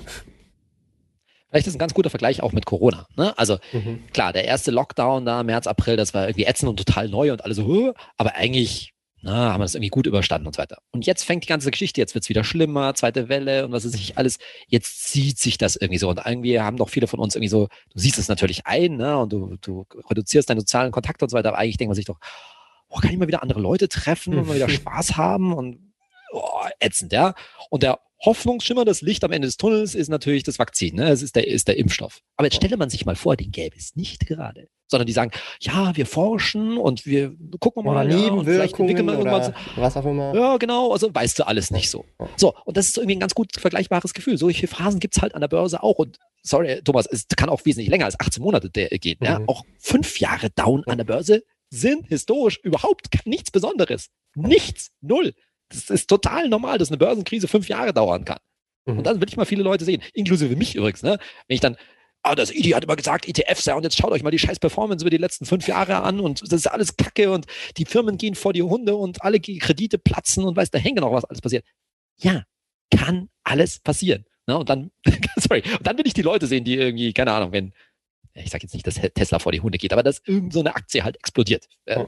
Vielleicht 1.55 1.69
ist 1.69 1.77
ein 1.77 1.79
ganz 1.79 1.95
guter 1.95 2.11
Vergleich 2.11 2.43
auch 2.43 2.51
mit 2.51 2.67
Corona. 2.67 3.07
Ne? 3.17 3.33
Also 3.39 3.59
mhm. 3.73 4.03
klar, 4.13 4.33
der 4.33 4.45
erste 4.45 4.73
Lockdown 4.73 5.25
da, 5.25 5.45
März, 5.45 5.69
April, 5.69 5.97
das 5.97 6.13
war 6.13 6.27
irgendwie 6.27 6.47
ätzend 6.47 6.69
und 6.69 6.79
total 6.79 7.09
neu 7.09 7.31
und 7.31 7.45
alle 7.45 7.55
so, 7.55 7.95
aber 8.17 8.35
eigentlich 8.35 8.93
na, 9.23 9.53
haben 9.53 9.61
wir 9.61 9.65
das 9.65 9.77
irgendwie 9.77 9.91
gut 9.91 10.09
überstanden 10.09 10.49
und 10.49 10.57
so 10.57 10.61
weiter. 10.61 10.79
Und 10.91 11.07
jetzt 11.07 11.23
fängt 11.23 11.45
die 11.45 11.49
ganze 11.49 11.71
Geschichte, 11.71 12.01
jetzt 12.01 12.17
wird 12.17 12.25
es 12.25 12.29
wieder 12.29 12.43
schlimmer, 12.43 12.93
zweite 12.97 13.29
Welle 13.29 13.67
und 13.67 13.71
was 13.71 13.85
weiß 13.85 13.95
ich, 13.95 14.19
alles. 14.19 14.39
Jetzt 14.67 15.05
zieht 15.05 15.39
sich 15.39 15.57
das 15.57 15.77
irgendwie 15.77 15.99
so. 15.99 16.09
Und 16.09 16.21
irgendwie 16.27 16.59
haben 16.61 16.77
doch 16.77 16.89
viele 16.89 17.07
von 17.07 17.21
uns 17.21 17.37
irgendwie 17.37 17.49
so, 17.49 17.69
du 17.69 18.01
siehst 18.01 18.19
es 18.19 18.27
natürlich 18.27 18.67
ein, 18.67 18.97
ne? 18.97 19.17
Und 19.17 19.33
du, 19.33 19.57
du 19.61 19.87
reduzierst 20.11 20.51
deinen 20.51 20.59
sozialen 20.59 20.91
Kontakt 20.91 21.23
und 21.23 21.31
so 21.31 21.37
weiter, 21.37 21.51
aber 21.51 21.59
eigentlich 21.59 21.77
denkt 21.77 21.91
man 21.91 21.95
sich 21.95 22.05
doch, 22.05 22.19
oh, 22.89 22.99
kann 22.99 23.13
ich 23.13 23.17
mal 23.17 23.29
wieder 23.29 23.45
andere 23.45 23.61
Leute 23.61 23.89
treffen 23.89 24.37
und 24.37 24.49
mal 24.49 24.57
wieder 24.57 24.69
Spaß 24.69 25.17
haben 25.17 25.55
und 25.55 25.95
oh, 26.33 26.67
ätzend, 26.81 27.13
ja. 27.13 27.35
Und 27.71 27.85
der 27.85 28.01
Hoffnungsschimmer, 28.25 28.85
das 28.85 29.03
Licht 29.03 29.25
am 29.25 29.33
Ende 29.33 29.49
des 29.49 29.57
Tunnels 29.57 29.95
ist 29.95 30.09
natürlich 30.09 30.43
das 30.43 30.59
Vakzin, 30.59 30.97
ne? 30.97 31.09
Es 31.09 31.23
ist 31.23 31.37
der, 31.37 31.47
ist 31.47 31.69
der 31.69 31.77
Impfstoff. 31.77 32.21
Aber 32.37 32.47
jetzt 32.47 32.57
stelle 32.57 32.77
man 32.77 32.91
sich 32.91 33.05
mal 33.05 33.17
vor, 33.17 33.37
den 33.37 33.51
gäbe 33.51 33.77
es 33.77 33.97
nicht 33.97 34.27
gerade 34.27 34.69
sondern 34.87 35.07
die 35.07 35.13
sagen, 35.13 35.31
ja, 35.61 35.97
wir 35.97 36.07
forschen 36.07 36.77
und 36.77 37.07
wir 37.07 37.35
gucken 37.59 37.85
mal, 37.85 38.11
ja, 38.11 38.31
und 38.31 38.45
vielleicht 38.45 38.79
entwickeln 38.79 39.07
wir 39.07 39.15
irgendwas. 39.15 39.53
Was 39.77 39.97
auch 39.97 40.05
immer. 40.05 40.35
Ja, 40.35 40.57
genau, 40.57 40.93
also 40.93 41.13
weißt 41.13 41.39
du 41.39 41.47
alles 41.47 41.71
nicht 41.71 41.91
so. 41.91 42.05
So, 42.37 42.55
und 42.65 42.77
das 42.77 42.89
ist 42.89 42.99
irgendwie 42.99 43.17
ein 43.17 43.21
ganz 43.21 43.35
gut 43.35 43.49
vergleichbares 43.59 44.15
Gefühl. 44.15 44.39
Solche 44.39 44.69
Phasen 44.69 45.01
gibt 45.01 45.17
es 45.17 45.23
halt 45.23 45.35
an 45.35 45.41
der 45.41 45.49
Börse 45.49 45.83
auch. 45.83 45.97
Und 45.97 46.19
sorry, 46.43 46.81
Thomas, 46.85 47.07
es 47.07 47.27
kann 47.29 47.49
auch 47.49 47.65
wesentlich 47.65 47.89
länger 47.89 48.05
als 48.05 48.21
18 48.21 48.43
Monate 48.43 48.71
gehen. 48.71 49.17
Mhm. 49.21 49.27
Ja? 49.27 49.41
Auch 49.47 49.65
fünf 49.79 50.21
Jahre 50.21 50.51
down 50.51 50.85
an 50.87 50.99
der 50.99 51.05
Börse 51.05 51.43
sind 51.71 52.07
historisch 52.09 52.61
überhaupt 52.63 53.09
nichts 53.27 53.51
Besonderes. 53.51 54.11
Nichts, 54.37 54.91
null. 55.01 55.35
Das 55.69 55.91
ist 55.91 56.09
total 56.09 56.49
normal, 56.49 56.79
dass 56.79 56.89
eine 56.89 56.99
Börsenkrise 56.99 57.49
fünf 57.49 57.69
Jahre 57.69 57.93
dauern 57.93 58.25
kann. 58.25 58.39
Mhm. 58.87 58.99
Und 58.99 59.07
dann 59.07 59.21
will 59.21 59.29
ich 59.29 59.37
mal 59.37 59.47
viele 59.47 59.63
Leute 59.63 59.85
sehen, 59.85 60.03
inklusive 60.13 60.55
mich 60.57 60.75
übrigens, 60.75 61.03
ne? 61.03 61.19
Wenn 61.47 61.55
ich 61.55 61.61
dann 61.61 61.77
ah, 62.25 62.35
das 62.35 62.51
IDI 62.51 62.71
hat 62.71 62.85
immer 62.85 62.97
gesagt, 62.97 63.29
ETFs, 63.29 63.67
ja, 63.67 63.75
und 63.75 63.85
jetzt 63.85 63.97
schaut 63.97 64.11
euch 64.11 64.23
mal 64.23 64.31
die 64.31 64.39
scheiß 64.39 64.59
Performance 64.59 65.05
über 65.05 65.11
die 65.11 65.19
letzten 65.19 65.45
fünf 65.45 65.69
Jahre 65.69 66.03
an 66.03 66.21
und 66.21 66.43
das 66.43 66.53
ist 66.53 66.67
alles 66.67 66.97
Kacke 66.97 67.31
und 67.31 67.47
die 67.77 67.85
Firmen 67.85 68.17
gehen 68.17 68.35
vor 68.35 68.53
die 68.53 68.63
Hunde 68.63 68.97
und 68.97 69.23
alle 69.23 69.39
Kredite 69.41 69.99
platzen 69.99 70.45
und 70.45 70.57
weiß 70.57 70.71
der 70.71 70.81
Henker 70.81 71.03
noch, 71.03 71.13
was 71.13 71.25
alles 71.25 71.41
passiert. 71.41 71.65
Ja, 72.17 72.45
kann 72.91 73.29
alles 73.45 73.79
passieren. 73.79 74.25
Ne? 74.47 74.59
Und 74.59 74.69
dann, 74.69 74.91
sorry, 75.37 75.63
und 75.79 75.87
dann 75.87 75.99
will 75.99 76.07
ich 76.07 76.15
die 76.15 76.23
Leute 76.23 76.47
sehen, 76.47 76.65
die 76.65 76.77
irgendwie, 76.77 77.13
keine 77.13 77.33
Ahnung, 77.33 77.53
wenn, 77.53 77.73
ich 78.33 78.51
sage 78.51 78.65
jetzt 78.65 78.75
nicht, 78.75 78.87
dass 78.87 78.95
Tesla 78.95 79.39
vor 79.39 79.53
die 79.53 79.61
Hunde 79.61 79.79
geht, 79.79 79.93
aber 79.93 80.03
dass 80.03 80.23
irgendeine 80.25 80.71
so 80.71 80.75
Aktie 80.75 81.05
halt 81.05 81.17
explodiert. 81.17 81.67
Äh, 81.85 82.05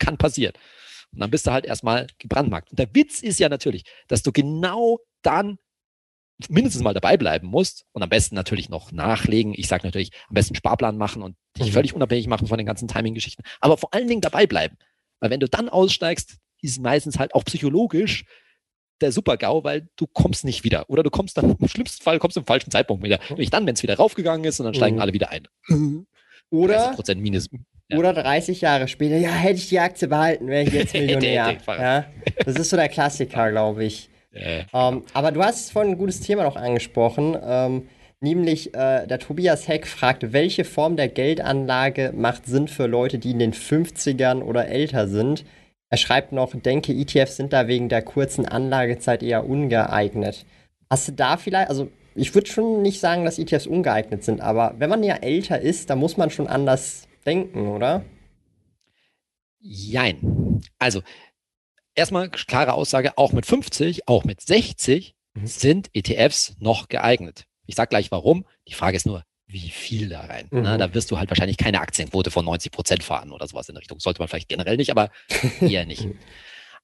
kann 0.00 0.16
passieren. 0.16 0.54
Und 1.12 1.20
dann 1.20 1.30
bist 1.30 1.46
du 1.46 1.50
halt 1.50 1.64
erstmal 1.64 2.06
gebrandmarkt. 2.18 2.70
Und 2.70 2.78
der 2.78 2.94
Witz 2.94 3.22
ist 3.22 3.40
ja 3.40 3.48
natürlich, 3.48 3.84
dass 4.08 4.22
du 4.22 4.32
genau 4.32 4.98
dann 5.22 5.58
mindestens 6.48 6.82
mal 6.82 6.94
dabei 6.94 7.16
bleiben 7.16 7.48
musst 7.48 7.84
und 7.92 8.02
am 8.02 8.08
besten 8.08 8.34
natürlich 8.36 8.68
noch 8.68 8.92
nachlegen. 8.92 9.54
Ich 9.56 9.66
sage 9.66 9.86
natürlich, 9.86 10.12
am 10.28 10.34
besten 10.34 10.54
Sparplan 10.54 10.96
machen 10.96 11.22
und 11.22 11.36
dich 11.56 11.68
mhm. 11.68 11.72
völlig 11.72 11.94
unabhängig 11.94 12.28
machen 12.28 12.46
von 12.46 12.58
den 12.58 12.66
ganzen 12.66 12.86
Timing-Geschichten. 12.86 13.42
Aber 13.60 13.76
vor 13.76 13.92
allen 13.92 14.06
Dingen 14.06 14.20
dabei 14.20 14.46
bleiben. 14.46 14.76
Weil 15.20 15.30
wenn 15.30 15.40
du 15.40 15.48
dann 15.48 15.68
aussteigst, 15.68 16.38
ist 16.60 16.72
es 16.72 16.78
meistens 16.78 17.18
halt 17.18 17.34
auch 17.34 17.44
psychologisch 17.44 18.24
der 19.00 19.12
Super-GAU, 19.12 19.64
weil 19.64 19.88
du 19.96 20.06
kommst 20.06 20.44
nicht 20.44 20.64
wieder. 20.64 20.88
Oder 20.88 21.02
du 21.02 21.10
kommst 21.10 21.36
dann, 21.36 21.56
im 21.60 21.68
schlimmsten 21.68 22.02
Fall 22.02 22.18
kommst 22.18 22.36
du 22.36 22.40
im 22.40 22.46
falschen 22.46 22.70
Zeitpunkt 22.70 23.02
wieder. 23.02 23.18
Nämlich 23.30 23.50
dann, 23.50 23.66
wenn 23.66 23.74
es 23.74 23.82
wieder 23.82 23.96
raufgegangen 23.96 24.44
ist 24.44 24.60
und 24.60 24.64
dann 24.64 24.74
steigen 24.74 24.96
mhm. 24.96 25.02
alle 25.02 25.12
wieder 25.12 25.30
ein. 25.30 25.48
Oder, 26.50 26.96
minus, 27.16 27.48
ja. 27.88 27.98
oder 27.98 28.12
30 28.12 28.60
Jahre 28.60 28.88
später, 28.88 29.16
ja, 29.16 29.30
hätte 29.30 29.56
ich 29.56 29.68
die 29.68 29.80
Aktie 29.80 30.08
behalten, 30.08 30.48
wäre 30.48 30.64
ich 30.64 30.72
jetzt 30.72 30.94
Millionär. 30.94 31.56
ja, 31.66 32.04
das 32.44 32.56
ist 32.56 32.70
so 32.70 32.76
der 32.76 32.88
Klassiker, 32.88 33.50
glaube 33.50 33.84
ich. 33.84 34.10
Äh. 34.32 34.64
Ähm, 34.72 35.04
aber 35.14 35.32
du 35.32 35.42
hast 35.42 35.72
vorhin 35.72 35.92
ein 35.92 35.98
gutes 35.98 36.20
Thema 36.20 36.44
noch 36.44 36.56
angesprochen, 36.56 37.36
ähm, 37.42 37.88
nämlich 38.20 38.74
äh, 38.74 39.06
der 39.06 39.18
Tobias 39.18 39.68
Heck 39.68 39.86
fragt, 39.86 40.32
welche 40.32 40.64
Form 40.64 40.96
der 40.96 41.08
Geldanlage 41.08 42.12
macht 42.14 42.46
Sinn 42.46 42.68
für 42.68 42.86
Leute, 42.86 43.18
die 43.18 43.30
in 43.30 43.38
den 43.38 43.52
50ern 43.52 44.42
oder 44.42 44.68
älter 44.68 45.08
sind? 45.08 45.44
Er 45.90 45.96
schreibt 45.96 46.32
noch, 46.32 46.54
denke, 46.54 46.92
ETFs 46.92 47.36
sind 47.36 47.52
da 47.52 47.66
wegen 47.66 47.88
der 47.88 48.02
kurzen 48.02 48.44
Anlagezeit 48.44 49.22
eher 49.22 49.48
ungeeignet. 49.48 50.44
Hast 50.90 51.08
du 51.08 51.12
da 51.12 51.38
vielleicht, 51.38 51.70
also 51.70 51.88
ich 52.14 52.34
würde 52.34 52.48
schon 52.48 52.82
nicht 52.82 53.00
sagen, 53.00 53.24
dass 53.24 53.38
ETFs 53.38 53.66
ungeeignet 53.66 54.24
sind, 54.24 54.40
aber 54.40 54.74
wenn 54.78 54.90
man 54.90 55.02
ja 55.02 55.16
älter 55.16 55.60
ist, 55.60 55.88
dann 55.88 55.98
muss 55.98 56.16
man 56.16 56.30
schon 56.30 56.46
anders 56.46 57.07
denken, 57.28 57.68
oder? 57.68 58.04
Jein. 59.60 60.62
Also, 60.78 61.02
erstmal 61.94 62.30
klare 62.30 62.72
Aussage, 62.72 63.18
auch 63.18 63.32
mit 63.32 63.44
50, 63.44 64.08
auch 64.08 64.24
mit 64.24 64.40
60 64.40 65.14
mhm. 65.34 65.46
sind 65.46 65.90
ETFs 65.92 66.56
noch 66.58 66.88
geeignet. 66.88 67.44
Ich 67.66 67.74
sage 67.74 67.90
gleich 67.90 68.10
warum. 68.10 68.46
Die 68.66 68.74
Frage 68.74 68.96
ist 68.96 69.06
nur, 69.06 69.24
wie 69.46 69.68
viel 69.68 70.08
da 70.08 70.20
rein? 70.20 70.46
Mhm. 70.50 70.62
Na, 70.62 70.78
da 70.78 70.94
wirst 70.94 71.10
du 71.10 71.18
halt 71.18 71.30
wahrscheinlich 71.30 71.58
keine 71.58 71.80
Aktienquote 71.80 72.30
von 72.30 72.44
90 72.44 72.72
Prozent 72.72 73.02
fahren 73.02 73.30
oder 73.32 73.46
sowas 73.46 73.68
in 73.68 73.74
der 73.74 73.80
Richtung. 73.80 74.00
Sollte 74.00 74.20
man 74.20 74.28
vielleicht 74.28 74.48
generell 74.48 74.76
nicht, 74.76 74.90
aber 74.90 75.10
eher 75.60 75.84
nicht. 75.84 76.06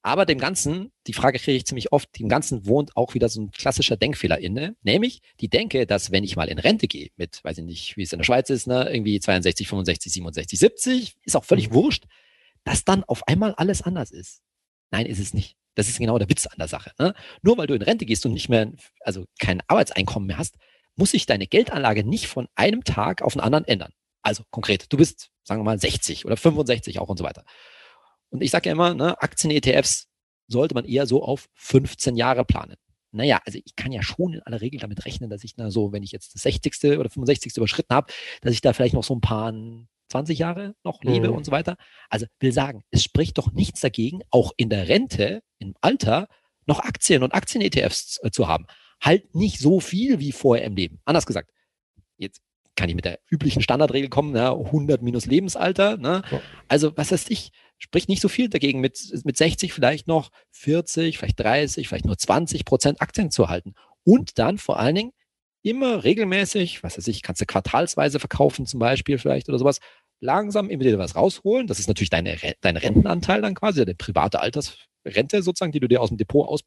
Aber 0.07 0.27
dem 0.27 0.38
Ganzen, 0.38 0.93
die 1.07 1.14
Frage 1.14 1.38
kriege 1.38 1.57
ich 1.57 1.64
ziemlich 1.64 1.90
oft, 1.90 2.19
dem 2.19 2.29
Ganzen 2.29 2.67
wohnt 2.67 2.95
auch 2.95 3.14
wieder 3.14 3.31
so 3.31 3.40
ein 3.40 3.51
klassischer 3.51 3.97
Denkfehler 3.97 4.38
inne, 4.38 4.77
nämlich 4.83 5.23
die 5.40 5.49
Denke, 5.49 5.87
dass 5.87 6.12
wenn 6.12 6.25
ich 6.25 6.37
mal 6.37 6.51
in 6.51 6.59
Rente 6.59 6.88
gehe, 6.88 7.09
mit, 7.17 7.43
weiß 7.43 7.57
ich 7.57 7.64
nicht, 7.64 7.97
wie 7.97 8.03
es 8.03 8.12
in 8.12 8.19
der 8.19 8.25
Schweiz 8.25 8.51
ist, 8.51 8.67
ne, 8.67 8.90
irgendwie 8.93 9.19
62, 9.19 9.67
65, 9.67 10.12
67, 10.12 10.59
70, 10.59 11.17
ist 11.25 11.37
auch 11.37 11.45
völlig 11.45 11.71
mhm. 11.71 11.75
wurscht, 11.75 12.05
dass 12.64 12.85
dann 12.85 13.03
auf 13.05 13.27
einmal 13.27 13.55
alles 13.55 13.81
anders 13.81 14.11
ist. 14.11 14.43
Nein, 14.90 15.07
ist 15.07 15.21
es 15.21 15.33
nicht. 15.33 15.57
Das 15.75 15.88
ist 15.88 15.99
genau 15.99 16.19
der 16.19 16.29
Witz 16.29 16.47
an 16.47 16.59
der 16.59 16.69
Sache. 16.69 16.93
Ne? 16.99 17.14
Nur 17.40 17.57
weil 17.57 17.67
du 17.67 17.73
in 17.73 17.81
Rente 17.81 18.05
gehst 18.05 18.27
und 18.27 18.35
nicht 18.35 18.51
mehr, 18.51 18.71
also 19.01 19.25
kein 19.38 19.62
Arbeitseinkommen 19.69 20.27
mehr 20.27 20.37
hast, 20.37 20.57
muss 20.97 21.12
sich 21.12 21.25
deine 21.25 21.47
Geldanlage 21.47 22.05
nicht 22.05 22.27
von 22.27 22.47
einem 22.57 22.85
Tag 22.85 23.23
auf 23.23 23.33
den 23.33 23.40
anderen 23.40 23.64
ändern. 23.64 23.93
Also 24.21 24.45
konkret, 24.51 24.93
du 24.93 24.99
bist, 24.99 25.31
sagen 25.45 25.61
wir 25.61 25.64
mal, 25.64 25.79
60 25.79 26.27
oder 26.27 26.37
65 26.37 26.99
auch 26.99 27.09
und 27.09 27.17
so 27.17 27.25
weiter. 27.25 27.47
Und 28.35 28.42
ich 28.42 28.51
sage 28.51 28.68
ja 28.68 28.73
immer, 28.73 28.94
ne, 28.94 29.23
Aktien-ETFs 29.23 30.09
sollte 30.49 30.75
man 30.75 30.85
eher 30.85 31.07
so 31.07 31.23
auf 31.23 31.49
15 31.55 32.16
Jahre 32.16 32.44
planen. 32.44 32.75
Naja, 33.12 33.40
also 33.47 33.61
ich 33.64 33.77
kann 33.77 33.92
ja 33.92 34.03
schon 34.03 34.35
in 34.35 34.42
aller 34.42 34.61
Regel 34.61 34.81
damit 34.81 35.05
rechnen, 35.07 35.31
dass 35.31 35.44
ich 35.44 35.57
na 35.57 35.70
so, 35.70 35.92
wenn 35.92 36.03
ich 36.03 36.11
jetzt 36.11 36.35
das 36.35 36.42
60. 36.42 36.99
oder 36.99 37.09
65. 37.09 37.57
überschritten 37.57 37.94
habe, 37.94 38.12
dass 38.40 38.53
ich 38.53 38.61
da 38.61 38.73
vielleicht 38.73 38.94
noch 38.94 39.05
so 39.05 39.14
ein 39.14 39.20
paar 39.20 39.55
20 40.09 40.37
Jahre 40.37 40.75
noch 40.83 41.01
lebe 41.05 41.29
mhm. 41.29 41.37
und 41.37 41.47
so 41.47 41.53
weiter. 41.53 41.77
Also 42.11 42.27
will 42.40 42.51
sagen, 42.51 42.83
es 42.90 43.05
spricht 43.05 43.38
doch 43.38 43.53
nichts 43.53 43.81
dagegen, 43.81 44.23
auch 44.31 44.51
in 44.57 44.68
der 44.68 44.88
Rente, 44.88 45.44
im 45.61 45.77
Alter, 45.81 46.27
noch 46.66 46.81
Aktien 46.81 47.23
und 47.23 47.35
Aktien-ETFs 47.35 48.18
äh, 48.25 48.33
zu 48.33 48.49
haben. 48.49 48.66
Halt 49.01 49.37
nicht 49.37 49.61
so 49.61 49.79
viel 49.79 50.18
wie 50.18 50.33
vorher 50.33 50.66
im 50.66 50.75
Leben. 50.75 51.01
Anders 51.05 51.27
gesagt, 51.27 51.53
jetzt 52.16 52.42
kann 52.75 52.88
ich 52.88 52.97
mit 52.97 53.05
der 53.05 53.20
üblichen 53.31 53.62
Standardregel 53.62 54.11
kommen, 54.11 54.33
ne, 54.33 54.51
100 54.51 55.03
minus 55.03 55.27
Lebensalter. 55.27 55.97
Ne? 55.99 56.23
Also 56.66 56.97
was 56.97 57.12
heißt 57.12 57.31
ich, 57.31 57.53
spricht 57.79 58.09
nicht 58.09 58.23
so 58.23 58.29
viel 58.29 58.49
dagegen, 58.49 58.81
mit, 58.81 58.99
mit 59.25 59.37
60 59.37 59.73
vielleicht 59.73 60.07
noch 60.07 60.31
40, 60.53 61.19
vielleicht 61.19 61.41
30, 61.41 61.89
vielleicht 61.89 62.07
nur 62.07 62.17
20 62.17 62.65
Prozent 62.65 63.01
Aktien 63.01 63.31
zu 63.31 63.49
halten. 63.49 63.75
Und 64.05 64.39
dann 64.39 64.59
vor 64.59 64.79
allen 64.79 64.95
Dingen 64.95 65.13
immer 65.63 66.05
regelmäßig, 66.05 66.83
was 66.83 66.99
weiß 66.99 67.09
ich, 67.09 67.23
kannst 67.23 67.41
du 67.41 67.47
quartalsweise 67.47 68.21
verkaufen 68.21 68.67
zum 68.67 68.81
Beispiel 68.81 69.19
vielleicht 69.19 69.49
oder 69.49 69.59
sowas, 69.59 69.81
langsam 70.21 70.71
immer 70.71 70.85
wieder 70.85 70.99
was 70.99 71.17
rausholen. 71.17 71.67
Das 71.67 71.79
ist 71.79 71.89
natürlich 71.89 72.11
deine, 72.11 72.37
dein 72.61 72.77
Rentenanteil 72.77 73.43
dann 73.43 73.55
quasi, 73.55 73.81
deine 73.81 73.95
private 73.95 74.41
Altersrente 74.41 75.43
sozusagen, 75.43 75.73
die 75.73 75.81
du 75.81 75.89
dir 75.89 76.01
aus 76.01 76.11
dem 76.11 76.19
Depot 76.19 76.47
aus, 76.47 76.61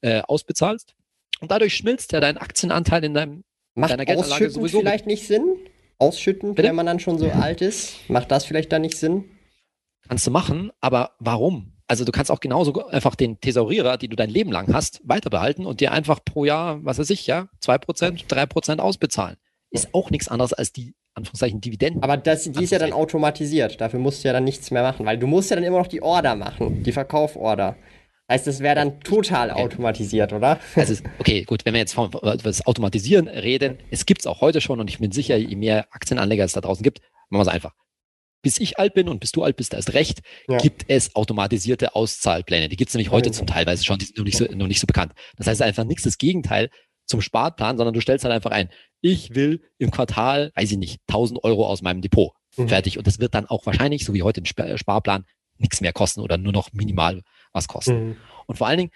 äh, 0.00 0.20
ausbezahlst. 0.22 0.94
Und 1.40 1.50
dadurch 1.50 1.74
schmilzt 1.74 2.12
ja 2.12 2.20
dein 2.20 2.38
Aktienanteil 2.38 3.04
in 3.04 3.14
deinem 3.14 3.44
Macht 3.74 3.92
deiner 3.92 4.04
Geldanlage 4.04 4.50
sowieso 4.50 4.80
vielleicht 4.80 5.06
nicht 5.06 5.26
Sinn? 5.26 5.56
Ausschütten, 5.98 6.56
wenn 6.56 6.74
man 6.74 6.86
dann 6.86 6.98
schon 6.98 7.18
so 7.18 7.30
alt 7.30 7.60
ist? 7.60 8.08
Macht 8.08 8.30
das 8.30 8.44
vielleicht 8.44 8.72
dann 8.72 8.82
nicht 8.82 8.96
Sinn? 8.96 9.24
Kannst 10.10 10.26
du 10.26 10.32
machen, 10.32 10.72
aber 10.80 11.12
warum? 11.20 11.70
Also 11.86 12.04
du 12.04 12.10
kannst 12.10 12.32
auch 12.32 12.40
genauso 12.40 12.84
einfach 12.88 13.14
den 13.14 13.40
Thesaurierer, 13.40 13.96
die 13.96 14.08
du 14.08 14.16
dein 14.16 14.28
Leben 14.28 14.50
lang 14.50 14.74
hast, 14.74 15.00
weiter 15.04 15.30
behalten 15.30 15.66
und 15.66 15.78
dir 15.78 15.92
einfach 15.92 16.18
pro 16.24 16.44
Jahr, 16.44 16.84
was 16.84 16.98
weiß 16.98 17.10
ich, 17.10 17.28
ja, 17.28 17.46
zwei 17.60 17.78
Prozent, 17.78 18.24
drei 18.26 18.44
Prozent 18.44 18.80
ausbezahlen. 18.80 19.36
Ist 19.70 19.94
auch 19.94 20.10
nichts 20.10 20.26
anderes 20.26 20.52
als 20.52 20.72
die, 20.72 20.96
Anführungszeichen, 21.14 21.60
Dividenden. 21.60 22.02
Aber 22.02 22.16
das, 22.16 22.42
die 22.42 22.64
ist 22.64 22.72
ja 22.72 22.80
dann 22.80 22.92
automatisiert. 22.92 23.80
Dafür 23.80 24.00
musst 24.00 24.24
du 24.24 24.28
ja 24.28 24.32
dann 24.32 24.42
nichts 24.42 24.72
mehr 24.72 24.82
machen, 24.82 25.06
weil 25.06 25.16
du 25.16 25.28
musst 25.28 25.50
ja 25.50 25.54
dann 25.54 25.64
immer 25.64 25.78
noch 25.78 25.86
die 25.86 26.02
Order 26.02 26.34
machen, 26.34 26.82
die 26.82 26.90
Verkaufsorder. 26.90 27.76
Heißt, 28.28 28.48
das 28.48 28.58
wäre 28.58 28.74
dann 28.74 28.98
total 29.02 29.52
okay. 29.52 29.62
automatisiert, 29.62 30.32
oder? 30.32 30.58
Also, 30.74 30.94
okay, 31.20 31.44
gut, 31.44 31.64
wenn 31.64 31.74
wir 31.74 31.80
jetzt 31.82 31.92
von 31.94 32.10
das 32.42 32.66
Automatisieren 32.66 33.28
reden, 33.28 33.78
es 33.92 34.06
gibt 34.06 34.22
es 34.22 34.26
auch 34.26 34.40
heute 34.40 34.60
schon 34.60 34.80
und 34.80 34.90
ich 34.90 34.98
bin 34.98 35.12
sicher, 35.12 35.36
je 35.36 35.54
mehr 35.54 35.86
Aktienanleger 35.92 36.44
es 36.44 36.52
da 36.52 36.60
draußen 36.60 36.82
gibt, 36.82 37.00
machen 37.28 37.44
wir 37.44 37.48
es 37.48 37.54
einfach 37.54 37.74
bis 38.42 38.58
ich 38.58 38.78
alt 38.78 38.94
bin 38.94 39.08
und 39.08 39.20
bis 39.20 39.32
du 39.32 39.42
alt 39.42 39.56
bist, 39.56 39.72
da 39.72 39.78
ist 39.78 39.94
recht, 39.94 40.20
ja. 40.48 40.58
gibt 40.58 40.84
es 40.88 41.14
automatisierte 41.14 41.94
Auszahlpläne. 41.94 42.68
Die 42.68 42.76
gibt 42.76 42.88
es 42.88 42.94
nämlich 42.94 43.10
heute 43.10 43.30
zum 43.32 43.46
Teilweise 43.46 43.84
schon, 43.84 43.98
die 43.98 44.06
sind 44.06 44.18
noch 44.18 44.24
nicht, 44.24 44.36
so, 44.36 44.44
noch 44.46 44.66
nicht 44.66 44.80
so 44.80 44.86
bekannt. 44.86 45.12
Das 45.36 45.46
heißt 45.46 45.62
einfach 45.62 45.84
nichts 45.84 46.04
das 46.04 46.18
Gegenteil 46.18 46.70
zum 47.06 47.20
Sparplan, 47.20 47.76
sondern 47.76 47.92
du 47.92 48.00
stellst 48.00 48.24
halt 48.24 48.34
einfach 48.34 48.52
ein, 48.52 48.70
ich 49.00 49.34
will 49.34 49.62
im 49.78 49.90
Quartal, 49.90 50.52
weiß 50.54 50.72
ich 50.72 50.78
nicht, 50.78 51.00
1000 51.08 51.42
Euro 51.44 51.66
aus 51.66 51.82
meinem 51.82 52.02
Depot. 52.02 52.32
Mhm. 52.56 52.68
Fertig. 52.68 52.98
Und 52.98 53.06
das 53.06 53.18
wird 53.18 53.34
dann 53.34 53.46
auch 53.46 53.66
wahrscheinlich, 53.66 54.04
so 54.04 54.14
wie 54.14 54.22
heute 54.22 54.40
im 54.40 54.46
Sparplan, 54.46 55.24
nichts 55.58 55.80
mehr 55.80 55.92
kosten 55.92 56.20
oder 56.20 56.38
nur 56.38 56.52
noch 56.52 56.72
minimal 56.72 57.22
was 57.52 57.68
kosten. 57.68 58.08
Mhm. 58.08 58.16
Und 58.46 58.56
vor 58.56 58.66
allen 58.66 58.78
Dingen, 58.78 58.90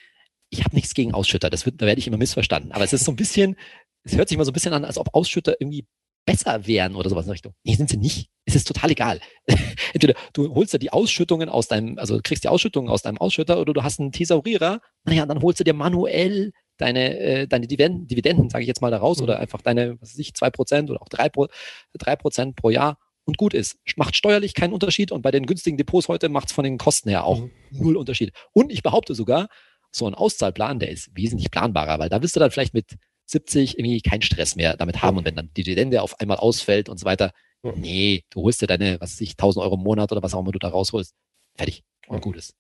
ich 0.51 0.65
habe 0.65 0.75
nichts 0.75 0.95
gegen 0.95 1.13
Ausschütter, 1.13 1.51
das 1.51 1.67
wird, 1.67 1.83
da 1.83 1.87
werde 1.87 1.99
ich 1.99 2.07
immer 2.07 2.17
missverstanden. 2.17 2.73
Aber 2.73 2.85
es 2.85 2.93
ist 2.93 3.05
so 3.05 3.13
ein 3.13 3.17
bisschen, 3.17 3.57
es 4.05 4.17
hört 4.17 4.29
sich 4.29 4.39
mal 4.39 4.45
so 4.45 4.51
ein 4.51 4.55
bisschen 4.55 4.73
an, 4.73 4.85
als 4.85 4.99
ob 4.99 5.15
Ausschütter 5.15 5.57
irgendwie 5.59 5.87
besser 6.25 6.67
wären 6.67 6.95
oder 6.95 7.11
sowas 7.11 7.27
in 7.27 7.33
Richtung. 7.33 7.55
Nee, 7.65 7.75
sind 7.75 7.91
sie 7.91 7.97
nicht. 7.97 8.29
Es 8.45 8.55
ist 8.55 8.67
total 8.67 8.91
egal. 8.91 9.21
Entweder 9.93 10.15
du 10.33 10.55
holst 10.55 10.73
dir 10.73 10.79
die 10.79 10.93
Ausschüttungen 10.93 11.49
aus 11.49 11.69
deinem, 11.69 11.99
also 11.99 12.19
kriegst 12.23 12.45
die 12.45 12.49
Ausschüttungen 12.49 12.91
aus 12.91 13.03
deinem 13.03 13.19
Ausschütter 13.19 13.61
oder 13.61 13.73
du 13.73 13.83
hast 13.83 14.01
einen 14.01 14.13
Thesaurierer. 14.13 14.81
Naja, 15.05 15.27
dann 15.27 15.43
holst 15.43 15.61
du 15.61 15.65
dir 15.65 15.75
manuell 15.75 16.53
deine, 16.77 17.19
äh, 17.19 17.47
deine 17.47 17.67
Dividenden, 17.67 18.07
Dividenden 18.07 18.51
sage 18.51 18.63
ich 18.63 18.69
jetzt 18.69 18.81
mal 18.81 18.91
da 18.91 18.99
raus, 18.99 19.19
mhm. 19.19 19.25
oder 19.25 19.39
einfach 19.39 19.63
deine, 19.63 20.01
was 20.01 20.13
weiß 20.13 20.19
ich, 20.19 20.35
zwei 20.35 20.51
Prozent 20.51 20.91
oder 20.91 21.03
auch 21.03 21.09
drei 21.09 21.29
Prozent 21.29 22.57
pro 22.57 22.71
Jahr 22.71 22.99
und 23.25 23.39
gut 23.39 23.55
ist. 23.55 23.77
Macht 23.97 24.17
steuerlich 24.17 24.55
keinen 24.55 24.73
Unterschied 24.73 25.13
und 25.13 25.23
bei 25.23 25.31
den 25.31 25.47
günstigen 25.47 25.77
Depots 25.77 26.09
heute 26.09 26.29
macht 26.29 26.49
es 26.49 26.53
von 26.53 26.65
den 26.65 26.79
Kosten 26.79 27.09
her 27.09 27.25
auch 27.25 27.41
mhm. 27.41 27.51
null 27.71 27.97
Unterschied. 27.97 28.33
Und 28.53 28.73
ich 28.73 28.83
behaupte 28.83 29.15
sogar, 29.15 29.49
so 29.95 30.07
ein 30.07 30.15
Auszahlplan, 30.15 30.81
der 30.81 30.91
ist 30.91 31.11
wesentlich 31.15 31.51
planbarer, 31.51 31.99
weil 31.99 32.09
da 32.09 32.21
wirst 32.21 32.35
du 32.35 32.41
dann 32.41 32.51
vielleicht 32.51 32.75
mit 32.75 32.97
70 33.27 33.79
irgendwie 33.79 34.01
keinen 34.01 34.23
Stress 34.23 34.57
mehr 34.57 34.77
damit 34.77 35.03
haben 35.03 35.19
und 35.19 35.25
wenn 35.25 35.37
dann 35.37 35.51
die 35.57 35.63
Dividende 35.63 36.03
auf 36.03 36.21
einmal 36.21 36.37
ausfällt 36.39 36.89
und 36.89 36.99
so 36.99 37.07
weiter, 37.07 37.33
nee, 37.63 38.25
du 38.31 38.43
holst 38.43 38.61
dir 38.63 38.67
deine, 38.67 39.01
was 39.01 39.13
weiß 39.13 39.21
ich, 39.23 39.33
1000 39.33 39.65
Euro 39.65 39.77
im 39.77 39.83
Monat 39.83 40.13
oder 40.13 40.23
was 40.23 40.35
auch 40.35 40.41
immer 40.41 40.53
du 40.53 40.59
da 40.59 40.69
rausholst, 40.69 41.15
fertig 41.57 41.83
und 42.09 42.21
gut 42.21 42.37
ist. 42.37 42.55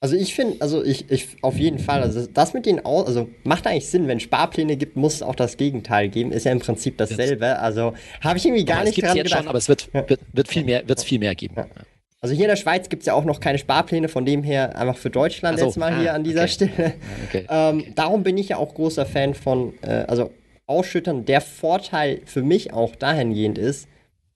Also 0.00 0.16
ich 0.16 0.34
finde, 0.34 0.60
also 0.60 0.82
ich, 0.82 1.08
ich 1.12 1.36
auf 1.42 1.56
jeden 1.58 1.78
Fall, 1.78 2.02
also 2.02 2.26
das 2.26 2.54
mit 2.54 2.66
den, 2.66 2.84
Aus 2.84 3.06
also 3.06 3.28
macht 3.44 3.68
eigentlich 3.68 3.88
Sinn, 3.88 4.08
wenn 4.08 4.18
Sparpläne 4.18 4.76
gibt, 4.76 4.96
muss 4.96 5.14
es 5.14 5.22
auch 5.22 5.36
das 5.36 5.56
Gegenteil 5.56 6.08
geben, 6.08 6.32
ist 6.32 6.42
ja 6.42 6.50
im 6.50 6.58
Prinzip 6.58 6.98
dasselbe. 6.98 7.60
Also 7.60 7.94
habe 8.20 8.36
ich 8.36 8.44
irgendwie 8.44 8.64
gar 8.64 8.78
aber 8.78 8.86
nicht 8.86 9.00
dran 9.00 9.16
jetzt 9.16 9.26
gedacht. 9.26 9.38
Schon, 9.38 9.48
aber 9.48 9.58
es 9.58 9.68
wird, 9.68 9.94
wird, 9.94 10.20
wird 10.32 10.48
viel 10.48 10.64
mehr, 10.64 10.88
wird 10.88 10.98
es 10.98 11.04
viel 11.04 11.20
mehr 11.20 11.36
geben. 11.36 11.54
Ja. 11.56 11.66
Also 12.22 12.36
hier 12.36 12.44
in 12.44 12.50
der 12.50 12.56
Schweiz 12.56 12.88
gibt 12.88 13.02
es 13.02 13.06
ja 13.06 13.14
auch 13.14 13.24
noch 13.24 13.40
keine 13.40 13.58
Sparpläne, 13.58 14.08
von 14.08 14.24
dem 14.24 14.44
her 14.44 14.78
einfach 14.78 14.96
für 14.96 15.10
Deutschland 15.10 15.58
so, 15.58 15.66
jetzt 15.66 15.76
mal 15.76 15.92
ah, 15.92 15.98
hier 15.98 16.14
an 16.14 16.22
dieser 16.22 16.42
okay. 16.42 16.48
Stelle. 16.48 16.94
Okay. 17.28 17.46
Ähm, 17.50 17.84
darum 17.96 18.22
bin 18.22 18.38
ich 18.38 18.50
ja 18.50 18.58
auch 18.58 18.74
großer 18.74 19.06
Fan 19.06 19.34
von, 19.34 19.74
äh, 19.82 20.04
also 20.06 20.30
Ausschüttern. 20.68 21.24
Der 21.24 21.40
Vorteil 21.40 22.20
für 22.24 22.42
mich 22.42 22.72
auch 22.72 22.94
dahingehend 22.94 23.58
ist, 23.58 23.88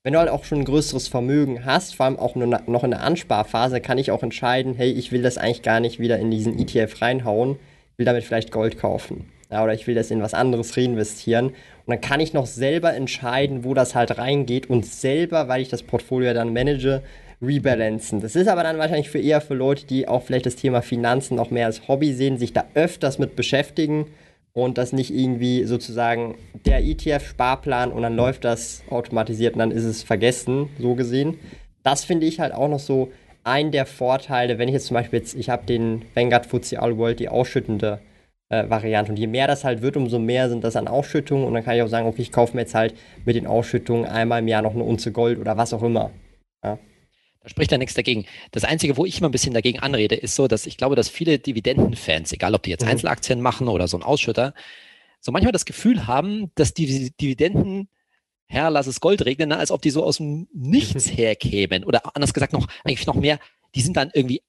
wenn 0.03 0.15
du 0.15 0.19
halt 0.19 0.31
auch 0.31 0.45
schon 0.45 0.59
ein 0.59 0.65
größeres 0.65 1.07
Vermögen 1.07 1.65
hast, 1.65 1.95
vor 1.95 2.07
allem 2.07 2.19
auch 2.19 2.35
nur 2.35 2.47
noch 2.47 2.83
in 2.83 2.91
der 2.91 3.03
Ansparphase, 3.03 3.81
kann 3.81 3.99
ich 3.99 4.11
auch 4.11 4.25
entscheiden, 4.25 4.75
hey, 4.75 4.91
ich 4.91 5.13
will 5.13 5.23
das 5.23 5.39
eigentlich 5.39 5.63
gar 5.63 5.79
nicht 5.79 6.01
wieder 6.01 6.19
in 6.19 6.31
diesen 6.33 6.59
ETF 6.59 7.01
reinhauen, 7.01 7.57
will 7.97 8.07
damit 8.07 8.25
vielleicht 8.25 8.51
Gold 8.51 8.79
kaufen. 8.79 9.31
Ja, 9.51 9.63
oder 9.63 9.75
ich 9.75 9.87
will 9.87 9.95
das 9.95 10.11
in 10.11 10.23
was 10.23 10.35
anderes 10.35 10.77
reinvestieren. 10.77 11.47
Und 11.47 11.55
dann 11.87 12.01
kann 12.01 12.19
ich 12.19 12.33
noch 12.33 12.47
selber 12.47 12.95
entscheiden, 12.95 13.63
wo 13.63 13.75
das 13.75 13.95
halt 13.95 14.19
reingeht 14.19 14.69
und 14.69 14.85
selber, 14.85 15.47
weil 15.47 15.63
ich 15.63 15.69
das 15.69 15.85
Portfolio 15.85 16.35
dann 16.35 16.53
manage, 16.53 17.03
rebalancen. 17.43 18.21
Das 18.21 18.37
ist 18.37 18.49
aber 18.49 18.63
dann 18.63 18.79
wahrscheinlich 18.79 19.11
für 19.11 19.19
eher 19.19 19.41
für 19.41 19.55
Leute, 19.55 19.87
die 19.87 20.09
auch 20.09 20.23
vielleicht 20.23 20.47
das 20.47 20.57
Thema 20.57 20.83
Finanzen 20.83 21.39
auch 21.39 21.51
mehr 21.51 21.67
als 21.67 21.89
Hobby 21.89 22.13
sehen, 22.13 22.39
sich 22.39 22.53
da 22.53 22.65
öfters 22.75 23.19
mit 23.19 23.37
beschäftigen 23.37 24.07
und 24.53 24.79
das 24.79 24.93
nicht 24.93 25.15
irgendwie 25.15 25.65
sozusagen 25.65 26.37
der 26.65 26.83
ETF-Sparplan 26.83 27.93
und 27.93 28.03
dann 28.03 28.17
läuft 28.17 28.45
das 28.45 28.83
automatisiert 28.89 29.55
und 29.55 29.59
dann 29.59 29.71
ist 29.71 29.85
es 29.85 30.03
vergessen, 30.03 30.71
so 30.79 30.95
gesehen. 30.95 31.39
Das 31.83 32.05
finde 32.05 32.27
ich 32.27 32.41
halt 32.41 32.55
auch 32.55 32.69
noch 32.69 32.79
so 32.79 33.13
ein 33.45 33.71
der 33.71 33.87
Vorteile, 33.87 34.59
wenn 34.59 34.69
ich 34.69 34.75
jetzt 34.75 34.87
zum 34.87 34.95
Beispiel 34.95 35.19
jetzt, 35.19 35.35
ich 35.35 35.51
habe 35.51 35.67
den 35.67 36.03
Vanguard 36.15 36.47
FTSE 36.47 36.81
All 36.81 36.97
World, 36.97 37.21
die 37.21 37.29
ausschüttende 37.29 38.01
äh, 38.49 38.69
Variante 38.69 39.13
und 39.13 39.19
je 39.19 39.27
mehr 39.27 39.47
das 39.47 39.63
halt 39.63 39.83
wird, 39.83 39.97
umso 39.97 40.19
mehr 40.19 40.49
sind 40.49 40.65
das 40.65 40.75
an 40.75 40.89
Ausschüttungen 40.89 41.45
und 41.45 41.55
dann 41.55 41.65
kann 41.65 41.77
ich 41.77 41.83
auch 41.83 41.89
sagen, 41.89 42.09
okay, 42.09 42.23
ich 42.23 42.33
kaufe 42.33 42.57
mir 42.57 42.63
jetzt 42.63 42.75
halt 42.75 42.95
mit 43.25 43.37
den 43.37 43.47
Ausschüttungen 43.47 44.07
einmal 44.07 44.41
im 44.41 44.49
Jahr 44.49 44.63
noch 44.63 44.75
eine 44.75 44.85
Unze 44.85 45.13
Gold 45.13 45.39
oder 45.39 45.57
was 45.57 45.75
auch 45.75 45.83
immer. 45.83 46.11
Ja. 46.65 46.79
Da 47.47 47.51
spricht 47.51 47.71
ja 47.71 47.79
nichts 47.79 47.95
dagegen. 47.95 48.27
Das 48.51 48.65
Einzige, 48.65 48.97
wo 48.97 49.07
ich 49.07 49.19
immer 49.19 49.29
ein 49.29 49.31
bisschen 49.31 49.55
dagegen 49.55 49.79
anrede, 49.79 50.17
ist 50.17 50.35
so, 50.35 50.49
dass 50.49 50.67
ich 50.67 50.77
glaube, 50.77 50.97
dass 50.97 51.09
viele 51.09 51.39
Dividendenfans, 51.39 52.33
egal 52.33 52.57
ob 52.57 52.65
die 52.65 52.71
jetzt 52.71 52.83
mhm. 52.83 52.91
Einzelaktien 52.91 53.41
machen 53.41 53.69
oder 53.69 53.87
so 53.87 53.97
ein 53.97 54.03
Ausschütter, 54.03 54.53
so 55.21 55.31
manchmal 55.31 55.53
das 55.53 55.65
Gefühl 55.65 56.09
haben, 56.09 56.51
dass 56.57 56.75
die 56.75 57.13
Dividenden, 57.21 57.89
Herr, 58.47 58.71
lass 58.71 58.89
es 58.89 58.99
Gold 58.99 59.25
regnen, 59.25 59.53
als 59.53 59.71
ob 59.71 59.81
die 59.81 59.91
so 59.91 60.03
aus 60.03 60.17
dem 60.17 60.49
Nichts 60.55 61.09
herkämen. 61.09 61.85
Oder 61.85 62.17
anders 62.17 62.35
gesagt 62.35 62.53
noch, 62.53 62.67
eigentlich 62.83 63.07
noch 63.07 63.15
mehr, 63.15 63.39
die 63.77 63.81
sind 63.81 63.97
dann 63.97 64.11
irgendwie 64.13 64.43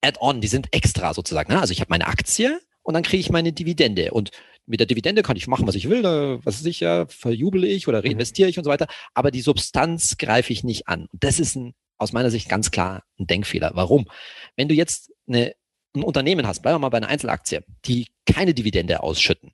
add-on, 0.00 0.40
die 0.40 0.46
sind 0.46 0.68
extra 0.70 1.14
sozusagen. 1.14 1.52
Ne? 1.52 1.60
Also 1.60 1.72
ich 1.72 1.80
habe 1.80 1.90
meine 1.90 2.06
Aktie 2.06 2.60
und 2.84 2.94
dann 2.94 3.02
kriege 3.02 3.22
ich 3.22 3.30
meine 3.30 3.52
Dividende. 3.52 4.12
Und 4.12 4.30
mit 4.66 4.78
der 4.78 4.86
Dividende 4.86 5.22
kann 5.22 5.36
ich 5.36 5.48
machen, 5.48 5.66
was 5.66 5.74
ich 5.74 5.90
will, 5.90 6.02
da, 6.02 6.38
was 6.44 6.64
ich 6.64 6.78
ja, 6.78 7.06
verjubel 7.08 7.64
ich 7.64 7.88
oder 7.88 8.02
mhm. 8.02 8.06
reinvestiere 8.06 8.48
ich 8.48 8.56
und 8.56 8.62
so 8.62 8.70
weiter. 8.70 8.86
Aber 9.14 9.32
die 9.32 9.40
Substanz 9.40 10.16
greife 10.16 10.52
ich 10.52 10.62
nicht 10.62 10.86
an. 10.86 11.08
Und 11.10 11.24
das 11.24 11.40
ist 11.40 11.56
ein 11.56 11.74
aus 11.98 12.12
meiner 12.12 12.30
Sicht 12.30 12.48
ganz 12.48 12.70
klar 12.70 13.04
ein 13.18 13.26
Denkfehler. 13.26 13.72
Warum? 13.74 14.08
Wenn 14.56 14.68
du 14.68 14.74
jetzt 14.74 15.12
eine, 15.26 15.54
ein 15.94 16.02
Unternehmen 16.02 16.46
hast, 16.46 16.60
bleiben 16.60 16.76
wir 16.76 16.80
mal 16.80 16.88
bei 16.90 16.98
einer 16.98 17.08
Einzelaktie, 17.08 17.64
die 17.84 18.08
keine 18.26 18.54
Dividende 18.54 19.02
ausschütten, 19.02 19.52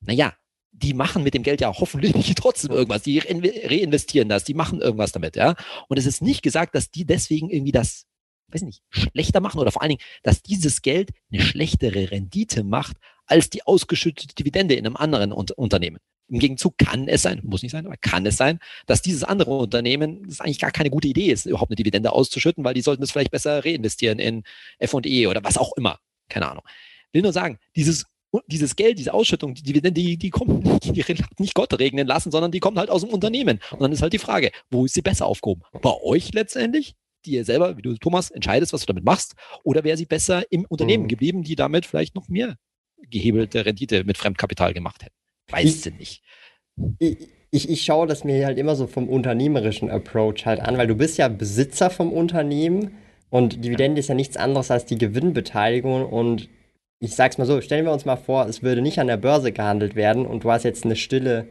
naja, 0.00 0.34
die 0.72 0.92
machen 0.92 1.22
mit 1.22 1.34
dem 1.34 1.42
Geld 1.42 1.60
ja 1.60 1.72
hoffentlich 1.72 2.34
trotzdem 2.36 2.72
irgendwas. 2.72 3.02
Die 3.02 3.18
reinvestieren 3.18 4.28
das, 4.28 4.44
die 4.44 4.54
machen 4.54 4.80
irgendwas 4.80 5.12
damit, 5.12 5.36
ja. 5.36 5.54
Und 5.88 5.98
es 5.98 6.06
ist 6.06 6.20
nicht 6.20 6.42
gesagt, 6.42 6.74
dass 6.74 6.90
die 6.90 7.04
deswegen 7.04 7.48
irgendwie 7.48 7.72
das, 7.72 8.06
weiß 8.48 8.62
nicht, 8.62 8.82
schlechter 8.90 9.40
machen 9.40 9.60
oder 9.60 9.70
vor 9.70 9.82
allen 9.82 9.90
Dingen, 9.90 10.02
dass 10.22 10.42
dieses 10.42 10.82
Geld 10.82 11.10
eine 11.32 11.42
schlechtere 11.42 12.10
Rendite 12.10 12.64
macht 12.64 12.96
als 13.26 13.50
die 13.50 13.66
ausgeschüttete 13.66 14.34
Dividende 14.34 14.74
in 14.74 14.86
einem 14.86 14.96
anderen 14.96 15.32
Unternehmen. 15.32 15.98
Im 16.28 16.38
Gegenzug 16.38 16.78
kann 16.78 17.06
es 17.06 17.22
sein, 17.22 17.40
muss 17.44 17.62
nicht 17.62 17.72
sein, 17.72 17.86
aber 17.86 17.96
kann 17.98 18.24
es 18.24 18.36
sein, 18.36 18.58
dass 18.86 19.02
dieses 19.02 19.24
andere 19.24 19.56
Unternehmen, 19.56 20.22
das 20.26 20.40
eigentlich 20.40 20.58
gar 20.58 20.70
keine 20.70 20.90
gute 20.90 21.08
Idee 21.08 21.30
ist, 21.30 21.44
überhaupt 21.44 21.70
eine 21.70 21.76
Dividende 21.76 22.12
auszuschütten, 22.12 22.64
weil 22.64 22.74
die 22.74 22.80
sollten 22.80 23.02
es 23.02 23.10
vielleicht 23.10 23.30
besser 23.30 23.64
reinvestieren 23.64 24.18
in 24.18 24.42
F&E 24.78 25.26
oder 25.26 25.44
was 25.44 25.58
auch 25.58 25.72
immer. 25.76 25.98
Keine 26.30 26.50
Ahnung. 26.50 26.64
Will 27.12 27.22
nur 27.22 27.32
sagen, 27.32 27.58
dieses 27.76 28.06
dieses 28.46 28.74
Geld, 28.74 28.98
diese 28.98 29.14
Ausschüttung, 29.14 29.54
die 29.54 29.62
Dividende, 29.62 30.00
die, 30.00 30.16
die 30.16 30.30
kommt 30.30 30.64
nicht, 30.84 31.08
die 31.08 31.24
nicht 31.38 31.54
Gott 31.54 31.78
regnen 31.78 32.06
lassen, 32.06 32.30
sondern 32.30 32.50
die 32.50 32.60
kommt 32.60 32.78
halt 32.78 32.90
aus 32.90 33.02
dem 33.02 33.10
Unternehmen. 33.10 33.60
Und 33.70 33.80
dann 33.80 33.92
ist 33.92 34.02
halt 34.02 34.12
die 34.12 34.18
Frage, 34.18 34.50
wo 34.70 34.84
ist 34.84 34.94
sie 34.94 35.02
besser 35.02 35.26
aufgehoben? 35.26 35.62
Bei 35.82 35.92
euch 36.02 36.32
letztendlich, 36.32 36.94
die 37.24 37.32
ihr 37.32 37.44
selber, 37.44 37.76
wie 37.76 37.82
du 37.82 37.96
Thomas, 37.96 38.30
entscheidest, 38.30 38.72
was 38.72 38.80
du 38.80 38.86
damit 38.86 39.04
machst, 39.04 39.34
oder 39.62 39.84
wäre 39.84 39.96
sie 39.96 40.06
besser 40.06 40.50
im 40.50 40.64
Unternehmen 40.64 41.04
mhm. 41.04 41.08
geblieben, 41.08 41.42
die 41.42 41.54
damit 41.54 41.86
vielleicht 41.86 42.14
noch 42.14 42.28
mehr 42.28 42.56
gehebelte 43.10 43.64
Rendite 43.66 44.04
mit 44.04 44.18
Fremdkapital 44.18 44.74
gemacht 44.74 45.02
hätten? 45.02 45.14
Weißt 45.50 45.86
du 45.86 45.90
nicht. 45.90 46.22
Ich, 46.98 47.28
ich, 47.50 47.68
ich 47.70 47.82
schaue 47.82 48.06
das 48.06 48.24
mir 48.24 48.46
halt 48.46 48.58
immer 48.58 48.74
so 48.74 48.86
vom 48.86 49.08
unternehmerischen 49.08 49.90
Approach 49.90 50.44
halt 50.44 50.60
an, 50.60 50.76
weil 50.76 50.86
du 50.86 50.96
bist 50.96 51.18
ja 51.18 51.28
Besitzer 51.28 51.90
vom 51.90 52.12
Unternehmen 52.12 52.96
und 53.30 53.64
Dividende 53.64 54.00
ist 54.00 54.08
ja 54.08 54.14
nichts 54.14 54.36
anderes 54.36 54.70
als 54.70 54.86
die 54.86 54.98
Gewinnbeteiligung 54.98 56.06
und 56.06 56.48
ich 56.98 57.14
sag's 57.14 57.38
mal 57.38 57.44
so, 57.44 57.60
stellen 57.60 57.84
wir 57.84 57.92
uns 57.92 58.04
mal 58.04 58.16
vor, 58.16 58.46
es 58.46 58.62
würde 58.62 58.80
nicht 58.80 58.98
an 58.98 59.06
der 59.06 59.16
Börse 59.16 59.52
gehandelt 59.52 59.94
werden 59.94 60.26
und 60.26 60.44
du 60.44 60.50
hast 60.50 60.64
jetzt 60.64 60.84
eine 60.84 60.96
stille, 60.96 61.48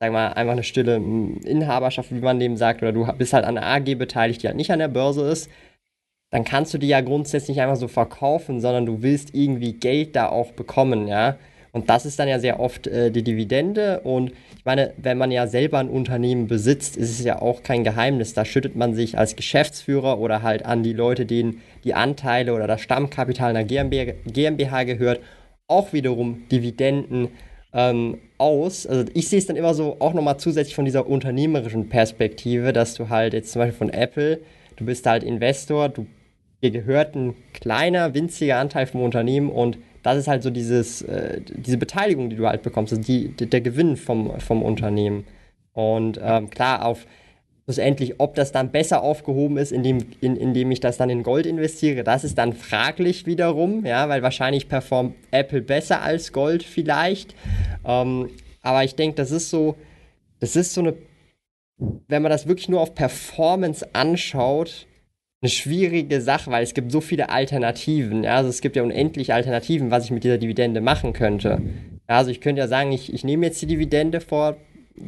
sag 0.00 0.12
mal, 0.12 0.28
einfach 0.28 0.52
eine 0.52 0.62
stille 0.62 0.96
Inhaberschaft, 0.96 2.10
wie 2.10 2.20
man 2.20 2.40
dem 2.40 2.56
sagt, 2.56 2.82
oder 2.82 2.92
du 2.92 3.06
bist 3.12 3.32
halt 3.32 3.44
an 3.44 3.56
einer 3.56 3.66
AG 3.66 3.94
beteiligt, 3.96 4.42
die 4.42 4.48
halt 4.48 4.56
nicht 4.56 4.72
an 4.72 4.78
der 4.78 4.88
Börse 4.88 5.28
ist, 5.28 5.48
dann 6.30 6.44
kannst 6.44 6.74
du 6.74 6.78
die 6.78 6.88
ja 6.88 7.00
grundsätzlich 7.00 7.56
nicht 7.56 7.62
einfach 7.62 7.76
so 7.76 7.88
verkaufen, 7.88 8.60
sondern 8.60 8.86
du 8.86 9.02
willst 9.02 9.34
irgendwie 9.34 9.72
Geld 9.72 10.16
da 10.16 10.28
auch 10.28 10.52
bekommen, 10.52 11.08
ja. 11.08 11.36
Und 11.76 11.90
das 11.90 12.06
ist 12.06 12.18
dann 12.18 12.26
ja 12.26 12.38
sehr 12.38 12.58
oft 12.58 12.86
äh, 12.86 13.10
die 13.10 13.22
Dividende. 13.22 14.00
Und 14.00 14.30
ich 14.56 14.64
meine, 14.64 14.94
wenn 14.96 15.18
man 15.18 15.30
ja 15.30 15.46
selber 15.46 15.78
ein 15.78 15.90
Unternehmen 15.90 16.46
besitzt, 16.46 16.96
ist 16.96 17.10
es 17.10 17.22
ja 17.22 17.42
auch 17.42 17.62
kein 17.62 17.84
Geheimnis. 17.84 18.32
Da 18.32 18.46
schüttet 18.46 18.76
man 18.76 18.94
sich 18.94 19.18
als 19.18 19.36
Geschäftsführer 19.36 20.18
oder 20.18 20.40
halt 20.42 20.64
an 20.64 20.82
die 20.82 20.94
Leute, 20.94 21.26
denen 21.26 21.60
die 21.84 21.92
Anteile 21.92 22.54
oder 22.54 22.66
das 22.66 22.80
Stammkapital 22.80 23.50
einer 23.50 23.64
GmbH, 23.64 24.84
gehört, 24.84 25.20
auch 25.68 25.92
wiederum 25.92 26.48
Dividenden 26.50 27.28
ähm, 27.74 28.20
aus. 28.38 28.86
Also 28.86 29.10
ich 29.12 29.28
sehe 29.28 29.38
es 29.38 29.44
dann 29.44 29.56
immer 29.56 29.74
so 29.74 29.96
auch 29.98 30.14
nochmal 30.14 30.38
zusätzlich 30.38 30.74
von 30.74 30.86
dieser 30.86 31.06
unternehmerischen 31.06 31.90
Perspektive, 31.90 32.72
dass 32.72 32.94
du 32.94 33.10
halt 33.10 33.34
jetzt 33.34 33.52
zum 33.52 33.60
Beispiel 33.60 33.76
von 33.76 33.90
Apple, 33.90 34.40
du 34.76 34.86
bist 34.86 35.04
halt 35.04 35.22
Investor, 35.22 35.90
du 35.90 36.06
gehört 36.60 37.14
ein 37.14 37.34
kleiner, 37.52 38.14
winziger 38.14 38.58
Anteil 38.58 38.86
vom 38.86 39.02
Unternehmen 39.02 39.50
und 39.50 39.78
das 40.02 40.18
ist 40.18 40.28
halt 40.28 40.42
so 40.42 40.50
dieses, 40.50 41.02
äh, 41.02 41.40
diese 41.40 41.78
Beteiligung, 41.78 42.30
die 42.30 42.36
du 42.36 42.46
halt 42.46 42.62
bekommst, 42.62 42.92
also 42.92 43.02
die, 43.02 43.28
der 43.28 43.60
Gewinn 43.60 43.96
vom, 43.96 44.38
vom 44.40 44.62
Unternehmen. 44.62 45.26
Und 45.72 46.20
ähm, 46.22 46.48
klar, 46.48 46.84
auf 46.84 47.06
schlussendlich, 47.64 48.20
ob 48.20 48.36
das 48.36 48.52
dann 48.52 48.70
besser 48.70 49.02
aufgehoben 49.02 49.56
ist, 49.56 49.72
indem, 49.72 49.98
in, 50.20 50.36
indem 50.36 50.70
ich 50.70 50.78
das 50.78 50.96
dann 50.96 51.10
in 51.10 51.24
Gold 51.24 51.46
investiere, 51.46 52.04
das 52.04 52.22
ist 52.22 52.38
dann 52.38 52.52
fraglich 52.52 53.26
wiederum, 53.26 53.84
ja, 53.84 54.08
weil 54.08 54.22
wahrscheinlich 54.22 54.68
performt 54.68 55.16
Apple 55.32 55.62
besser 55.62 56.00
als 56.00 56.32
Gold 56.32 56.62
vielleicht. 56.62 57.34
Ähm, 57.84 58.30
aber 58.62 58.84
ich 58.84 58.94
denke, 58.94 59.16
das 59.16 59.32
ist 59.32 59.50
so, 59.50 59.74
das 60.38 60.54
ist 60.54 60.74
so 60.74 60.80
eine, 60.80 60.94
wenn 62.06 62.22
man 62.22 62.30
das 62.30 62.46
wirklich 62.46 62.68
nur 62.68 62.80
auf 62.80 62.94
Performance 62.94 63.86
anschaut, 63.92 64.86
eine 65.46 65.50
schwierige 65.50 66.20
Sache, 66.20 66.50
weil 66.50 66.64
es 66.64 66.74
gibt 66.74 66.90
so 66.90 67.00
viele 67.00 67.30
Alternativen. 67.30 68.24
Ja? 68.24 68.36
Also 68.36 68.50
es 68.50 68.60
gibt 68.60 68.74
ja 68.74 68.82
unendlich 68.82 69.32
Alternativen, 69.32 69.92
was 69.92 70.04
ich 70.04 70.10
mit 70.10 70.24
dieser 70.24 70.38
Dividende 70.38 70.80
machen 70.80 71.12
könnte. 71.12 71.62
Also 72.08 72.30
ich 72.30 72.40
könnte 72.40 72.60
ja 72.60 72.68
sagen, 72.68 72.90
ich, 72.90 73.12
ich 73.14 73.22
nehme 73.22 73.46
jetzt 73.46 73.62
die 73.62 73.66
Dividende 73.66 74.20
vor, 74.20 74.56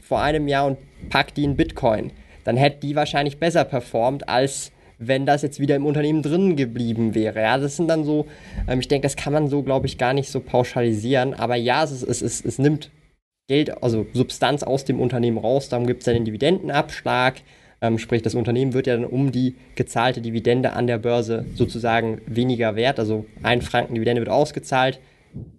vor 0.02 0.22
einem 0.22 0.46
Jahr 0.46 0.66
und 0.66 0.78
packe 1.10 1.34
die 1.34 1.44
in 1.44 1.56
Bitcoin. 1.56 2.12
Dann 2.44 2.56
hätte 2.56 2.80
die 2.86 2.94
wahrscheinlich 2.94 3.38
besser 3.38 3.64
performt, 3.64 4.28
als 4.28 4.70
wenn 4.98 5.26
das 5.26 5.42
jetzt 5.42 5.60
wieder 5.60 5.76
im 5.76 5.86
Unternehmen 5.86 6.22
drin 6.22 6.56
geblieben 6.56 7.14
wäre. 7.14 7.40
Ja, 7.40 7.58
das 7.58 7.76
sind 7.76 7.88
dann 7.88 8.04
so, 8.04 8.26
ähm, 8.68 8.80
ich 8.80 8.88
denke, 8.88 9.06
das 9.06 9.16
kann 9.16 9.32
man 9.32 9.48
so, 9.48 9.62
glaube 9.62 9.86
ich, 9.86 9.98
gar 9.98 10.12
nicht 10.12 10.30
so 10.30 10.40
pauschalisieren. 10.40 11.34
Aber 11.34 11.56
ja, 11.56 11.82
es, 11.82 12.02
es, 12.02 12.22
es, 12.22 12.44
es 12.44 12.58
nimmt 12.58 12.90
Geld, 13.48 13.82
also 13.82 14.06
Substanz 14.12 14.62
aus 14.62 14.84
dem 14.84 15.00
Unternehmen 15.00 15.38
raus. 15.38 15.68
Darum 15.68 15.86
gibt 15.86 16.02
es 16.02 16.06
ja 16.06 16.12
den 16.12 16.24
Dividendenabschlag. 16.24 17.40
Ähm, 17.80 17.98
sprich, 17.98 18.22
das 18.22 18.34
Unternehmen 18.34 18.72
wird 18.72 18.86
ja 18.86 18.96
dann 18.96 19.04
um 19.04 19.30
die 19.30 19.56
gezahlte 19.76 20.20
Dividende 20.20 20.72
an 20.72 20.86
der 20.86 20.98
Börse 20.98 21.46
sozusagen 21.54 22.20
weniger 22.26 22.74
wert. 22.76 22.98
Also 22.98 23.26
ein 23.42 23.62
Franken 23.62 23.94
Dividende 23.94 24.20
wird 24.20 24.30
ausgezahlt. 24.30 24.98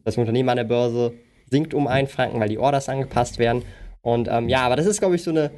Das 0.04 0.18
Unternehmen 0.18 0.50
an 0.50 0.58
der 0.58 0.64
Börse 0.66 1.14
sinkt 1.50 1.74
um 1.74 1.88
einen 1.88 2.08
Franken, 2.08 2.40
weil 2.40 2.50
die 2.50 2.58
Orders 2.58 2.90
angepasst 2.90 3.40
werden. 3.40 3.64
Und 4.02 4.28
ähm, 4.30 4.50
ja, 4.50 4.62
aber 4.62 4.76
das 4.76 4.86
ist, 4.86 5.00
glaube 5.00 5.16
ich, 5.16 5.24
so 5.24 5.32
eine, 5.32 5.52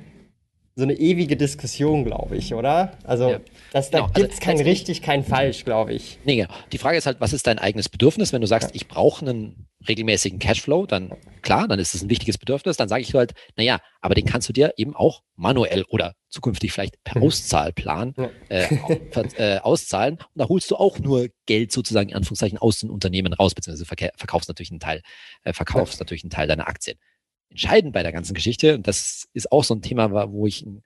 so 0.75 0.83
eine 0.83 0.93
ewige 0.93 1.35
Diskussion, 1.35 2.05
glaube 2.05 2.37
ich, 2.37 2.53
oder? 2.53 2.97
Also, 3.03 3.31
ja. 3.31 3.39
das, 3.73 3.89
da 3.91 3.99
genau. 3.99 4.11
gibt 4.13 4.33
es 4.33 4.39
also, 4.39 4.45
kein 4.45 4.61
richtig, 4.61 5.01
kein 5.01 5.23
falsch, 5.23 5.65
glaube 5.65 5.93
ich. 5.93 6.17
Nee, 6.23 6.37
genau. 6.37 6.49
Die 6.71 6.77
Frage 6.77 6.97
ist 6.97 7.05
halt, 7.05 7.19
was 7.19 7.33
ist 7.33 7.45
dein 7.47 7.59
eigenes 7.59 7.89
Bedürfnis? 7.89 8.31
Wenn 8.31 8.41
du 8.41 8.47
sagst, 8.47 8.69
ja. 8.69 8.75
ich 8.75 8.87
brauche 8.87 9.25
einen 9.25 9.67
regelmäßigen 9.87 10.39
Cashflow, 10.39 10.85
dann 10.85 11.11
klar, 11.41 11.67
dann 11.67 11.79
ist 11.79 11.93
es 11.93 12.03
ein 12.03 12.09
wichtiges 12.09 12.37
Bedürfnis. 12.37 12.77
Dann 12.77 12.87
sage 12.87 13.01
ich 13.01 13.13
halt, 13.13 13.33
naja, 13.57 13.79
aber 13.99 14.15
den 14.15 14.25
kannst 14.25 14.47
du 14.47 14.53
dir 14.53 14.73
eben 14.77 14.95
auch 14.95 15.23
manuell 15.35 15.83
oder 15.89 16.15
zukünftig 16.29 16.71
vielleicht 16.71 17.03
per 17.03 17.17
mhm. 17.17 17.27
Auszahlplan 17.27 18.13
ja. 18.17 18.29
äh, 18.49 18.77
äh, 19.37 19.59
auszahlen. 19.59 20.15
Und 20.15 20.29
da 20.35 20.47
holst 20.47 20.71
du 20.71 20.77
auch 20.77 20.99
nur 20.99 21.27
Geld 21.47 21.71
sozusagen 21.71 22.09
in 22.09 22.15
Anführungszeichen 22.15 22.57
aus 22.57 22.79
den 22.79 22.89
Unternehmen 22.89 23.33
raus, 23.33 23.53
beziehungsweise 23.55 23.85
verkaufst 24.15 24.47
natürlich 24.47 24.71
einen 24.71 24.79
Teil, 24.79 25.01
äh, 25.43 25.51
verkaufst 25.51 25.99
natürlich 25.99 26.23
einen 26.23 26.31
Teil 26.31 26.47
deiner 26.47 26.67
Aktien. 26.67 26.97
Entscheidend 27.51 27.93
bei 27.93 28.01
der 28.01 28.11
ganzen 28.11 28.33
Geschichte, 28.33 28.75
und 28.75 28.87
das 28.87 29.27
ist 29.33 29.51
auch 29.51 29.63
so 29.63 29.75
ein 29.75 29.81
Thema, 29.81 30.31
wo 30.31 30.47
ich 30.47 30.65
in, 30.65 30.81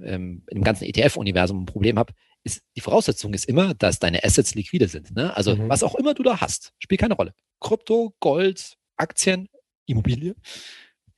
ähm, 0.00 0.44
im 0.48 0.62
ganzen 0.62 0.84
ETF-Universum 0.84 1.62
ein 1.62 1.66
Problem 1.66 1.98
habe, 1.98 2.12
ist, 2.44 2.62
die 2.76 2.80
Voraussetzung 2.80 3.34
ist 3.34 3.44
immer, 3.46 3.74
dass 3.74 3.98
deine 3.98 4.22
Assets 4.24 4.54
liquide 4.54 4.88
sind. 4.88 5.14
Ne? 5.14 5.36
Also 5.36 5.56
mhm. 5.56 5.68
was 5.68 5.82
auch 5.82 5.96
immer 5.96 6.14
du 6.14 6.22
da 6.22 6.40
hast, 6.40 6.72
spielt 6.78 7.00
keine 7.00 7.14
Rolle. 7.14 7.34
Krypto, 7.60 8.14
Gold, 8.20 8.76
Aktien, 8.96 9.48
Immobilie. 9.86 10.34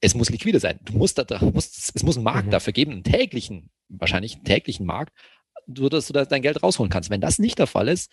Es 0.00 0.14
muss 0.14 0.30
liquide 0.30 0.58
sein. 0.58 0.80
Du 0.82 0.94
musst 0.94 1.18
da, 1.18 1.24
da 1.24 1.38
musst, 1.44 1.92
es 1.94 2.02
muss 2.02 2.16
einen 2.16 2.24
Markt 2.24 2.46
mhm. 2.46 2.52
dafür 2.52 2.72
geben, 2.72 2.92
einen 2.92 3.04
täglichen, 3.04 3.70
wahrscheinlich 3.88 4.36
einen 4.36 4.44
täglichen 4.44 4.86
Markt, 4.86 5.12
sodass 5.66 6.06
du 6.06 6.14
da 6.14 6.24
dein 6.24 6.42
Geld 6.42 6.62
rausholen 6.62 6.90
kannst. 6.90 7.10
Wenn 7.10 7.20
das 7.20 7.38
nicht 7.38 7.58
der 7.58 7.66
Fall 7.66 7.88
ist, 7.88 8.10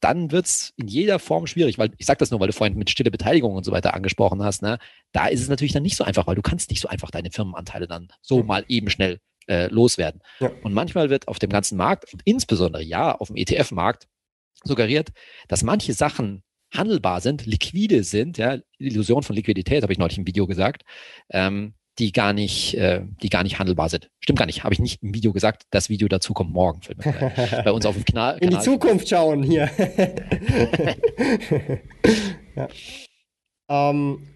dann 0.00 0.30
wird 0.30 0.46
es 0.46 0.72
in 0.76 0.88
jeder 0.88 1.18
Form 1.18 1.46
schwierig, 1.46 1.78
weil 1.78 1.90
ich 1.98 2.06
sage 2.06 2.18
das 2.18 2.30
nur, 2.30 2.40
weil 2.40 2.48
du 2.48 2.52
vorhin 2.52 2.76
mit 2.76 2.90
stille 2.90 3.10
Beteiligung 3.10 3.54
und 3.54 3.64
so 3.64 3.72
weiter 3.72 3.94
angesprochen 3.94 4.42
hast. 4.42 4.62
Ne? 4.62 4.78
Da 5.12 5.26
ist 5.26 5.40
es 5.40 5.48
natürlich 5.48 5.72
dann 5.72 5.82
nicht 5.82 5.96
so 5.96 6.04
einfach, 6.04 6.26
weil 6.26 6.34
du 6.34 6.42
kannst 6.42 6.70
nicht 6.70 6.80
so 6.80 6.88
einfach 6.88 7.10
deine 7.10 7.30
Firmenanteile 7.30 7.86
dann 7.86 8.08
so 8.20 8.42
mal 8.42 8.64
eben 8.68 8.90
schnell 8.90 9.20
äh, 9.48 9.68
loswerden. 9.68 10.20
Ja. 10.40 10.50
Und 10.62 10.74
manchmal 10.74 11.10
wird 11.10 11.28
auf 11.28 11.38
dem 11.38 11.50
ganzen 11.50 11.76
Markt 11.76 12.12
und 12.12 12.22
insbesondere 12.24 12.82
ja 12.82 13.14
auf 13.14 13.28
dem 13.28 13.36
ETF-Markt 13.36 14.06
suggeriert, 14.64 15.10
dass 15.48 15.62
manche 15.62 15.94
Sachen 15.94 16.42
handelbar 16.74 17.20
sind, 17.20 17.46
liquide 17.46 18.02
sind, 18.02 18.38
ja, 18.38 18.58
Illusion 18.78 19.22
von 19.22 19.36
Liquidität, 19.36 19.82
habe 19.82 19.92
ich 19.92 19.98
neulich 19.98 20.18
im 20.18 20.26
Video 20.26 20.46
gesagt, 20.46 20.82
ähm, 21.30 21.74
die 21.98 22.12
gar 22.12 22.32
nicht, 22.32 22.74
äh, 22.74 23.02
die 23.22 23.28
gar 23.28 23.42
nicht 23.42 23.58
handelbar 23.58 23.88
sind. 23.88 24.10
Stimmt 24.20 24.38
gar 24.38 24.46
nicht, 24.46 24.64
habe 24.64 24.74
ich 24.74 24.80
nicht 24.80 25.02
im 25.02 25.14
Video 25.14 25.32
gesagt. 25.32 25.64
Das 25.70 25.88
Video 25.88 26.08
dazu 26.08 26.34
kommt 26.34 26.52
morgen 26.52 26.80
bei 27.64 27.72
uns 27.72 27.86
auf 27.86 27.94
dem 27.94 28.04
Kanal. 28.04 28.38
In 28.40 28.50
die 28.50 28.58
Zukunft 28.58 29.08
schauen 29.08 29.42
hier. 29.42 29.70
ja. 32.56 32.68
ähm, 33.70 34.28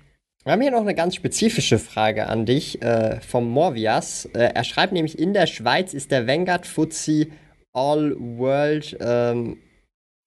wir 0.43 0.53
haben 0.53 0.63
hier 0.63 0.71
noch 0.71 0.81
eine 0.81 0.95
ganz 0.95 1.17
spezifische 1.17 1.79
Frage 1.79 2.27
an 2.29 2.47
dich 2.47 2.81
äh, 2.81 3.21
vom 3.21 3.51
Morvias. 3.51 4.25
Äh, 4.33 4.53
er 4.55 4.65
schreibt 4.65 4.95
nämlich, 4.95 5.19
in 5.19 5.35
der 5.35 5.47
Schweiz 5.47 5.93
ist 5.93 6.11
der 6.11 6.27
Vanguard 6.27 6.67
FTSE 6.67 7.27
All 7.73 8.17
World 8.19 8.97
ähm, 9.01 9.59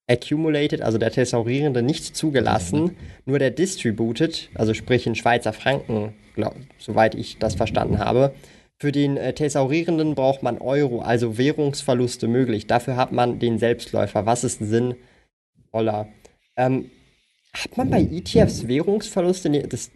Accumulated, 0.07 0.81
also 0.81 0.97
der 0.97 1.11
Thesaurierende, 1.11 1.81
nicht 1.81 2.15
zugelassen, 2.15 2.83
mhm. 2.83 2.95
nur 3.25 3.39
der 3.39 3.51
Distributed, 3.51 4.49
also 4.53 4.73
sprich 4.73 5.07
in 5.07 5.15
Schweizer 5.15 5.53
Franken, 5.53 6.13
glaub, 6.35 6.55
soweit 6.77 7.15
ich 7.15 7.37
das 7.37 7.55
verstanden 7.55 7.99
habe. 7.99 8.33
Für 8.77 8.91
den 8.91 9.15
äh, 9.15 9.33
Thesaurierenden 9.33 10.15
braucht 10.15 10.43
man 10.43 10.57
Euro, 10.57 10.99
also 10.99 11.37
Währungsverluste 11.37 12.27
möglich. 12.27 12.67
Dafür 12.67 12.97
hat 12.97 13.13
man 13.13 13.39
den 13.39 13.59
Selbstläufer. 13.59 14.25
Was 14.25 14.43
ist 14.43 14.59
Sinn? 14.59 14.95
Dollar. 15.71 16.09
Ähm, 16.57 16.91
hat 17.53 17.77
man 17.77 17.89
bei 17.89 18.01
ETFs 18.01 18.67
Währungsverluste? 18.67 19.49
Nee, 19.49 19.63
das, 19.63 19.89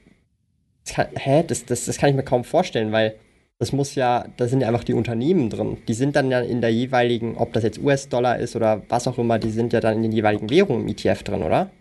das, 0.86 0.94
kann, 0.94 1.08
hä? 1.16 1.44
Das, 1.46 1.66
das, 1.66 1.86
das 1.86 1.98
kann 1.98 2.10
ich 2.10 2.16
mir 2.16 2.24
kaum 2.24 2.44
vorstellen, 2.44 2.92
weil 2.92 3.16
das 3.60 3.72
muss 3.72 3.96
ja, 3.96 4.28
da 4.38 4.48
sind 4.48 4.62
ja 4.62 4.68
einfach 4.68 4.84
die 4.84 4.94
Unternehmen 4.94 5.50
drin. 5.50 5.78
Die 5.88 5.94
sind 5.94 6.16
dann 6.16 6.30
ja 6.30 6.42
in 6.42 6.62
der 6.62 6.72
jeweiligen, 6.72 7.38
ob 7.38 7.54
das 7.54 7.64
jetzt 7.64 7.80
US-Dollar 7.80 8.38
ist 8.38 8.56
oder 8.56 8.84
was 8.90 9.08
auch 9.08 9.18
immer, 9.18 9.40
die 9.40 9.50
sind 9.50 9.74
ja 9.74 9.80
dann 9.80 9.98
in 9.98 10.04
den 10.04 10.12
jeweiligen 10.12 10.50
Währungen 10.50 10.84
im 10.84 10.90
ETF 10.90 11.24
drin, 11.24 11.44
oder? 11.44 11.72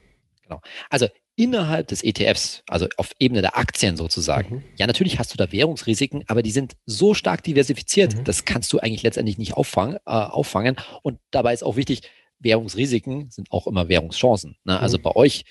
Genau. 0.42 0.60
Also 0.88 1.08
innerhalb 1.36 1.88
des 1.88 2.02
ETFs, 2.02 2.62
also 2.66 2.86
auf 2.96 3.12
Ebene 3.18 3.42
der 3.42 3.58
Aktien 3.58 3.96
sozusagen, 3.98 4.56
mhm. 4.56 4.64
ja, 4.76 4.86
natürlich 4.86 5.18
hast 5.18 5.34
du 5.34 5.36
da 5.36 5.52
Währungsrisiken, 5.52 6.24
aber 6.28 6.42
die 6.42 6.50
sind 6.50 6.76
so 6.86 7.12
stark 7.12 7.42
diversifiziert, 7.42 8.16
mhm. 8.16 8.24
das 8.24 8.46
kannst 8.46 8.72
du 8.72 8.78
eigentlich 8.78 9.02
letztendlich 9.02 9.36
nicht 9.36 9.52
auffangen, 9.54 9.96
äh, 10.06 10.10
auffangen. 10.10 10.76
Und 11.02 11.18
dabei 11.30 11.52
ist 11.52 11.62
auch 11.62 11.76
wichtig, 11.76 12.02
Währungsrisiken 12.38 13.30
sind 13.30 13.50
auch 13.50 13.66
immer 13.66 13.88
Währungschancen. 13.88 14.56
Ne? 14.64 14.80
Also 14.80 14.96
mhm. 14.96 15.02
bei 15.02 15.16
euch 15.16 15.44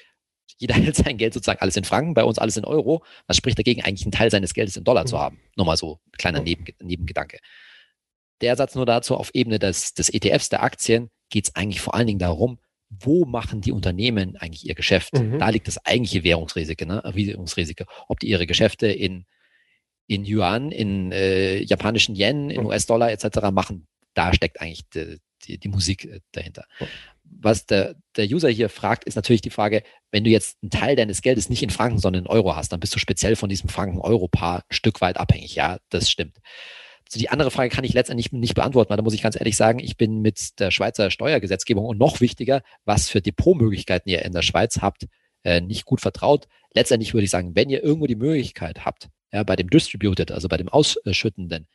jeder 0.58 0.76
hält 0.76 0.96
sein 0.96 1.18
Geld 1.18 1.34
sozusagen 1.34 1.60
alles 1.60 1.76
in 1.76 1.84
Franken, 1.84 2.14
bei 2.14 2.24
uns 2.24 2.40
alles 2.40 2.58
in 2.58 2.66
Euro. 2.66 3.04
Was 3.28 3.38
spricht 3.38 3.58
dagegen, 3.58 3.82
eigentlich 3.82 4.06
einen 4.06 4.12
Teil 4.12 4.32
seines 4.32 4.54
Geldes 4.54 4.78
in 4.78 4.84
Dollar 4.84 5.04
mhm. 5.04 5.08
zu 5.08 5.20
haben? 5.20 5.40
Nochmal 5.56 5.78
so 5.78 6.00
ein 6.08 6.18
kleiner 6.18 6.42
Neben, 6.42 6.66
Nebengedanke. 6.82 7.40
Der 8.42 8.56
Satz 8.56 8.76
nur 8.76 8.86
dazu, 8.86 9.16
auf 9.16 9.32
Ebene 9.34 9.60
des, 9.60 9.94
des 9.94 10.10
ETFs, 10.10 10.50
der 10.50 10.64
Aktien, 10.64 11.10
geht 11.30 11.46
es 11.46 11.56
eigentlich 11.56 11.82
vor 11.82 11.96
allen 11.96 12.08
Dingen 12.08 12.20
darum, 12.20 12.60
wo 12.90 13.26
machen 13.26 13.62
die 13.62 13.72
Unternehmen 13.72 14.38
eigentlich 14.38 14.66
ihr 14.66 14.76
Geschäft? 14.76 15.14
Mhm. 15.14 15.40
Da 15.40 15.50
liegt 15.50 15.68
das 15.68 15.84
eigentliche 15.86 16.24
Währungsrisiko, 16.24 16.86
ne? 16.86 17.02
Währungsrisiko. 17.04 17.86
Ob 18.08 18.20
die 18.20 18.28
ihre 18.28 18.46
Geschäfte 18.46 18.88
in, 18.88 19.26
in 20.08 20.24
Yuan, 20.24 20.72
in 20.72 21.12
äh, 21.12 21.58
japanischen 21.64 22.16
Yen, 22.16 22.50
in 22.50 22.62
mhm. 22.62 22.68
US-Dollar 22.68 23.12
etc. 23.12 23.52
machen, 23.52 23.88
da 24.14 24.34
steckt 24.34 24.62
eigentlich 24.62 24.88
die, 24.90 25.20
die, 25.44 25.58
die 25.58 25.68
Musik 25.68 26.06
äh, 26.06 26.20
dahinter 26.32 26.66
was 27.30 27.66
der, 27.66 27.96
der 28.16 28.26
User 28.26 28.50
hier 28.50 28.70
fragt, 28.70 29.04
ist 29.04 29.16
natürlich 29.16 29.42
die 29.42 29.50
Frage, 29.50 29.84
wenn 30.12 30.24
du 30.24 30.30
jetzt 30.30 30.58
einen 30.62 30.72
Teil 30.72 30.96
deines 30.96 31.22
Geldes 31.22 31.50
nicht 31.50 31.64
in 31.64 31.70
Franken, 31.70 32.00
sondern 32.00 32.24
in 32.24 32.30
Euro 32.30 32.56
hast, 32.56 32.72
dann 32.72 32.80
bist 32.80 32.96
du 32.96 33.00
speziell 33.00 33.36
von 33.36 33.50
diesem 33.50 33.70
Franken-Euro-Paar 33.70 34.60
ein 34.60 34.74
Stück 34.74 35.02
weit 35.02 35.18
abhängig. 35.18 35.56
Ja, 35.56 35.78
das 35.90 36.10
stimmt. 36.10 36.38
Also 37.08 37.20
die 37.20 37.30
andere 37.30 37.52
Frage 37.52 37.70
kann 37.70 37.84
ich 37.84 37.94
letztendlich 37.94 38.32
nicht 38.32 38.56
beantworten, 38.56 38.90
weil 38.90 38.98
da 38.98 39.04
muss 39.04 39.14
ich 39.14 39.22
ganz 39.22 39.36
ehrlich 39.36 39.56
sagen, 39.56 39.80
ich 39.80 39.96
bin 39.96 40.22
mit 40.22 40.60
der 40.60 40.72
Schweizer 40.72 41.12
Steuergesetzgebung 41.12 41.86
und 41.86 42.00
noch 42.00 42.20
wichtiger, 42.20 42.62
was 42.84 43.10
für 43.10 43.22
Depotmöglichkeiten 43.22 44.10
ihr 44.12 44.24
in 44.24 44.34
der 44.34 44.42
Schweiz 44.42 44.80
habt, 44.82 45.06
äh, 45.44 45.62
nicht 45.62 45.86
gut 45.86 46.02
vertraut. 46.02 46.48
Letztendlich 46.74 47.14
würde 47.14 47.26
ich 47.26 47.30
sagen, 47.30 47.56
wenn 47.56 47.70
ihr 47.70 47.84
irgendwo 47.84 48.08
die 48.08 48.16
Möglichkeit 48.16 48.86
habt, 48.86 49.10
ja, 49.32 49.44
bei 49.44 49.56
dem 49.56 49.70
Distributed, 49.70 50.32
also 50.32 50.48
bei 50.48 50.58
dem 50.58 50.70
Ausschüttenden, 50.70 51.68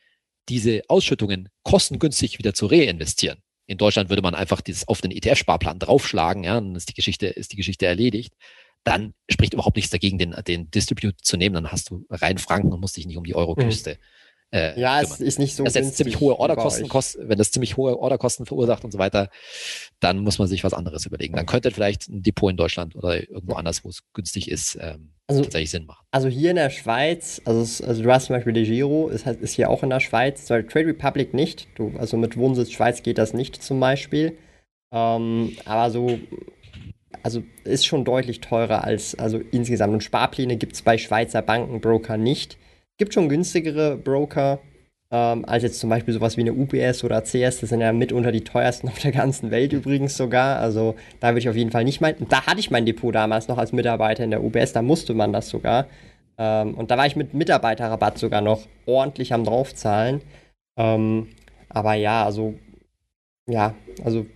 diese 0.49 0.81
Ausschüttungen 0.89 1.49
kostengünstig 1.63 2.39
wieder 2.39 2.53
zu 2.53 2.65
reinvestieren, 2.65 3.41
in 3.71 3.77
Deutschland 3.77 4.09
würde 4.09 4.21
man 4.21 4.35
einfach 4.35 4.61
dieses 4.61 4.87
auf 4.87 5.01
den 5.01 5.11
ETF-Sparplan 5.11 5.79
draufschlagen, 5.79 6.43
ja, 6.43 6.55
dann 6.55 6.75
ist 6.75 6.89
die 6.89 6.93
Geschichte, 6.93 7.27
ist 7.27 7.53
die 7.53 7.57
Geschichte 7.57 7.85
erledigt. 7.85 8.33
Dann 8.83 9.13
spricht 9.29 9.53
überhaupt 9.53 9.75
nichts 9.75 9.91
dagegen, 9.91 10.17
den, 10.17 10.35
den 10.47 10.69
Distribute 10.71 11.15
zu 11.21 11.37
nehmen. 11.37 11.55
Dann 11.55 11.71
hast 11.71 11.89
du 11.89 12.05
rein 12.09 12.37
Franken 12.37 12.73
und 12.73 12.81
musst 12.81 12.97
dich 12.97 13.05
nicht 13.05 13.17
um 13.17 13.23
die 13.23 13.35
Euroküste 13.35 13.91
mhm 13.91 14.30
äh, 14.53 14.77
ja, 14.79 15.01
es 15.01 15.21
ist 15.21 15.39
nicht 15.39 15.55
so. 15.55 15.63
Das 15.63 15.75
jetzt 15.75 15.95
ziemlich 15.95 16.19
hohe 16.19 16.37
Orderkosten, 16.37 16.89
kost, 16.89 17.17
wenn 17.21 17.37
das 17.37 17.51
ziemlich 17.51 17.77
hohe 17.77 17.97
Orderkosten 17.97 18.45
verursacht 18.45 18.83
und 18.83 18.91
so 18.91 18.99
weiter, 18.99 19.29
dann 20.01 20.19
muss 20.19 20.39
man 20.39 20.47
sich 20.47 20.63
was 20.65 20.73
anderes 20.73 21.05
überlegen. 21.05 21.35
Dann 21.35 21.45
könnte 21.45 21.71
vielleicht 21.71 22.09
ein 22.09 22.21
Depot 22.21 22.51
in 22.51 22.57
Deutschland 22.57 22.95
oder 22.95 23.15
irgendwo 23.29 23.55
anders, 23.55 23.85
wo 23.85 23.89
es 23.89 24.03
günstig 24.13 24.51
ist, 24.51 24.77
ähm, 24.81 25.13
also, 25.27 25.43
tatsächlich 25.43 25.71
Sinn 25.71 25.85
machen. 25.85 26.05
Also 26.11 26.27
hier 26.27 26.49
in 26.49 26.57
der 26.57 26.69
Schweiz, 26.69 27.41
also, 27.45 27.85
also 27.85 28.03
du 28.03 28.11
hast 28.11 28.25
zum 28.25 28.35
Beispiel 28.35 28.51
De 28.51 28.65
Giro, 28.65 29.07
ist, 29.07 29.25
halt, 29.25 29.39
ist 29.39 29.53
hier 29.53 29.69
auch 29.69 29.83
in 29.83 29.89
der 29.89 30.01
Schweiz, 30.01 30.45
Trade 30.45 30.67
Republic 30.75 31.33
nicht. 31.33 31.67
Du, 31.75 31.93
also 31.97 32.17
mit 32.17 32.35
Wohnsitz 32.35 32.71
Schweiz 32.71 33.03
geht 33.03 33.17
das 33.17 33.33
nicht 33.33 33.63
zum 33.63 33.79
Beispiel. 33.79 34.37
Ähm, 34.91 35.55
aber 35.63 35.89
so 35.91 36.19
also 37.23 37.43
ist 37.63 37.85
schon 37.85 38.03
deutlich 38.03 38.41
teurer 38.41 38.83
als 38.83 39.15
also 39.15 39.39
insgesamt. 39.51 39.93
Und 39.93 40.03
Sparpläne 40.03 40.57
gibt 40.57 40.73
es 40.73 40.81
bei 40.81 40.97
Schweizer 40.97 41.41
Bankenbroker 41.41 42.17
nicht 42.17 42.57
gibt 43.01 43.15
schon 43.15 43.29
günstigere 43.29 43.97
Broker, 43.97 44.59
ähm, 45.09 45.43
als 45.45 45.63
jetzt 45.63 45.79
zum 45.79 45.89
Beispiel 45.89 46.13
sowas 46.13 46.37
wie 46.37 46.41
eine 46.41 46.53
UPS 46.53 47.03
oder 47.03 47.23
CS. 47.23 47.59
Das 47.59 47.69
sind 47.69 47.81
ja 47.81 47.91
mitunter 47.93 48.31
die 48.31 48.43
teuersten 48.43 48.87
auf 48.89 48.99
der 48.99 49.11
ganzen 49.11 49.49
Welt 49.49 49.73
übrigens 49.73 50.15
sogar. 50.15 50.59
Also 50.59 50.93
da 51.19 51.29
würde 51.29 51.39
ich 51.39 51.49
auf 51.49 51.55
jeden 51.55 51.71
Fall 51.71 51.83
nicht 51.83 51.99
meinen. 51.99 52.27
Da 52.29 52.45
hatte 52.45 52.59
ich 52.59 52.69
mein 52.69 52.85
Depot 52.85 53.13
damals 53.13 53.47
noch 53.47 53.57
als 53.57 53.71
Mitarbeiter 53.71 54.23
in 54.23 54.29
der 54.29 54.43
UBS, 54.43 54.73
da 54.73 54.83
musste 54.83 55.15
man 55.15 55.33
das 55.33 55.49
sogar. 55.49 55.87
Ähm, 56.37 56.75
und 56.75 56.91
da 56.91 56.97
war 56.97 57.07
ich 57.07 57.15
mit 57.15 57.33
Mitarbeiterrabatt 57.33 58.19
sogar 58.19 58.41
noch 58.41 58.67
ordentlich 58.85 59.33
am 59.33 59.45
draufzahlen. 59.45 60.21
Ähm, 60.77 61.29
aber 61.69 61.95
ja, 61.95 62.23
also, 62.23 62.53
ja, 63.49 63.73
also 64.03 64.27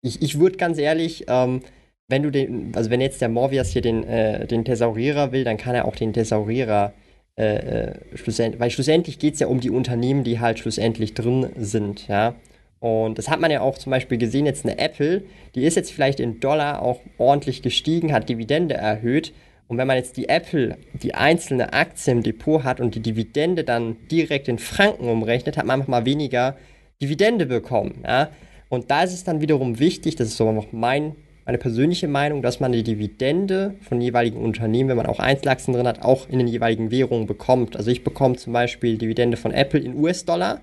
ich, 0.00 0.22
ich 0.22 0.38
würde 0.38 0.58
ganz 0.58 0.78
ehrlich, 0.78 1.24
ähm, 1.26 1.60
wenn 2.06 2.22
du 2.22 2.30
den, 2.30 2.72
also 2.76 2.88
wenn 2.88 3.00
jetzt 3.00 3.20
der 3.20 3.30
Morvias 3.30 3.70
hier 3.70 3.82
den, 3.82 4.04
äh, 4.04 4.46
den 4.46 4.64
Thesaurierer 4.64 5.32
will, 5.32 5.42
dann 5.42 5.56
kann 5.56 5.74
er 5.74 5.86
auch 5.86 5.96
den 5.96 6.12
Thesaurierer 6.12 6.92
äh, 6.92 7.05
äh 7.36 8.16
schlussendlich, 8.16 8.60
weil 8.60 8.70
schlussendlich 8.70 9.18
geht 9.18 9.34
es 9.34 9.40
ja 9.40 9.46
um 9.46 9.60
die 9.60 9.70
Unternehmen, 9.70 10.24
die 10.24 10.40
halt 10.40 10.58
schlussendlich 10.58 11.14
drin 11.14 11.50
sind, 11.56 12.08
ja. 12.08 12.34
Und 12.80 13.18
das 13.18 13.30
hat 13.30 13.40
man 13.40 13.50
ja 13.50 13.62
auch 13.62 13.78
zum 13.78 13.90
Beispiel 13.90 14.18
gesehen, 14.18 14.46
jetzt 14.46 14.64
eine 14.64 14.78
Apple, 14.78 15.24
die 15.54 15.64
ist 15.64 15.76
jetzt 15.76 15.92
vielleicht 15.92 16.20
in 16.20 16.40
Dollar 16.40 16.82
auch 16.82 17.00
ordentlich 17.18 17.62
gestiegen, 17.62 18.12
hat 18.12 18.28
Dividende 18.28 18.74
erhöht. 18.74 19.32
Und 19.68 19.78
wenn 19.78 19.86
man 19.86 19.96
jetzt 19.96 20.16
die 20.16 20.28
Apple, 20.28 20.76
die 21.02 21.14
einzelne 21.14 21.72
Aktie 21.72 22.12
im 22.12 22.22
Depot 22.22 22.62
hat 22.62 22.80
und 22.80 22.94
die 22.94 23.00
Dividende 23.00 23.64
dann 23.64 23.96
direkt 24.10 24.48
in 24.48 24.58
Franken 24.58 25.08
umrechnet, 25.08 25.56
hat 25.56 25.66
man 25.66 25.80
einfach 25.80 25.88
mal 25.88 26.04
weniger 26.04 26.56
Dividende 27.02 27.46
bekommen. 27.46 28.04
Ja? 28.04 28.30
Und 28.68 28.90
da 28.90 29.02
ist 29.02 29.12
es 29.12 29.24
dann 29.24 29.40
wiederum 29.40 29.78
wichtig, 29.78 30.16
das 30.16 30.28
ist 30.28 30.36
so 30.36 30.52
noch 30.52 30.72
mein, 30.72 31.16
meine 31.46 31.58
persönliche 31.58 32.08
Meinung, 32.08 32.42
dass 32.42 32.58
man 32.58 32.72
die 32.72 32.82
Dividende 32.82 33.76
von 33.88 34.00
jeweiligen 34.00 34.38
Unternehmen, 34.38 34.90
wenn 34.90 34.96
man 34.96 35.06
auch 35.06 35.20
Einzelaktien 35.20 35.74
drin 35.74 35.86
hat, 35.86 36.02
auch 36.02 36.28
in 36.28 36.38
den 36.38 36.48
jeweiligen 36.48 36.90
Währungen 36.90 37.26
bekommt. 37.26 37.76
Also 37.76 37.90
ich 37.90 38.02
bekomme 38.02 38.34
zum 38.34 38.52
Beispiel 38.52 38.98
Dividende 38.98 39.36
von 39.36 39.52
Apple 39.52 39.78
in 39.78 39.96
US-Dollar, 39.96 40.60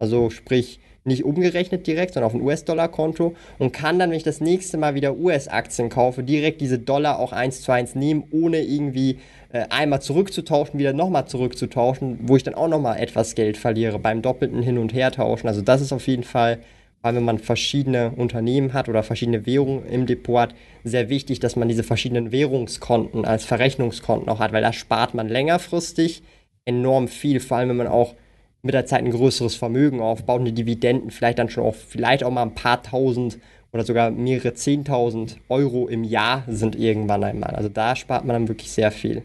also 0.00 0.28
sprich 0.30 0.80
nicht 1.04 1.24
umgerechnet 1.24 1.86
direkt, 1.86 2.14
sondern 2.14 2.26
auf 2.26 2.34
ein 2.34 2.42
US-Dollar-Konto 2.42 3.36
und 3.60 3.72
kann 3.72 4.00
dann, 4.00 4.10
wenn 4.10 4.16
ich 4.16 4.24
das 4.24 4.40
nächste 4.40 4.76
Mal 4.76 4.96
wieder 4.96 5.16
US-Aktien 5.16 5.90
kaufe, 5.90 6.24
direkt 6.24 6.60
diese 6.60 6.80
Dollar 6.80 7.20
auch 7.20 7.32
eins 7.32 7.62
zu 7.62 7.70
eins 7.70 7.94
nehmen, 7.94 8.24
ohne 8.32 8.62
irgendwie 8.62 9.20
äh, 9.52 9.66
einmal 9.70 10.02
zurückzutauschen, 10.02 10.80
wieder 10.80 10.92
nochmal 10.92 11.28
zurückzutauschen, 11.28 12.18
wo 12.22 12.36
ich 12.36 12.42
dann 12.42 12.54
auch 12.54 12.66
nochmal 12.66 12.98
etwas 12.98 13.36
Geld 13.36 13.56
verliere 13.56 14.00
beim 14.00 14.22
doppelten 14.22 14.60
Hin- 14.60 14.78
und 14.78 14.92
Hertauschen. 14.92 15.46
Also 15.46 15.62
das 15.62 15.80
ist 15.80 15.92
auf 15.92 16.08
jeden 16.08 16.24
Fall, 16.24 16.58
weil 17.06 17.14
wenn 17.14 17.24
man 17.24 17.38
verschiedene 17.38 18.10
Unternehmen 18.16 18.72
hat 18.72 18.88
oder 18.88 19.04
verschiedene 19.04 19.46
Währungen 19.46 19.86
im 19.86 20.06
Depot 20.06 20.40
hat, 20.40 20.54
sehr 20.82 21.08
wichtig, 21.08 21.38
dass 21.38 21.54
man 21.54 21.68
diese 21.68 21.84
verschiedenen 21.84 22.32
Währungskonten 22.32 23.24
als 23.24 23.44
Verrechnungskonten 23.44 24.28
auch 24.28 24.40
hat, 24.40 24.52
weil 24.52 24.62
da 24.62 24.72
spart 24.72 25.14
man 25.14 25.28
längerfristig 25.28 26.24
enorm 26.64 27.06
viel, 27.06 27.38
vor 27.38 27.58
allem 27.58 27.68
wenn 27.68 27.76
man 27.76 27.86
auch 27.86 28.16
mit 28.62 28.74
der 28.74 28.86
Zeit 28.86 29.04
ein 29.04 29.12
größeres 29.12 29.54
Vermögen 29.54 30.00
aufbaut 30.00 30.40
und 30.40 30.46
die 30.46 30.52
Dividenden 30.52 31.12
vielleicht 31.12 31.38
dann 31.38 31.48
schon 31.48 31.62
auf 31.62 31.76
vielleicht 31.76 32.24
auch 32.24 32.32
mal 32.32 32.42
ein 32.42 32.56
paar 32.56 32.82
tausend 32.82 33.38
oder 33.72 33.84
sogar 33.84 34.10
mehrere 34.10 34.54
zehntausend 34.54 35.36
Euro 35.48 35.86
im 35.86 36.02
Jahr 36.02 36.42
sind 36.48 36.74
irgendwann 36.74 37.22
einmal. 37.22 37.54
Also 37.54 37.68
da 37.68 37.94
spart 37.94 38.24
man 38.24 38.34
dann 38.34 38.48
wirklich 38.48 38.72
sehr 38.72 38.90
viel. 38.90 39.22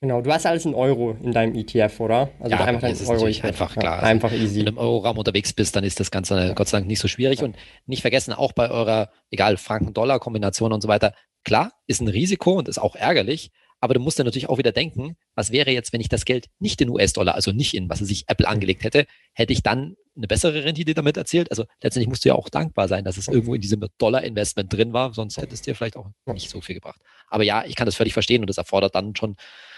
Genau, 0.00 0.20
du 0.20 0.32
hast 0.32 0.44
alles 0.44 0.66
in 0.66 0.74
Euro 0.74 1.16
in 1.22 1.32
deinem 1.32 1.54
ETF, 1.54 2.00
oder? 2.00 2.30
Also 2.38 2.56
ja, 2.56 2.64
einfach 2.64 2.82
dein 2.82 2.92
ist 2.92 3.08
Euro 3.08 3.26
ETF. 3.26 3.44
einfach 3.44 3.72
klar. 3.76 4.02
Ja, 4.02 4.02
einfach 4.02 4.32
easy. 4.32 4.58
Wenn 4.58 4.66
du 4.66 4.72
im 4.72 4.78
Euro-Raum 4.78 5.16
unterwegs 5.16 5.52
bist, 5.52 5.76
dann 5.76 5.84
ist 5.84 5.98
das 5.98 6.10
Ganze 6.10 6.52
Gott 6.54 6.68
sei 6.68 6.78
Dank 6.78 6.88
nicht 6.88 6.98
so 6.98 7.08
schwierig. 7.08 7.42
Und 7.42 7.56
nicht 7.86 8.02
vergessen, 8.02 8.32
auch 8.32 8.52
bei 8.52 8.70
eurer, 8.70 9.10
egal, 9.30 9.56
Franken-Dollar-Kombination 9.56 10.72
und 10.72 10.82
so 10.82 10.88
weiter, 10.88 11.14
klar, 11.44 11.72
ist 11.86 12.00
ein 12.00 12.08
Risiko 12.08 12.52
und 12.52 12.68
ist 12.68 12.78
auch 12.78 12.96
ärgerlich, 12.96 13.50
aber 13.80 13.92
du 13.92 14.00
musst 14.00 14.18
dann 14.18 14.24
natürlich 14.24 14.48
auch 14.48 14.56
wieder 14.56 14.72
denken, 14.72 15.16
was 15.34 15.52
wäre 15.52 15.70
jetzt, 15.70 15.92
wenn 15.92 16.00
ich 16.00 16.08
das 16.08 16.24
Geld 16.24 16.46
nicht 16.58 16.80
in 16.80 16.88
US-Dollar, 16.88 17.34
also 17.34 17.52
nicht 17.52 17.74
in, 17.74 17.90
was 17.90 17.98
sich 17.98 18.24
Apple 18.28 18.48
angelegt 18.48 18.82
hätte, 18.82 19.04
hätte 19.34 19.52
ich 19.52 19.62
dann 19.62 19.96
eine 20.16 20.26
bessere 20.26 20.64
Rendite 20.64 20.94
damit 20.94 21.18
erzielt? 21.18 21.50
Also 21.50 21.64
letztendlich 21.82 22.08
musst 22.08 22.24
du 22.24 22.30
ja 22.30 22.34
auch 22.34 22.48
dankbar 22.48 22.88
sein, 22.88 23.04
dass 23.04 23.18
es 23.18 23.28
irgendwo 23.28 23.54
in 23.54 23.60
diesem 23.60 23.84
Dollar-Investment 23.98 24.72
drin 24.72 24.94
war, 24.94 25.12
sonst 25.12 25.36
hätte 25.36 25.52
es 25.52 25.60
dir 25.60 25.74
vielleicht 25.74 25.96
auch 25.96 26.06
nicht 26.24 26.48
so 26.48 26.62
viel 26.62 26.76
gebracht. 26.76 27.00
Aber 27.28 27.42
ja, 27.42 27.64
ich 27.66 27.74
kann 27.74 27.84
das 27.84 27.94
völlig 27.94 28.14
verstehen 28.14 28.40
und 28.40 28.48
das 28.48 28.56
erfordert 28.56 28.94
dann 28.94 29.14
schon, 29.16 29.36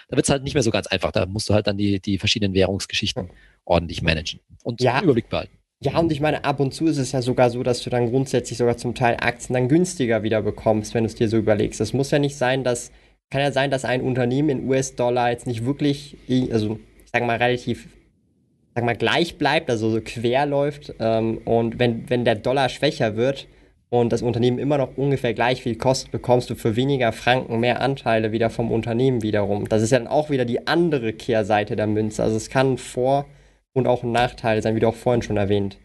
da 0.09 0.16
wird 0.16 0.26
es 0.26 0.30
halt 0.30 0.44
nicht 0.44 0.54
mehr 0.54 0.62
so 0.62 0.70
ganz 0.70 0.86
einfach. 0.86 1.12
Da 1.12 1.26
musst 1.26 1.48
du 1.48 1.54
halt 1.54 1.66
dann 1.66 1.76
die, 1.76 2.00
die 2.00 2.18
verschiedenen 2.18 2.54
Währungsgeschichten 2.54 3.30
ordentlich 3.64 4.02
managen 4.02 4.40
und 4.62 4.80
ja. 4.80 5.02
Überblick 5.02 5.28
behalten. 5.28 5.52
Ja, 5.80 5.98
und 5.98 6.11
ich 6.11 6.20
meine, 6.20 6.44
ab 6.44 6.61
und 6.61 6.72
zu 6.72 6.86
ist 6.86 6.96
es 6.96 7.12
ja 7.12 7.20
sogar 7.20 7.50
so, 7.50 7.62
dass 7.62 7.82
du 7.82 7.90
dann 7.90 8.09
grundsätzlich 8.09 8.57
sogar 8.57 8.78
zum 8.78 8.94
Teil 8.94 9.18
Aktien 9.20 9.54
dann 9.54 9.68
günstiger 9.68 10.22
wieder 10.22 10.40
bekommst, 10.40 10.94
wenn 10.94 11.04
du 11.04 11.09
es 11.09 11.14
dir 11.14 11.28
so 11.28 11.36
überlegst. 11.36 11.80
Es 11.80 11.92
muss 11.92 12.11
ja 12.11 12.18
nicht 12.18 12.36
sein, 12.36 12.64
dass 12.64 12.90
kann 13.30 13.40
ja 13.40 13.52
sein, 13.52 13.70
dass 13.70 13.84
ein 13.84 14.02
Unternehmen 14.02 14.48
in 14.48 14.68
US-Dollar 14.68 15.30
jetzt 15.30 15.46
nicht 15.46 15.64
wirklich, 15.64 16.16
also 16.52 16.78
ich 17.04 17.11
sage 17.12 17.24
mal 17.24 17.36
relativ, 17.36 17.88
sag 18.74 18.84
mal 18.84 18.96
gleich 18.96 19.36
bleibt, 19.36 19.68
also 19.68 19.90
so 19.90 20.00
quer 20.00 20.46
läuft. 20.46 20.94
Ähm, 21.00 21.38
und 21.44 21.78
wenn, 21.78 22.09
wenn 22.09 22.24
der 22.24 22.36
Dollar 22.36 22.68
schwächer 22.68 23.16
wird 23.16 23.48
und 23.89 24.12
das 24.12 24.22
Unternehmen 24.22 24.59
immer 24.59 24.78
noch 24.78 24.97
ungefähr 24.97 25.32
gleich 25.34 25.62
viel 25.62 25.76
kostet, 25.76 26.11
bekommst 26.11 26.51
du 26.51 26.55
für 26.55 26.76
weniger 26.76 27.12
Franken 27.12 27.61
mehr 27.61 27.80
Anteile 27.80 28.32
wieder 28.32 28.51
vom 28.51 28.72
Unternehmen 28.72 29.22
wiederum. 29.22 29.68
Das 29.68 29.82
ist 29.82 29.93
ja 29.93 29.99
dann 29.99 30.09
auch 30.09 30.30
wieder 30.30 30.45
die 30.45 30.66
andere 30.66 31.12
Kehrseite 31.12 31.76
der 31.76 31.87
Münze. 31.87 32.22
Also 32.22 32.37
es 32.37 32.51
kann 32.51 32.72
ein 32.72 32.78
Vor- 32.78 33.26
und 33.72 33.87
auch 33.87 34.03
ein 34.03 34.12
Nachteil 34.12 34.62
sein, 34.62 34.74
wie 34.74 34.80
du 34.80 34.89
auch 34.89 34.95
vorhin 34.95 35.22
schon 35.22 35.37
erwähnt 35.37 35.78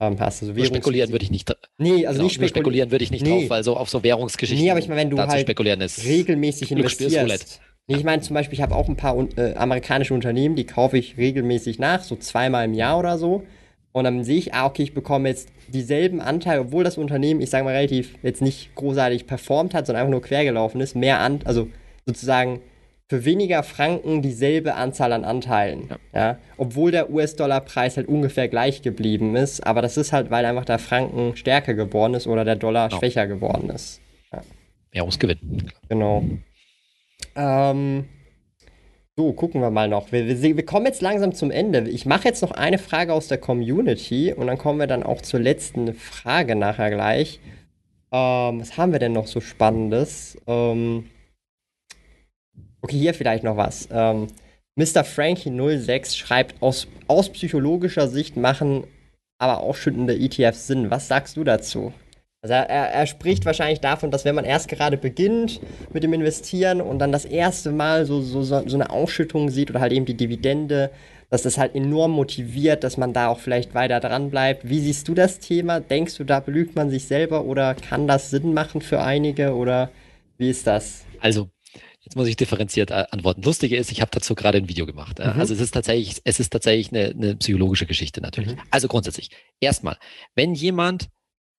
ähm, 0.00 0.16
hast. 0.20 0.42
Also 0.42 0.64
spekulieren 0.64 1.10
würde 1.10 1.24
ich 1.24 1.30
nicht. 1.30 1.50
Nee, 1.78 2.06
also 2.06 2.18
genau, 2.18 2.24
nicht 2.24 2.34
spekul 2.34 2.48
spekulieren 2.48 2.90
würde 2.90 3.04
ich 3.04 3.10
nicht 3.10 3.24
nee. 3.24 3.40
drauf, 3.40 3.50
weil 3.50 3.64
so 3.64 3.76
auf 3.76 3.88
so 3.88 4.02
Währungsgeschichten. 4.02 4.64
Nee, 4.64 4.70
aber 4.70 4.80
ich 4.80 4.88
meine, 4.88 5.00
wenn 5.00 5.10
du 5.10 5.18
halt 5.18 5.48
regelmäßig 5.48 6.70
investierst. 6.72 7.60
Nee, 7.86 7.96
ich 7.96 8.04
meine 8.04 8.20
zum 8.20 8.34
Beispiel, 8.34 8.54
ich 8.54 8.62
habe 8.62 8.74
auch 8.74 8.86
ein 8.86 8.96
paar 8.96 9.16
äh, 9.38 9.54
amerikanische 9.54 10.12
Unternehmen, 10.12 10.56
die 10.56 10.66
kaufe 10.66 10.98
ich 10.98 11.16
regelmäßig 11.16 11.78
nach, 11.78 12.02
so 12.02 12.16
zweimal 12.16 12.66
im 12.66 12.74
Jahr 12.74 12.98
oder 12.98 13.16
so. 13.16 13.44
Und 13.92 14.04
dann 14.04 14.24
sehe 14.24 14.38
ich, 14.38 14.54
ah, 14.54 14.66
okay, 14.66 14.82
ich 14.82 14.94
bekomme 14.94 15.28
jetzt 15.28 15.48
dieselben 15.68 16.20
Anteile, 16.20 16.60
obwohl 16.60 16.84
das 16.84 16.98
Unternehmen, 16.98 17.40
ich 17.40 17.50
sage 17.50 17.64
mal, 17.64 17.74
relativ 17.74 18.14
jetzt 18.22 18.42
nicht 18.42 18.74
großartig 18.74 19.26
performt 19.26 19.74
hat, 19.74 19.86
sondern 19.86 20.02
einfach 20.02 20.12
nur 20.12 20.22
quer 20.22 20.44
gelaufen 20.44 20.80
ist, 20.80 20.94
mehr 20.94 21.20
an, 21.20 21.40
also 21.44 21.68
sozusagen 22.06 22.60
für 23.08 23.24
weniger 23.24 23.62
Franken 23.62 24.20
dieselbe 24.20 24.74
Anzahl 24.74 25.12
an 25.12 25.24
Anteilen. 25.24 25.88
Ja. 25.88 26.20
ja? 26.20 26.38
Obwohl 26.58 26.90
der 26.90 27.10
US-Dollar-Preis 27.10 27.96
halt 27.96 28.06
ungefähr 28.06 28.48
gleich 28.48 28.82
geblieben 28.82 29.34
ist. 29.34 29.66
Aber 29.66 29.80
das 29.80 29.96
ist 29.96 30.12
halt, 30.12 30.30
weil 30.30 30.44
einfach 30.44 30.66
der 30.66 30.78
Franken 30.78 31.34
stärker 31.34 31.72
geworden 31.72 32.14
ist 32.14 32.26
oder 32.26 32.44
der 32.44 32.56
Dollar 32.56 32.88
genau. 32.88 33.00
schwächer 33.00 33.26
geworden 33.26 33.70
ist. 33.70 34.02
Ja. 34.30 34.42
Währungsgewinn. 34.92 35.72
Genau. 35.88 36.22
Ähm, 37.34 38.04
so, 39.18 39.32
gucken 39.32 39.60
wir 39.60 39.70
mal 39.70 39.88
noch. 39.88 40.12
Wir, 40.12 40.26
wir, 40.26 40.56
wir, 40.56 40.64
kommen 40.64 40.86
jetzt 40.86 41.02
langsam 41.02 41.34
zum 41.34 41.50
Ende. 41.50 41.88
Ich 41.90 42.06
mache 42.06 42.24
jetzt 42.28 42.40
noch 42.40 42.52
eine 42.52 42.78
Frage 42.78 43.12
aus 43.12 43.26
der 43.28 43.38
Community 43.38 44.32
und 44.32 44.46
dann 44.46 44.58
kommen 44.58 44.78
wir 44.78 44.86
dann 44.86 45.02
auch 45.02 45.20
zur 45.22 45.40
letzten 45.40 45.92
Frage 45.94 46.54
nachher 46.54 46.90
gleich. 46.90 47.40
Ähm, 48.12 48.60
was 48.60 48.76
haben 48.76 48.92
wir 48.92 49.00
denn 49.00 49.12
noch 49.12 49.26
so 49.26 49.40
Spannendes? 49.40 50.38
Ähm, 50.46 51.04
Okay, 52.80 52.96
hier 52.96 53.14
vielleicht 53.14 53.44
noch 53.44 53.56
was. 53.56 53.88
Ähm, 53.90 54.28
Mr. 54.76 55.02
Frankie06 55.02 56.16
schreibt, 56.16 56.62
aus, 56.62 56.86
aus 57.08 57.30
psychologischer 57.30 58.08
Sicht 58.08 58.36
machen 58.36 58.84
aber 59.40 59.60
auch 59.60 59.76
schüttende 59.76 60.16
ETFs 60.18 60.66
Sinn. 60.66 60.90
Was 60.90 61.08
sagst 61.08 61.36
du 61.36 61.44
dazu? 61.44 61.92
Also 62.40 62.54
er, 62.54 62.68
er, 62.68 63.06
spricht 63.06 63.44
wahrscheinlich 63.46 63.80
davon, 63.80 64.12
dass 64.12 64.24
wenn 64.24 64.36
man 64.36 64.44
erst 64.44 64.68
gerade 64.68 64.96
beginnt 64.96 65.60
mit 65.92 66.04
dem 66.04 66.12
Investieren 66.12 66.80
und 66.80 67.00
dann 67.00 67.10
das 67.10 67.24
erste 67.24 67.72
Mal 67.72 68.06
so, 68.06 68.20
so, 68.20 68.42
so 68.42 68.56
eine 68.56 68.90
Ausschüttung 68.90 69.50
sieht 69.50 69.70
oder 69.70 69.80
halt 69.80 69.92
eben 69.92 70.06
die 70.06 70.16
Dividende, 70.16 70.90
dass 71.30 71.42
das 71.42 71.58
halt 71.58 71.74
enorm 71.74 72.12
motiviert, 72.12 72.84
dass 72.84 72.96
man 72.96 73.12
da 73.12 73.28
auch 73.28 73.40
vielleicht 73.40 73.74
weiter 73.74 73.98
dran 73.98 74.30
bleibt. 74.30 74.68
Wie 74.68 74.78
siehst 74.78 75.08
du 75.08 75.14
das 75.14 75.40
Thema? 75.40 75.80
Denkst 75.80 76.16
du, 76.16 76.24
da 76.24 76.38
belügt 76.38 76.76
man 76.76 76.90
sich 76.90 77.06
selber 77.06 77.44
oder 77.44 77.74
kann 77.74 78.06
das 78.06 78.30
Sinn 78.30 78.54
machen 78.54 78.82
für 78.82 79.02
einige 79.02 79.54
oder 79.54 79.90
wie 80.38 80.48
ist 80.48 80.66
das? 80.66 81.04
Also 81.20 81.50
Jetzt 82.08 82.16
muss 82.16 82.28
ich 82.28 82.36
differenziert 82.36 82.90
äh, 82.90 83.04
antworten. 83.10 83.42
Lustige 83.42 83.76
ist, 83.76 83.92
ich 83.92 84.00
habe 84.00 84.10
dazu 84.10 84.34
gerade 84.34 84.56
ein 84.56 84.66
Video 84.66 84.86
gemacht. 84.86 85.18
Mhm. 85.18 85.38
Also 85.38 85.52
es 85.52 85.60
ist 85.60 85.72
tatsächlich, 85.72 86.22
es 86.24 86.40
ist 86.40 86.48
tatsächlich 86.48 86.90
eine, 86.90 87.10
eine 87.10 87.36
psychologische 87.36 87.84
Geschichte 87.84 88.22
natürlich. 88.22 88.52
Mhm. 88.52 88.60
Also 88.70 88.88
grundsätzlich, 88.88 89.28
erstmal, 89.60 89.98
wenn 90.34 90.54
jemand 90.54 91.10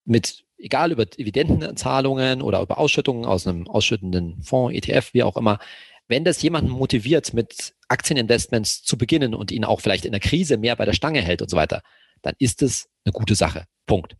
mit, 0.05 0.45
egal 0.59 0.91
über 0.91 1.05
Dividendenzahlungen 1.05 2.41
oder 2.41 2.61
über 2.61 2.77
Ausschüttungen 2.77 3.25
aus 3.25 3.47
einem 3.47 3.67
ausschüttenden 3.67 4.41
Fonds, 4.43 4.75
ETF, 4.75 5.13
wie 5.13 5.23
auch 5.23 5.37
immer, 5.37 5.59
wenn 6.07 6.25
das 6.25 6.41
jemanden 6.41 6.71
motiviert, 6.71 7.33
mit 7.33 7.75
Aktieninvestments 7.87 8.83
zu 8.83 8.97
beginnen 8.97 9.33
und 9.33 9.51
ihn 9.51 9.63
auch 9.63 9.79
vielleicht 9.81 10.05
in 10.05 10.11
der 10.11 10.19
Krise 10.19 10.57
mehr 10.57 10.75
bei 10.75 10.85
der 10.85 10.93
Stange 10.93 11.21
hält 11.21 11.41
und 11.41 11.49
so 11.49 11.57
weiter, 11.57 11.81
dann 12.21 12.33
ist 12.39 12.61
es 12.61 12.89
eine 13.05 13.13
gute 13.13 13.35
Sache. 13.35 13.65
Punkt. 13.85 14.15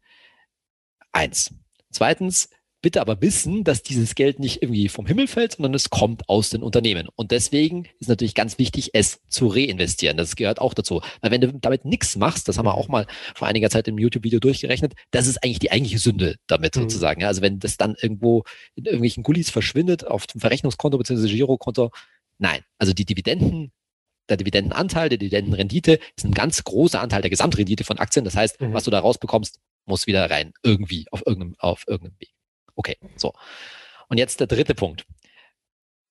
Eins. 1.12 1.54
Zweitens, 1.92 2.50
bitte 2.82 3.02
aber 3.02 3.22
wissen, 3.22 3.64
dass 3.64 3.84
dieses 3.84 4.16
Geld 4.16 4.40
nicht 4.40 4.62
irgendwie 4.62 4.90
vom 4.90 5.06
Himmel 5.06 5.28
fällt, 5.28 5.54
sondern 5.54 5.74
es 5.74 5.90
kommt 5.90 6.28
aus 6.30 6.50
den 6.50 6.64
Unternehmen. 6.64 7.08
Und 7.16 7.32
deswegen 7.32 7.88
ist 8.00 8.08
natürlich 8.08 8.36
ganz 8.36 8.58
wichtig, 8.58 8.92
es 8.94 9.20
zu 9.28 9.48
reinvestieren. 9.48 10.18
Das 10.18 10.36
gehört 10.36 10.60
auch 10.60 10.74
dazu. 10.74 11.02
Weil 11.22 11.32
wenn 11.32 11.42
du 11.42 11.54
damit 11.54 11.86
nichts 11.86 12.16
machst, 12.16 12.48
das 12.48 12.58
haben 12.58 12.66
wir 12.66 12.76
auch 12.76 12.88
mal 12.88 13.06
vor 13.36 13.48
einiger 13.48 13.70
Zeit 13.70 13.88
im 13.88 13.98
YouTube-Video 13.98 14.40
durchgerechnet, 14.40 14.94
das 15.12 15.28
ist 15.28 15.44
eigentlich 15.44 15.60
die 15.60 15.72
eigentliche 15.72 16.00
Sünde 16.00 16.36
damit 16.48 16.76
mhm. 16.76 16.82
sozusagen. 16.82 17.24
Also 17.24 17.42
wenn 17.42 17.60
das 17.60 17.78
dann 17.78 17.96
irgendwo 18.00 18.44
in 18.76 18.86
irgendwelchen 18.86 19.24
Gullis 19.24 19.50
verschwindet 19.50 20.08
auf 20.08 20.28
dem 20.28 20.42
Verrechnungskonto 20.42 20.98
bzw. 20.98 21.28
Girokonto, 21.28 21.92
nein. 22.38 22.62
Also 22.78 22.94
die 22.94 23.06
Dividenden 23.06 23.72
der 24.30 24.38
Dividendenanteil, 24.38 25.10
der 25.10 25.18
Dividendenrendite 25.18 26.00
ist 26.16 26.24
ein 26.24 26.34
ganz 26.34 26.64
großer 26.64 27.02
Anteil 27.02 27.22
der 27.22 27.32
Gesamtrendite 27.32 27.84
von 27.84 27.98
Aktien. 27.98 28.26
Das 28.26 28.36
heißt, 28.36 28.62
mhm. 28.62 28.74
was 28.74 28.84
du 28.84 28.92
da 28.92 29.00
rausbekommst, 29.00 29.60
muss 29.86 30.08
wieder 30.08 30.30
rein. 30.30 30.54
Irgendwie, 30.64 31.08
auf 31.12 31.24
irgendeinem, 31.26 31.56
auf 31.58 31.84
irgendeinem 31.88 32.20
Weg. 32.20 32.30
Okay, 32.80 32.96
so. 33.18 33.34
Und 34.08 34.20
jetzt 34.20 34.40
der 34.40 34.48
dritte 34.48 34.74
Punkt. 34.74 35.06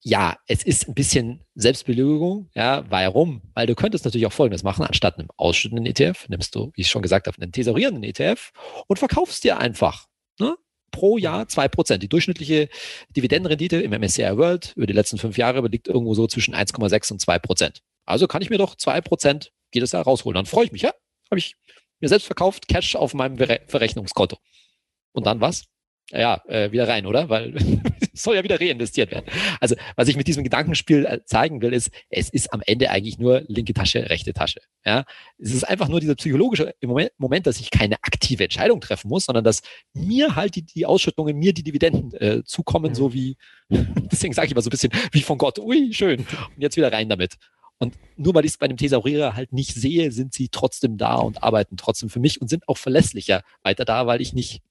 Ja, 0.02 0.36
es 0.46 0.62
ist 0.62 0.86
ein 0.86 0.94
bisschen 0.94 1.42
Selbstbelügung. 1.54 2.50
Ja, 2.54 2.84
warum? 2.90 3.40
Weil 3.54 3.66
du 3.66 3.74
könntest 3.74 4.04
natürlich 4.04 4.26
auch 4.26 4.34
Folgendes 4.34 4.64
machen. 4.64 4.84
Anstatt 4.84 5.18
einem 5.18 5.30
ausschüttenden 5.38 5.86
ETF 5.86 6.28
nimmst 6.28 6.54
du, 6.54 6.70
wie 6.74 6.82
ich 6.82 6.88
schon 6.88 7.00
gesagt 7.00 7.26
habe, 7.26 7.40
einen 7.40 7.52
tesorierenden 7.52 8.04
ETF 8.04 8.52
und 8.86 8.98
verkaufst 8.98 9.44
dir 9.44 9.56
einfach. 9.56 10.08
Ne? 10.38 10.56
pro 10.90 11.16
Jahr 11.16 11.44
2%. 11.44 11.96
Die 11.98 12.08
durchschnittliche 12.08 12.68
Dividendenrendite 13.16 13.80
im 13.80 13.92
MSCI 13.92 14.36
World 14.36 14.72
über 14.76 14.86
die 14.86 14.92
letzten 14.92 15.16
fünf 15.16 15.38
Jahre 15.38 15.66
liegt 15.68 15.88
irgendwo 15.88 16.12
so 16.12 16.26
zwischen 16.26 16.54
1,6 16.54 17.12
und 17.12 17.22
2%. 17.22 17.80
Also 18.04 18.26
kann 18.26 18.42
ich 18.42 18.50
mir 18.50 18.58
doch 18.58 18.74
2% 18.74 19.48
jedes 19.72 19.92
Jahr 19.92 20.02
rausholen. 20.02 20.34
Dann 20.34 20.46
freue 20.46 20.66
ich 20.66 20.72
mich, 20.72 20.82
ja? 20.82 20.92
Habe 21.30 21.38
ich 21.38 21.56
mir 22.00 22.08
selbst 22.08 22.26
verkauft, 22.26 22.68
Cash 22.68 22.94
auf 22.94 23.14
meinem 23.14 23.38
Verrechnungskonto. 23.38 24.38
Und 25.12 25.26
dann 25.26 25.40
was? 25.40 25.64
Ja, 26.10 26.42
äh, 26.46 26.72
wieder 26.72 26.88
rein, 26.88 27.04
oder? 27.04 27.28
Weil 27.28 27.54
es 28.12 28.22
soll 28.22 28.36
ja 28.36 28.42
wieder 28.42 28.58
reinvestiert 28.58 29.10
werden. 29.10 29.26
Also, 29.60 29.76
was 29.94 30.08
ich 30.08 30.16
mit 30.16 30.26
diesem 30.26 30.42
Gedankenspiel 30.42 31.04
äh, 31.04 31.24
zeigen 31.24 31.60
will, 31.60 31.74
ist, 31.74 31.90
es 32.08 32.30
ist 32.30 32.52
am 32.52 32.62
Ende 32.64 32.90
eigentlich 32.90 33.18
nur 33.18 33.42
linke 33.46 33.74
Tasche, 33.74 34.08
rechte 34.08 34.32
Tasche. 34.32 34.60
Ja, 34.86 35.04
es 35.38 35.52
ist 35.52 35.64
einfach 35.64 35.88
nur 35.88 36.00
dieser 36.00 36.14
psychologische 36.14 36.74
Moment, 36.82 37.10
Moment 37.18 37.46
dass 37.46 37.60
ich 37.60 37.70
keine 37.70 37.96
aktive 37.96 38.44
Entscheidung 38.44 38.80
treffen 38.80 39.08
muss, 39.08 39.26
sondern 39.26 39.44
dass 39.44 39.60
mir 39.92 40.34
halt 40.34 40.56
die, 40.56 40.62
die 40.62 40.86
Ausschüttungen, 40.86 41.36
mir 41.36 41.52
die 41.52 41.62
Dividenden 41.62 42.14
äh, 42.14 42.42
zukommen, 42.42 42.94
so 42.94 43.12
wie, 43.12 43.36
deswegen 43.68 44.32
sage 44.32 44.48
ich 44.48 44.54
mal 44.54 44.62
so 44.62 44.68
ein 44.68 44.70
bisschen, 44.70 44.92
wie 45.12 45.20
von 45.20 45.36
Gott, 45.36 45.58
ui, 45.58 45.92
schön. 45.92 46.20
Und 46.20 46.62
jetzt 46.62 46.78
wieder 46.78 46.90
rein 46.90 47.10
damit. 47.10 47.34
Und 47.78 47.94
nur 48.16 48.34
weil 48.34 48.44
ich 48.44 48.52
es 48.52 48.58
bei 48.58 48.64
einem 48.64 48.76
Thesaurierer 48.76 49.36
halt 49.36 49.52
nicht 49.52 49.74
sehe, 49.74 50.10
sind 50.10 50.32
sie 50.32 50.48
trotzdem 50.48 50.96
da 50.96 51.16
und 51.16 51.42
arbeiten 51.42 51.76
trotzdem 51.76 52.08
für 52.08 52.18
mich 52.18 52.40
und 52.40 52.48
sind 52.48 52.66
auch 52.66 52.78
verlässlicher 52.78 53.42
weiter 53.62 53.84
da, 53.84 54.06
weil 54.06 54.20
ich 54.20 54.32
nicht 54.32 54.62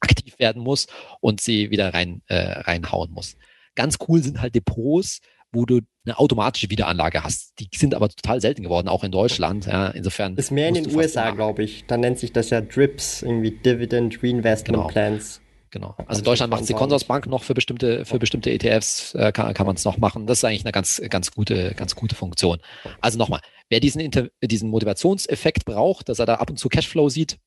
aktiv 0.00 0.38
werden 0.38 0.62
muss 0.62 0.86
und 1.20 1.40
sie 1.40 1.70
wieder 1.70 1.94
rein, 1.94 2.22
äh, 2.26 2.60
reinhauen 2.60 3.10
muss. 3.12 3.36
Ganz 3.74 3.98
cool 4.08 4.22
sind 4.22 4.40
halt 4.40 4.54
Depots, 4.54 5.20
wo 5.52 5.66
du 5.66 5.80
eine 6.04 6.18
automatische 6.18 6.70
Wiederanlage 6.70 7.22
hast. 7.22 7.52
Die 7.58 7.68
sind 7.76 7.94
aber 7.94 8.08
total 8.08 8.40
selten 8.40 8.62
geworden, 8.62 8.88
auch 8.88 9.04
in 9.04 9.12
Deutschland. 9.12 9.66
Ja, 9.66 9.88
insofern. 9.88 10.36
Ist 10.36 10.50
mehr 10.50 10.68
in 10.68 10.74
den 10.74 10.94
USA, 10.94 11.30
glaube 11.30 11.62
ich. 11.62 11.84
Da 11.86 11.96
nennt 11.96 12.18
sich 12.18 12.32
das 12.32 12.50
ja 12.50 12.60
DRIPS, 12.60 13.22
irgendwie 13.22 13.50
Dividend 13.50 14.22
Reinvestment 14.22 14.76
genau. 14.76 14.88
Plans. 14.88 15.40
Genau. 15.72 15.94
Also 16.06 16.20
in 16.20 16.24
Deutschland 16.24 16.50
macht 16.50 16.62
es 16.62 16.66
die 16.66 16.74
Consorsbank 16.74 17.26
noch 17.26 17.44
für 17.44 17.54
bestimmte, 17.54 18.04
für 18.04 18.18
bestimmte 18.18 18.50
ETFs, 18.50 19.14
äh, 19.14 19.30
kann, 19.30 19.54
kann 19.54 19.66
man 19.66 19.76
es 19.76 19.84
noch 19.84 19.98
machen. 19.98 20.26
Das 20.26 20.38
ist 20.38 20.44
eigentlich 20.44 20.64
eine 20.64 20.72
ganz, 20.72 21.00
ganz 21.10 21.30
gute, 21.30 21.74
ganz 21.74 21.94
gute 21.94 22.16
Funktion. 22.16 22.58
Also 23.00 23.18
nochmal, 23.18 23.40
wer 23.68 23.78
diesen, 23.78 24.00
Inter 24.00 24.28
diesen 24.42 24.68
Motivationseffekt 24.68 25.64
braucht, 25.64 26.08
dass 26.08 26.18
er 26.18 26.26
da 26.26 26.36
ab 26.36 26.50
und 26.50 26.56
zu 26.56 26.68
Cashflow 26.68 27.08
sieht, 27.08 27.38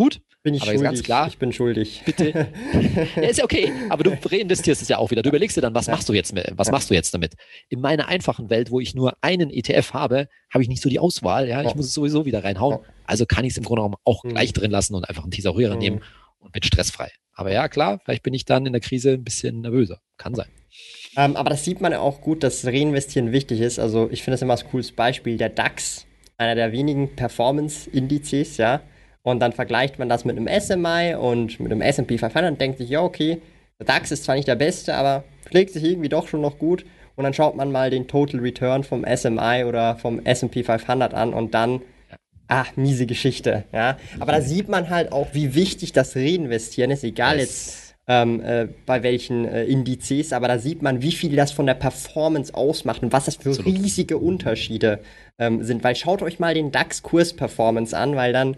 gut. 0.00 0.22
Bin 0.42 0.54
ich 0.54 0.62
aber 0.62 0.70
schuldig. 0.70 0.84
ganz 0.84 1.02
klar. 1.02 1.28
Ich 1.28 1.36
bin 1.36 1.52
schuldig. 1.52 2.02
Bitte. 2.06 2.48
ja, 3.16 3.22
ist 3.28 3.38
ja 3.38 3.44
okay. 3.44 3.70
Aber 3.90 4.04
du 4.04 4.16
reinvestierst 4.24 4.80
es 4.80 4.88
ja 4.88 4.96
auch 4.96 5.10
wieder. 5.10 5.20
Du 5.20 5.28
überlegst 5.28 5.56
dir 5.58 5.60
dann, 5.60 5.74
was 5.74 5.88
machst 5.88 6.08
du 6.08 6.14
jetzt 6.14 6.32
mit, 6.32 6.50
was 6.54 6.70
machst 6.70 6.88
du 6.88 6.94
jetzt 6.94 7.12
damit? 7.12 7.34
In 7.68 7.80
meiner 7.80 8.08
einfachen 8.08 8.48
Welt, 8.48 8.70
wo 8.70 8.80
ich 8.80 8.94
nur 8.94 9.12
einen 9.20 9.50
ETF 9.50 9.92
habe, 9.92 10.28
habe 10.50 10.62
ich 10.62 10.68
nicht 10.70 10.82
so 10.82 10.88
die 10.88 10.98
Auswahl. 10.98 11.46
Ja, 11.46 11.62
ich 11.62 11.74
muss 11.74 11.86
es 11.86 11.92
sowieso 11.92 12.24
wieder 12.24 12.42
reinhauen. 12.42 12.78
Also 13.04 13.26
kann 13.26 13.44
ich 13.44 13.52
es 13.52 13.58
im 13.58 13.64
Grunde 13.64 13.80
genommen 13.82 13.96
auch 14.04 14.24
mhm. 14.24 14.30
gleich 14.30 14.54
drin 14.54 14.70
lassen 14.70 14.94
und 14.94 15.06
einfach 15.06 15.24
einen 15.24 15.32
Thesaurierer 15.32 15.74
mhm. 15.74 15.80
nehmen 15.80 16.00
und 16.38 16.52
bin 16.52 16.62
stressfrei. 16.62 17.10
Aber 17.34 17.52
ja, 17.52 17.68
klar, 17.68 18.00
vielleicht 18.02 18.22
bin 18.22 18.32
ich 18.32 18.46
dann 18.46 18.64
in 18.64 18.72
der 18.72 18.80
Krise 18.80 19.12
ein 19.12 19.24
bisschen 19.24 19.60
nervöser. 19.60 20.00
Kann 20.16 20.34
sein. 20.34 20.48
Ähm, 21.16 21.36
aber 21.36 21.50
das 21.50 21.66
sieht 21.66 21.82
man 21.82 21.92
ja 21.92 22.00
auch 22.00 22.22
gut, 22.22 22.42
dass 22.42 22.64
Reinvestieren 22.64 23.32
wichtig 23.32 23.60
ist. 23.60 23.78
Also 23.78 24.08
ich 24.10 24.22
finde 24.22 24.36
das 24.36 24.42
immer 24.42 24.56
ein 24.56 24.70
cooles 24.70 24.92
Beispiel. 24.92 25.36
Der 25.36 25.50
DAX, 25.50 26.06
einer 26.38 26.54
der 26.54 26.72
wenigen 26.72 27.14
Performance-Indizes, 27.14 28.56
ja, 28.56 28.80
und 29.22 29.40
dann 29.40 29.52
vergleicht 29.52 29.98
man 29.98 30.08
das 30.08 30.24
mit 30.24 30.36
einem 30.36 30.48
SMI 30.48 31.14
und 31.14 31.60
mit 31.60 31.70
einem 31.70 31.82
S&P 31.82 32.18
500 32.18 32.52
und 32.52 32.60
denkt 32.60 32.78
sich, 32.78 32.88
ja, 32.88 33.02
okay, 33.02 33.40
der 33.78 33.86
DAX 33.86 34.10
ist 34.10 34.24
zwar 34.24 34.34
nicht 34.34 34.48
der 34.48 34.56
beste, 34.56 34.94
aber 34.94 35.24
schlägt 35.48 35.72
sich 35.72 35.84
irgendwie 35.84 36.08
doch 36.08 36.28
schon 36.28 36.40
noch 36.40 36.58
gut. 36.58 36.84
Und 37.16 37.24
dann 37.24 37.34
schaut 37.34 37.56
man 37.56 37.70
mal 37.70 37.90
den 37.90 38.08
Total 38.08 38.40
Return 38.40 38.82
vom 38.82 39.04
SMI 39.04 39.64
oder 39.66 39.96
vom 39.96 40.24
S&P 40.24 40.62
500 40.62 41.12
an 41.12 41.34
und 41.34 41.52
dann, 41.52 41.82
ah, 42.48 42.64
miese 42.76 43.04
Geschichte, 43.04 43.64
ja. 43.72 43.98
Aber 44.20 44.32
da 44.32 44.40
sieht 44.40 44.68
man 44.68 44.88
halt 44.88 45.12
auch, 45.12 45.28
wie 45.32 45.54
wichtig 45.54 45.92
das 45.92 46.16
Reinvestieren 46.16 46.90
ist, 46.90 47.04
egal 47.04 47.38
jetzt 47.38 47.90
ähm, 48.10 48.42
äh, 48.42 48.66
bei 48.86 49.02
welchen 49.02 49.44
äh, 49.44 49.64
Indizes, 49.64 50.32
aber 50.32 50.48
da 50.48 50.58
sieht 50.58 50.82
man, 50.82 51.00
wie 51.00 51.12
viel 51.12 51.36
das 51.36 51.52
von 51.52 51.66
der 51.66 51.74
Performance 51.74 52.52
ausmacht 52.52 53.02
und 53.02 53.12
was 53.12 53.26
das 53.26 53.36
für 53.36 53.50
Absolut. 53.50 53.72
riesige 53.72 54.18
Unterschiede 54.18 55.00
ähm, 55.38 55.62
sind. 55.62 55.84
Weil 55.84 55.94
schaut 55.94 56.22
euch 56.22 56.38
mal 56.38 56.54
den 56.54 56.72
DAX-Kurs-Performance 56.72 57.96
an, 57.96 58.16
weil 58.16 58.32
dann 58.32 58.56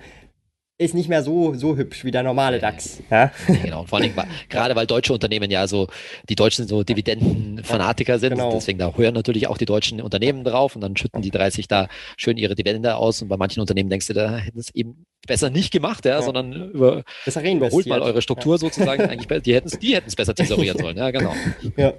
ist 0.78 0.94
nicht 0.94 1.08
mehr 1.08 1.22
so, 1.22 1.54
so 1.54 1.76
hübsch 1.76 2.04
wie 2.04 2.10
der 2.10 2.22
normale 2.22 2.58
DAX. 2.58 3.02
Ja? 3.10 3.30
Genau, 3.62 3.84
vor 3.84 4.00
allem 4.00 4.12
gerade 4.48 4.74
weil 4.74 4.86
deutsche 4.86 5.12
Unternehmen 5.12 5.50
ja 5.50 5.66
so, 5.66 5.88
die 6.28 6.34
Deutschen 6.34 6.66
so 6.66 6.82
Dividendenfanatiker 6.82 8.18
sind, 8.18 8.30
genau. 8.30 8.52
deswegen 8.52 8.78
da 8.78 8.92
hören 8.94 9.14
natürlich 9.14 9.46
auch 9.46 9.58
die 9.58 9.64
deutschen 9.64 10.00
Unternehmen 10.00 10.44
drauf 10.44 10.74
und 10.74 10.80
dann 10.80 10.96
schütten 10.96 11.22
die 11.22 11.30
30 11.30 11.68
da 11.68 11.88
schön 12.16 12.36
ihre 12.36 12.54
Dividende 12.54 12.96
aus 12.96 13.22
und 13.22 13.28
bei 13.28 13.36
manchen 13.36 13.60
Unternehmen 13.60 13.90
denkst 13.90 14.08
du, 14.08 14.14
da 14.14 14.36
hätten 14.36 14.58
es 14.58 14.74
eben 14.74 15.04
besser 15.26 15.50
nicht 15.50 15.72
gemacht, 15.72 16.04
ja, 16.04 16.12
ja. 16.12 16.22
sondern 16.22 16.52
über, 16.70 17.04
überholt 17.26 17.86
mal 17.86 18.02
eure 18.02 18.22
Struktur 18.22 18.54
ja. 18.54 18.58
sozusagen. 18.58 19.02
Eigentlich, 19.02 19.42
die 19.42 19.54
hätten 19.54 19.68
es 19.68 19.78
die 19.78 19.98
besser 20.16 20.34
thesaurieren 20.34 20.78
sollen, 20.78 20.96
ja, 20.96 21.10
genau. 21.10 21.34
Ja. 21.76 21.94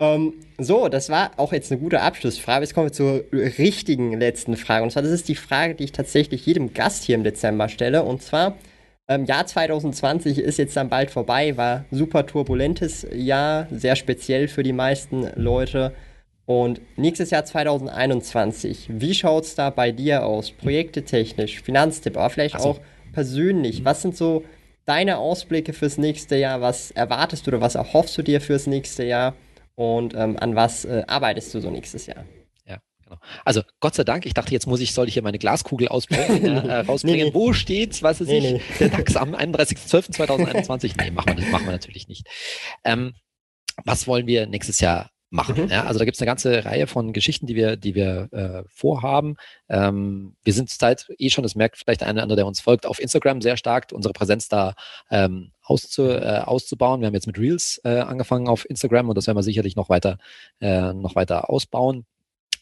Ähm, 0.00 0.34
so, 0.58 0.88
das 0.88 1.08
war 1.08 1.32
auch 1.36 1.52
jetzt 1.52 1.70
eine 1.70 1.80
gute 1.80 2.00
Abschlussfrage. 2.00 2.64
Jetzt 2.64 2.74
kommen 2.74 2.88
wir 2.88 2.92
zur 2.92 3.24
richtigen 3.32 4.18
letzten 4.18 4.56
Frage. 4.56 4.82
Und 4.82 4.90
zwar, 4.90 5.02
das 5.02 5.12
ist 5.12 5.28
die 5.28 5.34
Frage, 5.34 5.74
die 5.74 5.84
ich 5.84 5.92
tatsächlich 5.92 6.44
jedem 6.46 6.74
Gast 6.74 7.04
hier 7.04 7.14
im 7.14 7.24
Dezember 7.24 7.68
stelle. 7.68 8.02
Und 8.02 8.22
zwar, 8.22 8.56
ähm, 9.06 9.24
Jahr 9.24 9.46
2020 9.46 10.38
ist 10.38 10.58
jetzt 10.58 10.76
dann 10.76 10.88
bald 10.88 11.10
vorbei, 11.10 11.56
war 11.56 11.84
super 11.90 12.26
turbulentes 12.26 13.06
Jahr, 13.12 13.68
sehr 13.70 13.96
speziell 13.96 14.48
für 14.48 14.62
die 14.62 14.72
meisten 14.72 15.28
Leute. 15.36 15.92
Und 16.46 16.80
nächstes 16.96 17.30
Jahr 17.30 17.44
2021, 17.44 18.88
wie 18.90 19.14
schaut 19.14 19.44
es 19.44 19.54
da 19.54 19.70
bei 19.70 19.92
dir 19.92 20.26
aus? 20.26 20.50
Projekte 20.50 21.04
technisch, 21.04 21.62
Finanztipp, 21.62 22.16
aber 22.16 22.30
vielleicht 22.30 22.56
also, 22.56 22.68
auch 22.70 22.80
persönlich. 23.12 23.84
Was 23.84 24.02
sind 24.02 24.16
so 24.16 24.44
deine 24.84 25.18
Ausblicke 25.18 25.72
fürs 25.72 25.98
nächste 25.98 26.36
Jahr? 26.36 26.60
Was 26.60 26.90
erwartest 26.90 27.46
du 27.46 27.52
oder 27.52 27.60
was 27.60 27.76
erhoffst 27.76 28.18
du 28.18 28.22
dir 28.22 28.40
fürs 28.40 28.66
nächste 28.66 29.04
Jahr? 29.04 29.34
Und 29.74 30.14
ähm, 30.14 30.36
an 30.38 30.54
was 30.54 30.84
äh, 30.84 31.04
arbeitest 31.06 31.52
du 31.54 31.60
so 31.60 31.70
nächstes 31.70 32.06
Jahr? 32.06 32.24
Ja, 32.66 32.78
genau. 33.02 33.18
Also 33.44 33.62
Gott 33.80 33.94
sei 33.94 34.04
Dank, 34.04 34.26
ich 34.26 34.34
dachte, 34.34 34.52
jetzt 34.52 34.66
muss 34.66 34.80
ich, 34.80 34.94
soll 34.94 35.08
ich 35.08 35.14
hier 35.14 35.22
meine 35.22 35.38
Glaskugel 35.38 35.88
ausbringen, 35.88 36.68
äh, 36.68 36.80
rausbringen. 36.80 37.28
Nee. 37.28 37.34
Wo 37.34 37.52
steht, 37.52 38.02
was 38.02 38.20
ist 38.20 38.28
nee, 38.28 38.38
ich, 38.38 38.52
nee. 38.52 38.62
der 38.80 38.88
DAX 38.90 39.16
am 39.16 39.34
31.12.2021? 39.34 40.94
nee, 41.02 41.10
machen 41.10 41.36
wir, 41.36 41.46
machen 41.46 41.66
wir 41.66 41.72
natürlich 41.72 42.08
nicht. 42.08 42.26
Ähm, 42.84 43.14
was 43.84 44.06
wollen 44.06 44.26
wir 44.26 44.46
nächstes 44.46 44.80
Jahr 44.80 45.10
machen. 45.34 45.64
Mhm. 45.64 45.68
Ja, 45.68 45.84
also 45.84 45.98
da 45.98 46.04
gibt 46.04 46.16
es 46.16 46.20
eine 46.20 46.26
ganze 46.26 46.64
Reihe 46.64 46.86
von 46.86 47.12
Geschichten, 47.12 47.46
die 47.46 47.56
wir, 47.56 47.76
die 47.76 47.94
wir 47.94 48.28
äh, 48.32 48.62
vorhaben. 48.68 49.36
Ähm, 49.68 50.36
wir 50.44 50.52
sind 50.52 50.70
zurzeit 50.70 51.06
eh 51.18 51.28
schon, 51.28 51.42
das 51.42 51.56
merkt 51.56 51.76
vielleicht 51.76 52.00
der 52.00 52.08
eine 52.08 52.18
oder 52.18 52.22
andere, 52.22 52.36
der 52.36 52.46
uns 52.46 52.60
folgt, 52.60 52.86
auf 52.86 53.00
Instagram 53.00 53.42
sehr 53.42 53.56
stark, 53.56 53.88
unsere 53.92 54.14
Präsenz 54.14 54.48
da 54.48 54.74
ähm, 55.10 55.50
auszu, 55.64 56.08
äh, 56.08 56.42
auszubauen. 56.44 57.00
Wir 57.00 57.06
haben 57.06 57.14
jetzt 57.14 57.26
mit 57.26 57.38
Reels 57.38 57.80
äh, 57.84 58.00
angefangen 58.00 58.48
auf 58.48 58.68
Instagram 58.68 59.08
und 59.08 59.16
das 59.16 59.26
werden 59.26 59.38
wir 59.38 59.42
sicherlich 59.42 59.76
noch 59.76 59.88
weiter, 59.88 60.18
äh, 60.60 60.92
noch 60.92 61.16
weiter 61.16 61.50
ausbauen. 61.50 62.06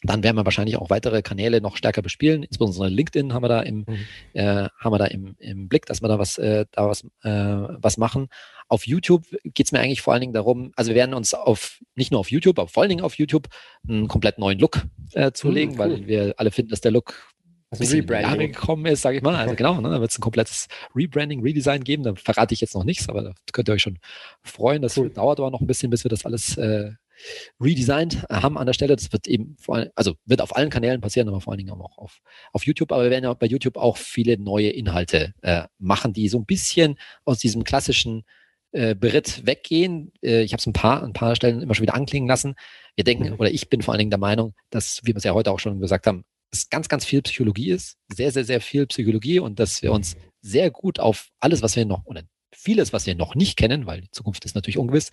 Dann 0.05 0.21
werden 0.21 0.35
wir 0.35 0.43
wahrscheinlich 0.43 0.77
auch 0.77 0.89
weitere 0.89 1.21
Kanäle 1.21 1.61
noch 1.61 1.77
stärker 1.77 2.01
bespielen. 2.01 2.43
Insbesondere 2.43 2.89
LinkedIn 2.89 3.33
haben 3.33 3.43
wir 3.43 3.47
da 3.47 3.61
im, 3.61 3.85
mhm. 3.87 4.05
äh, 4.33 4.67
haben 4.77 4.91
wir 4.91 4.97
da 4.97 5.05
im, 5.05 5.35
im 5.39 5.69
Blick, 5.69 5.85
dass 5.85 6.01
wir 6.01 6.09
da 6.09 6.19
was, 6.19 6.37
äh, 6.37 6.65
da 6.71 6.89
was, 6.89 7.03
äh, 7.23 7.29
was 7.29 7.97
machen. 7.97 8.27
Auf 8.67 8.85
YouTube 8.85 9.23
geht 9.43 9.67
es 9.67 9.71
mir 9.71 9.79
eigentlich 9.79 10.01
vor 10.01 10.13
allen 10.13 10.21
Dingen 10.21 10.33
darum, 10.33 10.73
also 10.75 10.89
wir 10.89 10.95
werden 10.95 11.13
uns 11.13 11.33
auf, 11.33 11.79
nicht 11.95 12.11
nur 12.11 12.19
auf 12.19 12.31
YouTube, 12.31 12.59
aber 12.59 12.67
vor 12.67 12.83
allen 12.83 12.89
Dingen 12.89 13.03
auf 13.03 13.15
YouTube 13.15 13.47
einen 13.87 14.07
komplett 14.07 14.39
neuen 14.39 14.59
Look 14.59 14.81
äh, 15.13 15.31
zulegen, 15.31 15.75
mhm, 15.75 15.79
cool. 15.79 15.91
weil 15.91 16.07
wir 16.07 16.33
alle 16.37 16.51
finden, 16.51 16.71
dass 16.71 16.81
der 16.81 16.91
Look 16.91 17.32
also 17.79 17.95
Rebranding 17.95 18.51
gekommen 18.51 18.85
ist, 18.85 19.01
sage 19.01 19.17
ich 19.17 19.23
mal. 19.23 19.35
Also 19.35 19.55
genau, 19.55 19.79
ne, 19.81 19.89
da 19.89 19.99
wird 19.99 20.11
es 20.11 20.17
ein 20.17 20.21
komplettes 20.21 20.67
Rebranding, 20.95 21.41
Redesign 21.41 21.83
geben. 21.83 22.03
Da 22.03 22.15
verrate 22.15 22.53
ich 22.53 22.61
jetzt 22.61 22.75
noch 22.75 22.83
nichts, 22.83 23.09
aber 23.09 23.23
da 23.23 23.33
könnt 23.51 23.69
ihr 23.69 23.73
euch 23.73 23.81
schon 23.81 23.99
freuen. 24.43 24.81
Das 24.81 24.97
cool. 24.97 25.09
dauert 25.09 25.39
aber 25.39 25.51
noch 25.51 25.61
ein 25.61 25.67
bisschen, 25.67 25.89
bis 25.89 26.03
wir 26.03 26.09
das 26.09 26.25
alles 26.25 26.57
äh, 26.57 26.91
redesigned 27.59 28.25
haben 28.29 28.57
an 28.57 28.65
der 28.65 28.73
Stelle. 28.73 28.95
Das 28.95 29.11
wird 29.11 29.27
eben 29.27 29.55
vor 29.59 29.75
allem, 29.75 29.89
also 29.95 30.13
wird 30.25 30.41
auf 30.41 30.55
allen 30.55 30.69
Kanälen 30.69 31.01
passieren, 31.01 31.27
aber 31.27 31.41
vor 31.41 31.53
allen 31.53 31.59
Dingen 31.59 31.71
auch 31.71 31.97
auf, 31.97 32.19
auf 32.51 32.65
YouTube. 32.65 32.91
Aber 32.91 33.03
wir 33.03 33.11
werden 33.11 33.23
ja 33.23 33.33
bei 33.33 33.47
YouTube 33.47 33.77
auch 33.77 33.97
viele 33.97 34.37
neue 34.37 34.69
Inhalte 34.69 35.33
äh, 35.41 35.63
machen, 35.79 36.13
die 36.13 36.27
so 36.29 36.39
ein 36.39 36.45
bisschen 36.45 36.97
aus 37.25 37.39
diesem 37.39 37.63
klassischen 37.63 38.23
äh, 38.71 38.95
Beritt 38.95 39.45
weggehen. 39.45 40.11
Äh, 40.21 40.41
ich 40.41 40.53
habe 40.53 40.59
es 40.59 40.65
ein 40.65 40.73
paar, 40.73 41.03
ein 41.03 41.13
paar 41.13 41.35
Stellen 41.35 41.61
immer 41.61 41.75
schon 41.75 41.83
wieder 41.83 41.95
anklingen 41.95 42.27
lassen. 42.27 42.55
Wir 42.95 43.03
denken, 43.03 43.29
mhm. 43.29 43.39
oder 43.39 43.51
ich 43.51 43.69
bin 43.69 43.81
vor 43.81 43.93
allen 43.93 43.99
Dingen 43.99 44.11
der 44.11 44.19
Meinung, 44.19 44.53
dass, 44.69 45.01
wie 45.03 45.09
wir 45.09 45.17
es 45.17 45.23
ja 45.23 45.33
heute 45.33 45.51
auch 45.51 45.59
schon 45.59 45.79
gesagt 45.79 46.07
haben, 46.07 46.25
es 46.53 46.69
ganz, 46.69 46.87
ganz 46.87 47.03
viel 47.03 47.21
Psychologie 47.21 47.71
ist, 47.71 47.97
sehr, 48.13 48.31
sehr, 48.31 48.45
sehr 48.45 48.61
viel 48.61 48.85
Psychologie 48.87 49.39
und 49.39 49.59
dass 49.59 49.81
wir 49.81 49.91
uns 49.91 50.15
sehr 50.41 50.71
gut 50.71 50.99
auf 50.99 51.29
alles, 51.39 51.61
was 51.61 51.75
wir 51.75 51.85
noch, 51.85 52.05
oder 52.05 52.21
vieles, 52.53 52.93
was 52.93 53.05
wir 53.05 53.15
noch 53.15 53.35
nicht 53.35 53.57
kennen, 53.57 53.85
weil 53.87 54.01
die 54.01 54.11
Zukunft 54.11 54.45
ist 54.45 54.55
natürlich 54.55 54.77
ungewiss, 54.77 55.09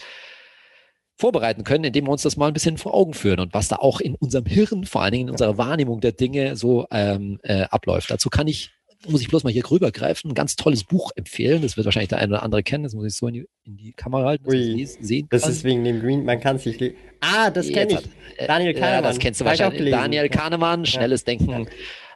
vorbereiten 1.16 1.64
können, 1.64 1.84
indem 1.84 2.06
wir 2.06 2.12
uns 2.12 2.22
das 2.22 2.36
mal 2.36 2.48
ein 2.48 2.54
bisschen 2.54 2.78
vor 2.78 2.94
Augen 2.94 3.14
führen 3.14 3.40
und 3.40 3.52
was 3.52 3.68
da 3.68 3.76
auch 3.76 4.00
in 4.00 4.14
unserem 4.14 4.46
Hirn, 4.46 4.84
vor 4.84 5.02
allen 5.02 5.12
Dingen 5.12 5.28
in 5.28 5.32
unserer 5.32 5.58
Wahrnehmung 5.58 6.00
der 6.00 6.12
Dinge 6.12 6.56
so 6.56 6.86
ähm, 6.90 7.38
äh, 7.42 7.62
abläuft. 7.62 8.10
Dazu 8.10 8.30
kann 8.30 8.48
ich, 8.48 8.72
muss 9.08 9.20
ich 9.20 9.28
bloß 9.28 9.44
mal 9.44 9.52
hier 9.52 9.68
rübergreifen, 9.70 10.30
ein 10.30 10.34
ganz 10.34 10.56
tolles 10.56 10.84
Buch 10.84 11.10
empfehlen. 11.16 11.62
Das 11.62 11.76
wird 11.76 11.86
wahrscheinlich 11.86 12.08
der 12.08 12.18
eine 12.18 12.34
oder 12.34 12.42
andere 12.42 12.62
kennen. 12.62 12.84
Das 12.84 12.94
muss 12.94 13.06
ich 13.06 13.14
so 13.14 13.28
in 13.28 13.34
die, 13.34 13.48
in 13.64 13.76
die 13.76 13.92
Kamera 13.92 14.26
halten, 14.26 14.44
dass 14.44 14.54
Ui, 14.54 14.86
sehen 14.86 15.28
kann. 15.28 15.40
Das 15.40 15.48
ist 15.48 15.64
wegen 15.64 15.84
dem 15.84 16.00
Green, 16.00 16.24
man 16.24 16.40
kann 16.40 16.56
es 16.56 16.66
nicht 16.66 16.94
Ah, 17.20 17.50
das 17.50 17.68
kenne 17.68 17.94
ich. 17.94 18.46
Daniel 18.46 18.74
Kahnemann. 18.74 18.94
Ja, 18.94 19.02
das 19.02 19.18
kennst 19.18 19.40
du 19.40 19.44
wahrscheinlich. 19.44 19.90
Daniel 19.90 20.28
Kahnemann, 20.28 20.86
schnelles 20.86 21.24
Denken. 21.24 21.68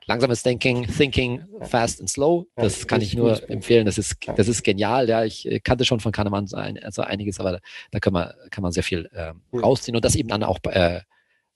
langsames 0.07 0.43
Denken, 0.43 0.87
Thinking, 0.87 1.45
Fast 1.63 2.01
and 2.01 2.11
Slow. 2.11 2.47
Das 2.57 2.87
kann 2.87 3.01
ich 3.01 3.15
nur 3.15 3.49
empfehlen. 3.51 3.87
Das 3.87 3.99
ist, 3.99 4.17
das 4.37 4.49
ist 4.49 4.63
genial. 4.63 5.09
Ja, 5.09 5.25
ich 5.25 5.51
äh, 5.51 5.61
kannte 5.61 5.85
schon 5.85 6.01
von 6.01 6.13
Kahnemann 6.13 6.47
also 6.53 7.03
einiges, 7.03 7.41
aber 7.41 7.61
da 7.91 8.01
kann 8.01 8.13
man, 8.13 8.33
kann 8.51 8.63
man 8.63 8.73
sehr 8.73 8.83
viel 8.83 9.11
ähm, 9.15 9.43
rausziehen 9.53 9.97
und 9.97 10.05
das 10.05 10.15
eben 10.15 10.29
dann 10.29 10.43
auch 10.43 10.59
äh, 10.65 11.01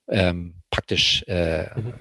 ähm, 0.09 0.55
praktisch, 0.71 1.23
äh, 1.27 1.65
mhm. 1.79 1.95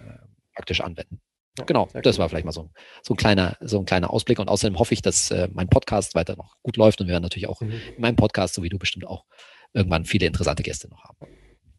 praktisch 0.54 0.82
anwenden. 0.82 1.20
Ja, 1.58 1.66
genau, 1.66 1.88
das 2.04 2.20
war 2.20 2.30
vielleicht 2.30 2.46
mal 2.46 2.52
so, 2.52 2.70
so, 3.02 3.14
ein 3.14 3.18
kleiner, 3.18 3.58
so 3.62 3.80
ein 3.80 3.86
kleiner 3.86 4.12
Ausblick. 4.12 4.40
Und 4.40 4.50
außerdem 4.50 4.78
hoffe 4.78 4.94
ich, 4.94 5.02
dass 5.02 5.32
äh, 5.32 5.48
mein 5.54 5.70
Podcast 5.70 6.16
weiter 6.16 6.36
noch 6.36 6.56
gut 6.62 6.78
läuft 6.78 7.02
und 7.02 7.08
wir 7.08 7.14
werden 7.14 7.24
natürlich 7.24 7.48
auch 7.48 7.62
mhm. 7.62 7.72
in 7.72 8.02
meinem 8.02 8.16
Podcast, 8.16 8.54
so 8.54 8.64
wie 8.64 8.70
du 8.70 8.78
bestimmt 8.78 9.08
auch, 9.08 9.26
irgendwann 9.74 10.06
viele 10.06 10.28
interessante 10.28 10.64
Gäste 10.64 10.90
noch 10.90 11.04
haben. 11.04 11.18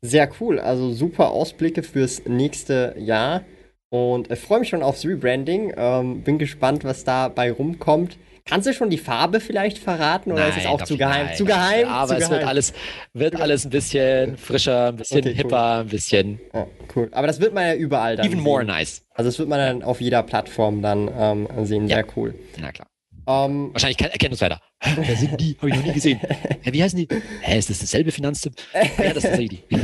Sehr 0.00 0.30
cool, 0.40 0.60
also 0.60 0.92
super 0.92 1.30
Ausblicke 1.30 1.82
fürs 1.82 2.24
nächste 2.26 2.94
Jahr. 2.98 3.44
Und 3.90 4.30
ich 4.30 4.38
freue 4.38 4.60
mich 4.60 4.68
schon 4.68 4.82
aufs 4.82 5.04
Rebranding. 5.04 5.72
Ähm, 5.76 6.22
bin 6.22 6.38
gespannt, 6.38 6.84
was 6.84 7.04
dabei 7.04 7.50
rumkommt. 7.50 8.18
Kannst 8.48 8.66
du 8.66 8.72
schon 8.72 8.88
die 8.88 8.98
Farbe 8.98 9.40
vielleicht 9.40 9.78
verraten 9.78 10.32
oder 10.32 10.42
nein, 10.42 10.50
ist 10.50 10.58
es 10.58 10.66
auch 10.66 10.82
zu 10.82 10.96
geheim? 10.96 11.26
Nein. 11.26 11.36
Zu 11.36 11.44
geheim? 11.44 11.88
Aber 11.88 12.08
zu 12.08 12.14
es 12.14 12.20
geheim. 12.20 12.32
wird 12.32 12.48
alles, 12.48 12.72
wird 13.12 13.36
alles 13.36 13.64
ein 13.66 13.70
bisschen 13.70 14.36
frischer, 14.38 14.88
ein 14.88 14.96
bisschen 14.96 15.20
okay, 15.20 15.34
hipper, 15.34 15.74
cool. 15.76 15.80
ein 15.80 15.88
bisschen. 15.88 16.40
Ja, 16.54 16.66
cool. 16.96 17.08
Aber 17.12 17.26
das 17.26 17.40
wird 17.40 17.52
man 17.52 17.66
ja 17.66 17.74
überall 17.74 18.16
dann. 18.16 18.26
Even 18.26 18.38
sehen. 18.38 18.44
more 18.44 18.64
nice. 18.64 19.02
Also 19.14 19.28
das 19.28 19.38
wird 19.38 19.48
man 19.48 19.58
dann 19.58 19.82
auf 19.82 20.00
jeder 20.00 20.22
Plattform 20.22 20.80
dann 20.80 21.10
ähm, 21.14 21.66
sehen. 21.66 21.88
Sehr 21.88 21.98
ja. 21.98 22.04
cool. 22.16 22.34
Na 22.58 22.72
klar. 22.72 22.88
Um, 23.26 23.34
ähm, 23.34 23.70
Wahrscheinlich 23.74 24.00
Erkennungsweiter. 24.00 24.58
Wer 24.96 25.16
sind 25.16 25.38
die? 25.38 25.54
Habe 25.58 25.68
ich 25.68 25.76
noch 25.76 25.84
nie 25.84 25.92
gesehen. 25.92 26.18
Ja, 26.64 26.72
wie 26.72 26.82
heißen 26.82 26.98
die? 26.98 27.08
Hä, 27.42 27.58
ist 27.58 27.68
das 27.68 27.80
dasselbe 27.80 28.10
Finanztipp? 28.10 28.54
ja, 28.72 29.12
das 29.12 29.16
ist 29.16 29.22
tatsächlich 29.24 29.64
die. 29.70 29.76
um, 29.76 29.82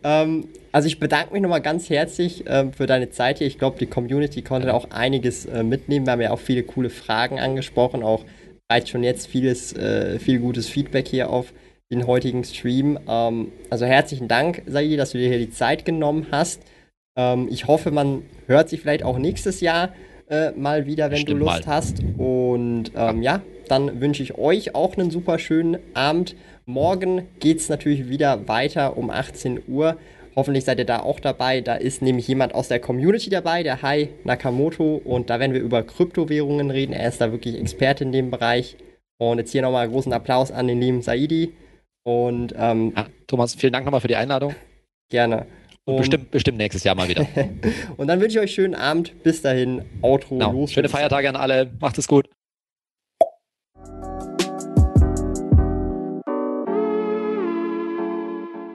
ähm, 0.04 0.48
also 0.74 0.88
ich 0.88 0.98
bedanke 0.98 1.32
mich 1.32 1.40
nochmal 1.40 1.60
ganz 1.60 1.88
herzlich 1.88 2.48
äh, 2.48 2.72
für 2.72 2.88
deine 2.88 3.08
Zeit 3.08 3.38
hier. 3.38 3.46
Ich 3.46 3.58
glaube, 3.58 3.78
die 3.78 3.86
Community 3.86 4.42
konnte 4.42 4.74
auch 4.74 4.90
einiges 4.90 5.46
äh, 5.46 5.62
mitnehmen. 5.62 6.04
Wir 6.04 6.12
haben 6.12 6.20
ja 6.20 6.32
auch 6.32 6.40
viele 6.40 6.64
coole 6.64 6.90
Fragen 6.90 7.38
angesprochen, 7.38 8.02
auch 8.02 8.24
bereits 8.66 8.90
schon 8.90 9.04
jetzt 9.04 9.28
vieles, 9.28 9.72
äh, 9.74 10.18
viel 10.18 10.40
gutes 10.40 10.68
Feedback 10.68 11.06
hier 11.06 11.30
auf 11.30 11.52
den 11.92 12.08
heutigen 12.08 12.42
Stream. 12.42 12.98
Ähm, 13.06 13.52
also 13.70 13.86
herzlichen 13.86 14.26
Dank, 14.26 14.62
Saidi, 14.66 14.96
dass 14.96 15.12
du 15.12 15.18
dir 15.18 15.28
hier 15.28 15.38
die 15.38 15.52
Zeit 15.52 15.84
genommen 15.84 16.26
hast. 16.32 16.60
Ähm, 17.16 17.46
ich 17.52 17.68
hoffe, 17.68 17.92
man 17.92 18.22
hört 18.48 18.68
sich 18.68 18.80
vielleicht 18.80 19.04
auch 19.04 19.16
nächstes 19.16 19.60
Jahr 19.60 19.90
äh, 20.28 20.50
mal 20.56 20.86
wieder, 20.86 21.12
wenn 21.12 21.18
Stimmt 21.18 21.40
du 21.40 21.44
Lust 21.44 21.66
mal. 21.68 21.76
hast. 21.76 22.02
Und 22.18 22.90
ähm, 22.96 23.22
ja, 23.22 23.42
dann 23.68 24.00
wünsche 24.00 24.24
ich 24.24 24.36
euch 24.38 24.74
auch 24.74 24.96
einen 24.96 25.12
super 25.12 25.38
schönen 25.38 25.78
Abend. 25.94 26.34
Morgen 26.66 27.28
geht 27.38 27.58
es 27.58 27.68
natürlich 27.68 28.08
wieder 28.08 28.48
weiter 28.48 28.96
um 28.96 29.10
18 29.10 29.62
Uhr. 29.68 29.96
Hoffentlich 30.36 30.64
seid 30.64 30.78
ihr 30.78 30.84
da 30.84 31.00
auch 31.00 31.20
dabei. 31.20 31.60
Da 31.60 31.74
ist 31.74 32.02
nämlich 32.02 32.26
jemand 32.26 32.54
aus 32.54 32.68
der 32.68 32.80
Community 32.80 33.30
dabei, 33.30 33.62
der 33.62 33.82
Hai 33.82 34.10
Nakamoto. 34.24 35.00
Und 35.04 35.30
da 35.30 35.38
werden 35.40 35.52
wir 35.52 35.60
über 35.60 35.82
Kryptowährungen 35.82 36.70
reden. 36.70 36.92
Er 36.92 37.08
ist 37.08 37.20
da 37.20 37.30
wirklich 37.32 37.58
Experte 37.58 38.04
in 38.04 38.12
dem 38.12 38.30
Bereich. 38.30 38.76
Und 39.18 39.38
jetzt 39.38 39.52
hier 39.52 39.62
nochmal 39.62 39.88
großen 39.88 40.12
Applaus 40.12 40.50
an 40.50 40.66
den 40.66 40.80
lieben 40.80 41.02
Saidi. 41.02 41.52
Und 42.04 42.54
ähm, 42.56 42.92
ja, 42.96 43.06
Thomas, 43.26 43.54
vielen 43.54 43.72
Dank 43.72 43.84
nochmal 43.84 44.00
für 44.00 44.08
die 44.08 44.16
Einladung. 44.16 44.54
Gerne. 45.10 45.46
Und 45.86 45.98
bestimmt, 45.98 46.30
bestimmt 46.30 46.58
nächstes 46.58 46.82
Jahr 46.84 46.94
mal 46.94 47.08
wieder. 47.08 47.26
und 47.96 48.08
dann 48.08 48.20
wünsche 48.20 48.38
ich 48.38 48.44
euch 48.44 48.54
schönen 48.54 48.74
Abend. 48.74 49.22
Bis 49.22 49.42
dahin, 49.42 49.82
Outro 50.02 50.36
genau. 50.36 50.52
los. 50.52 50.72
Schöne 50.72 50.88
Feiertage 50.88 51.28
an 51.28 51.36
alle. 51.36 51.70
Macht 51.80 51.98
es 51.98 52.08
gut. 52.08 52.28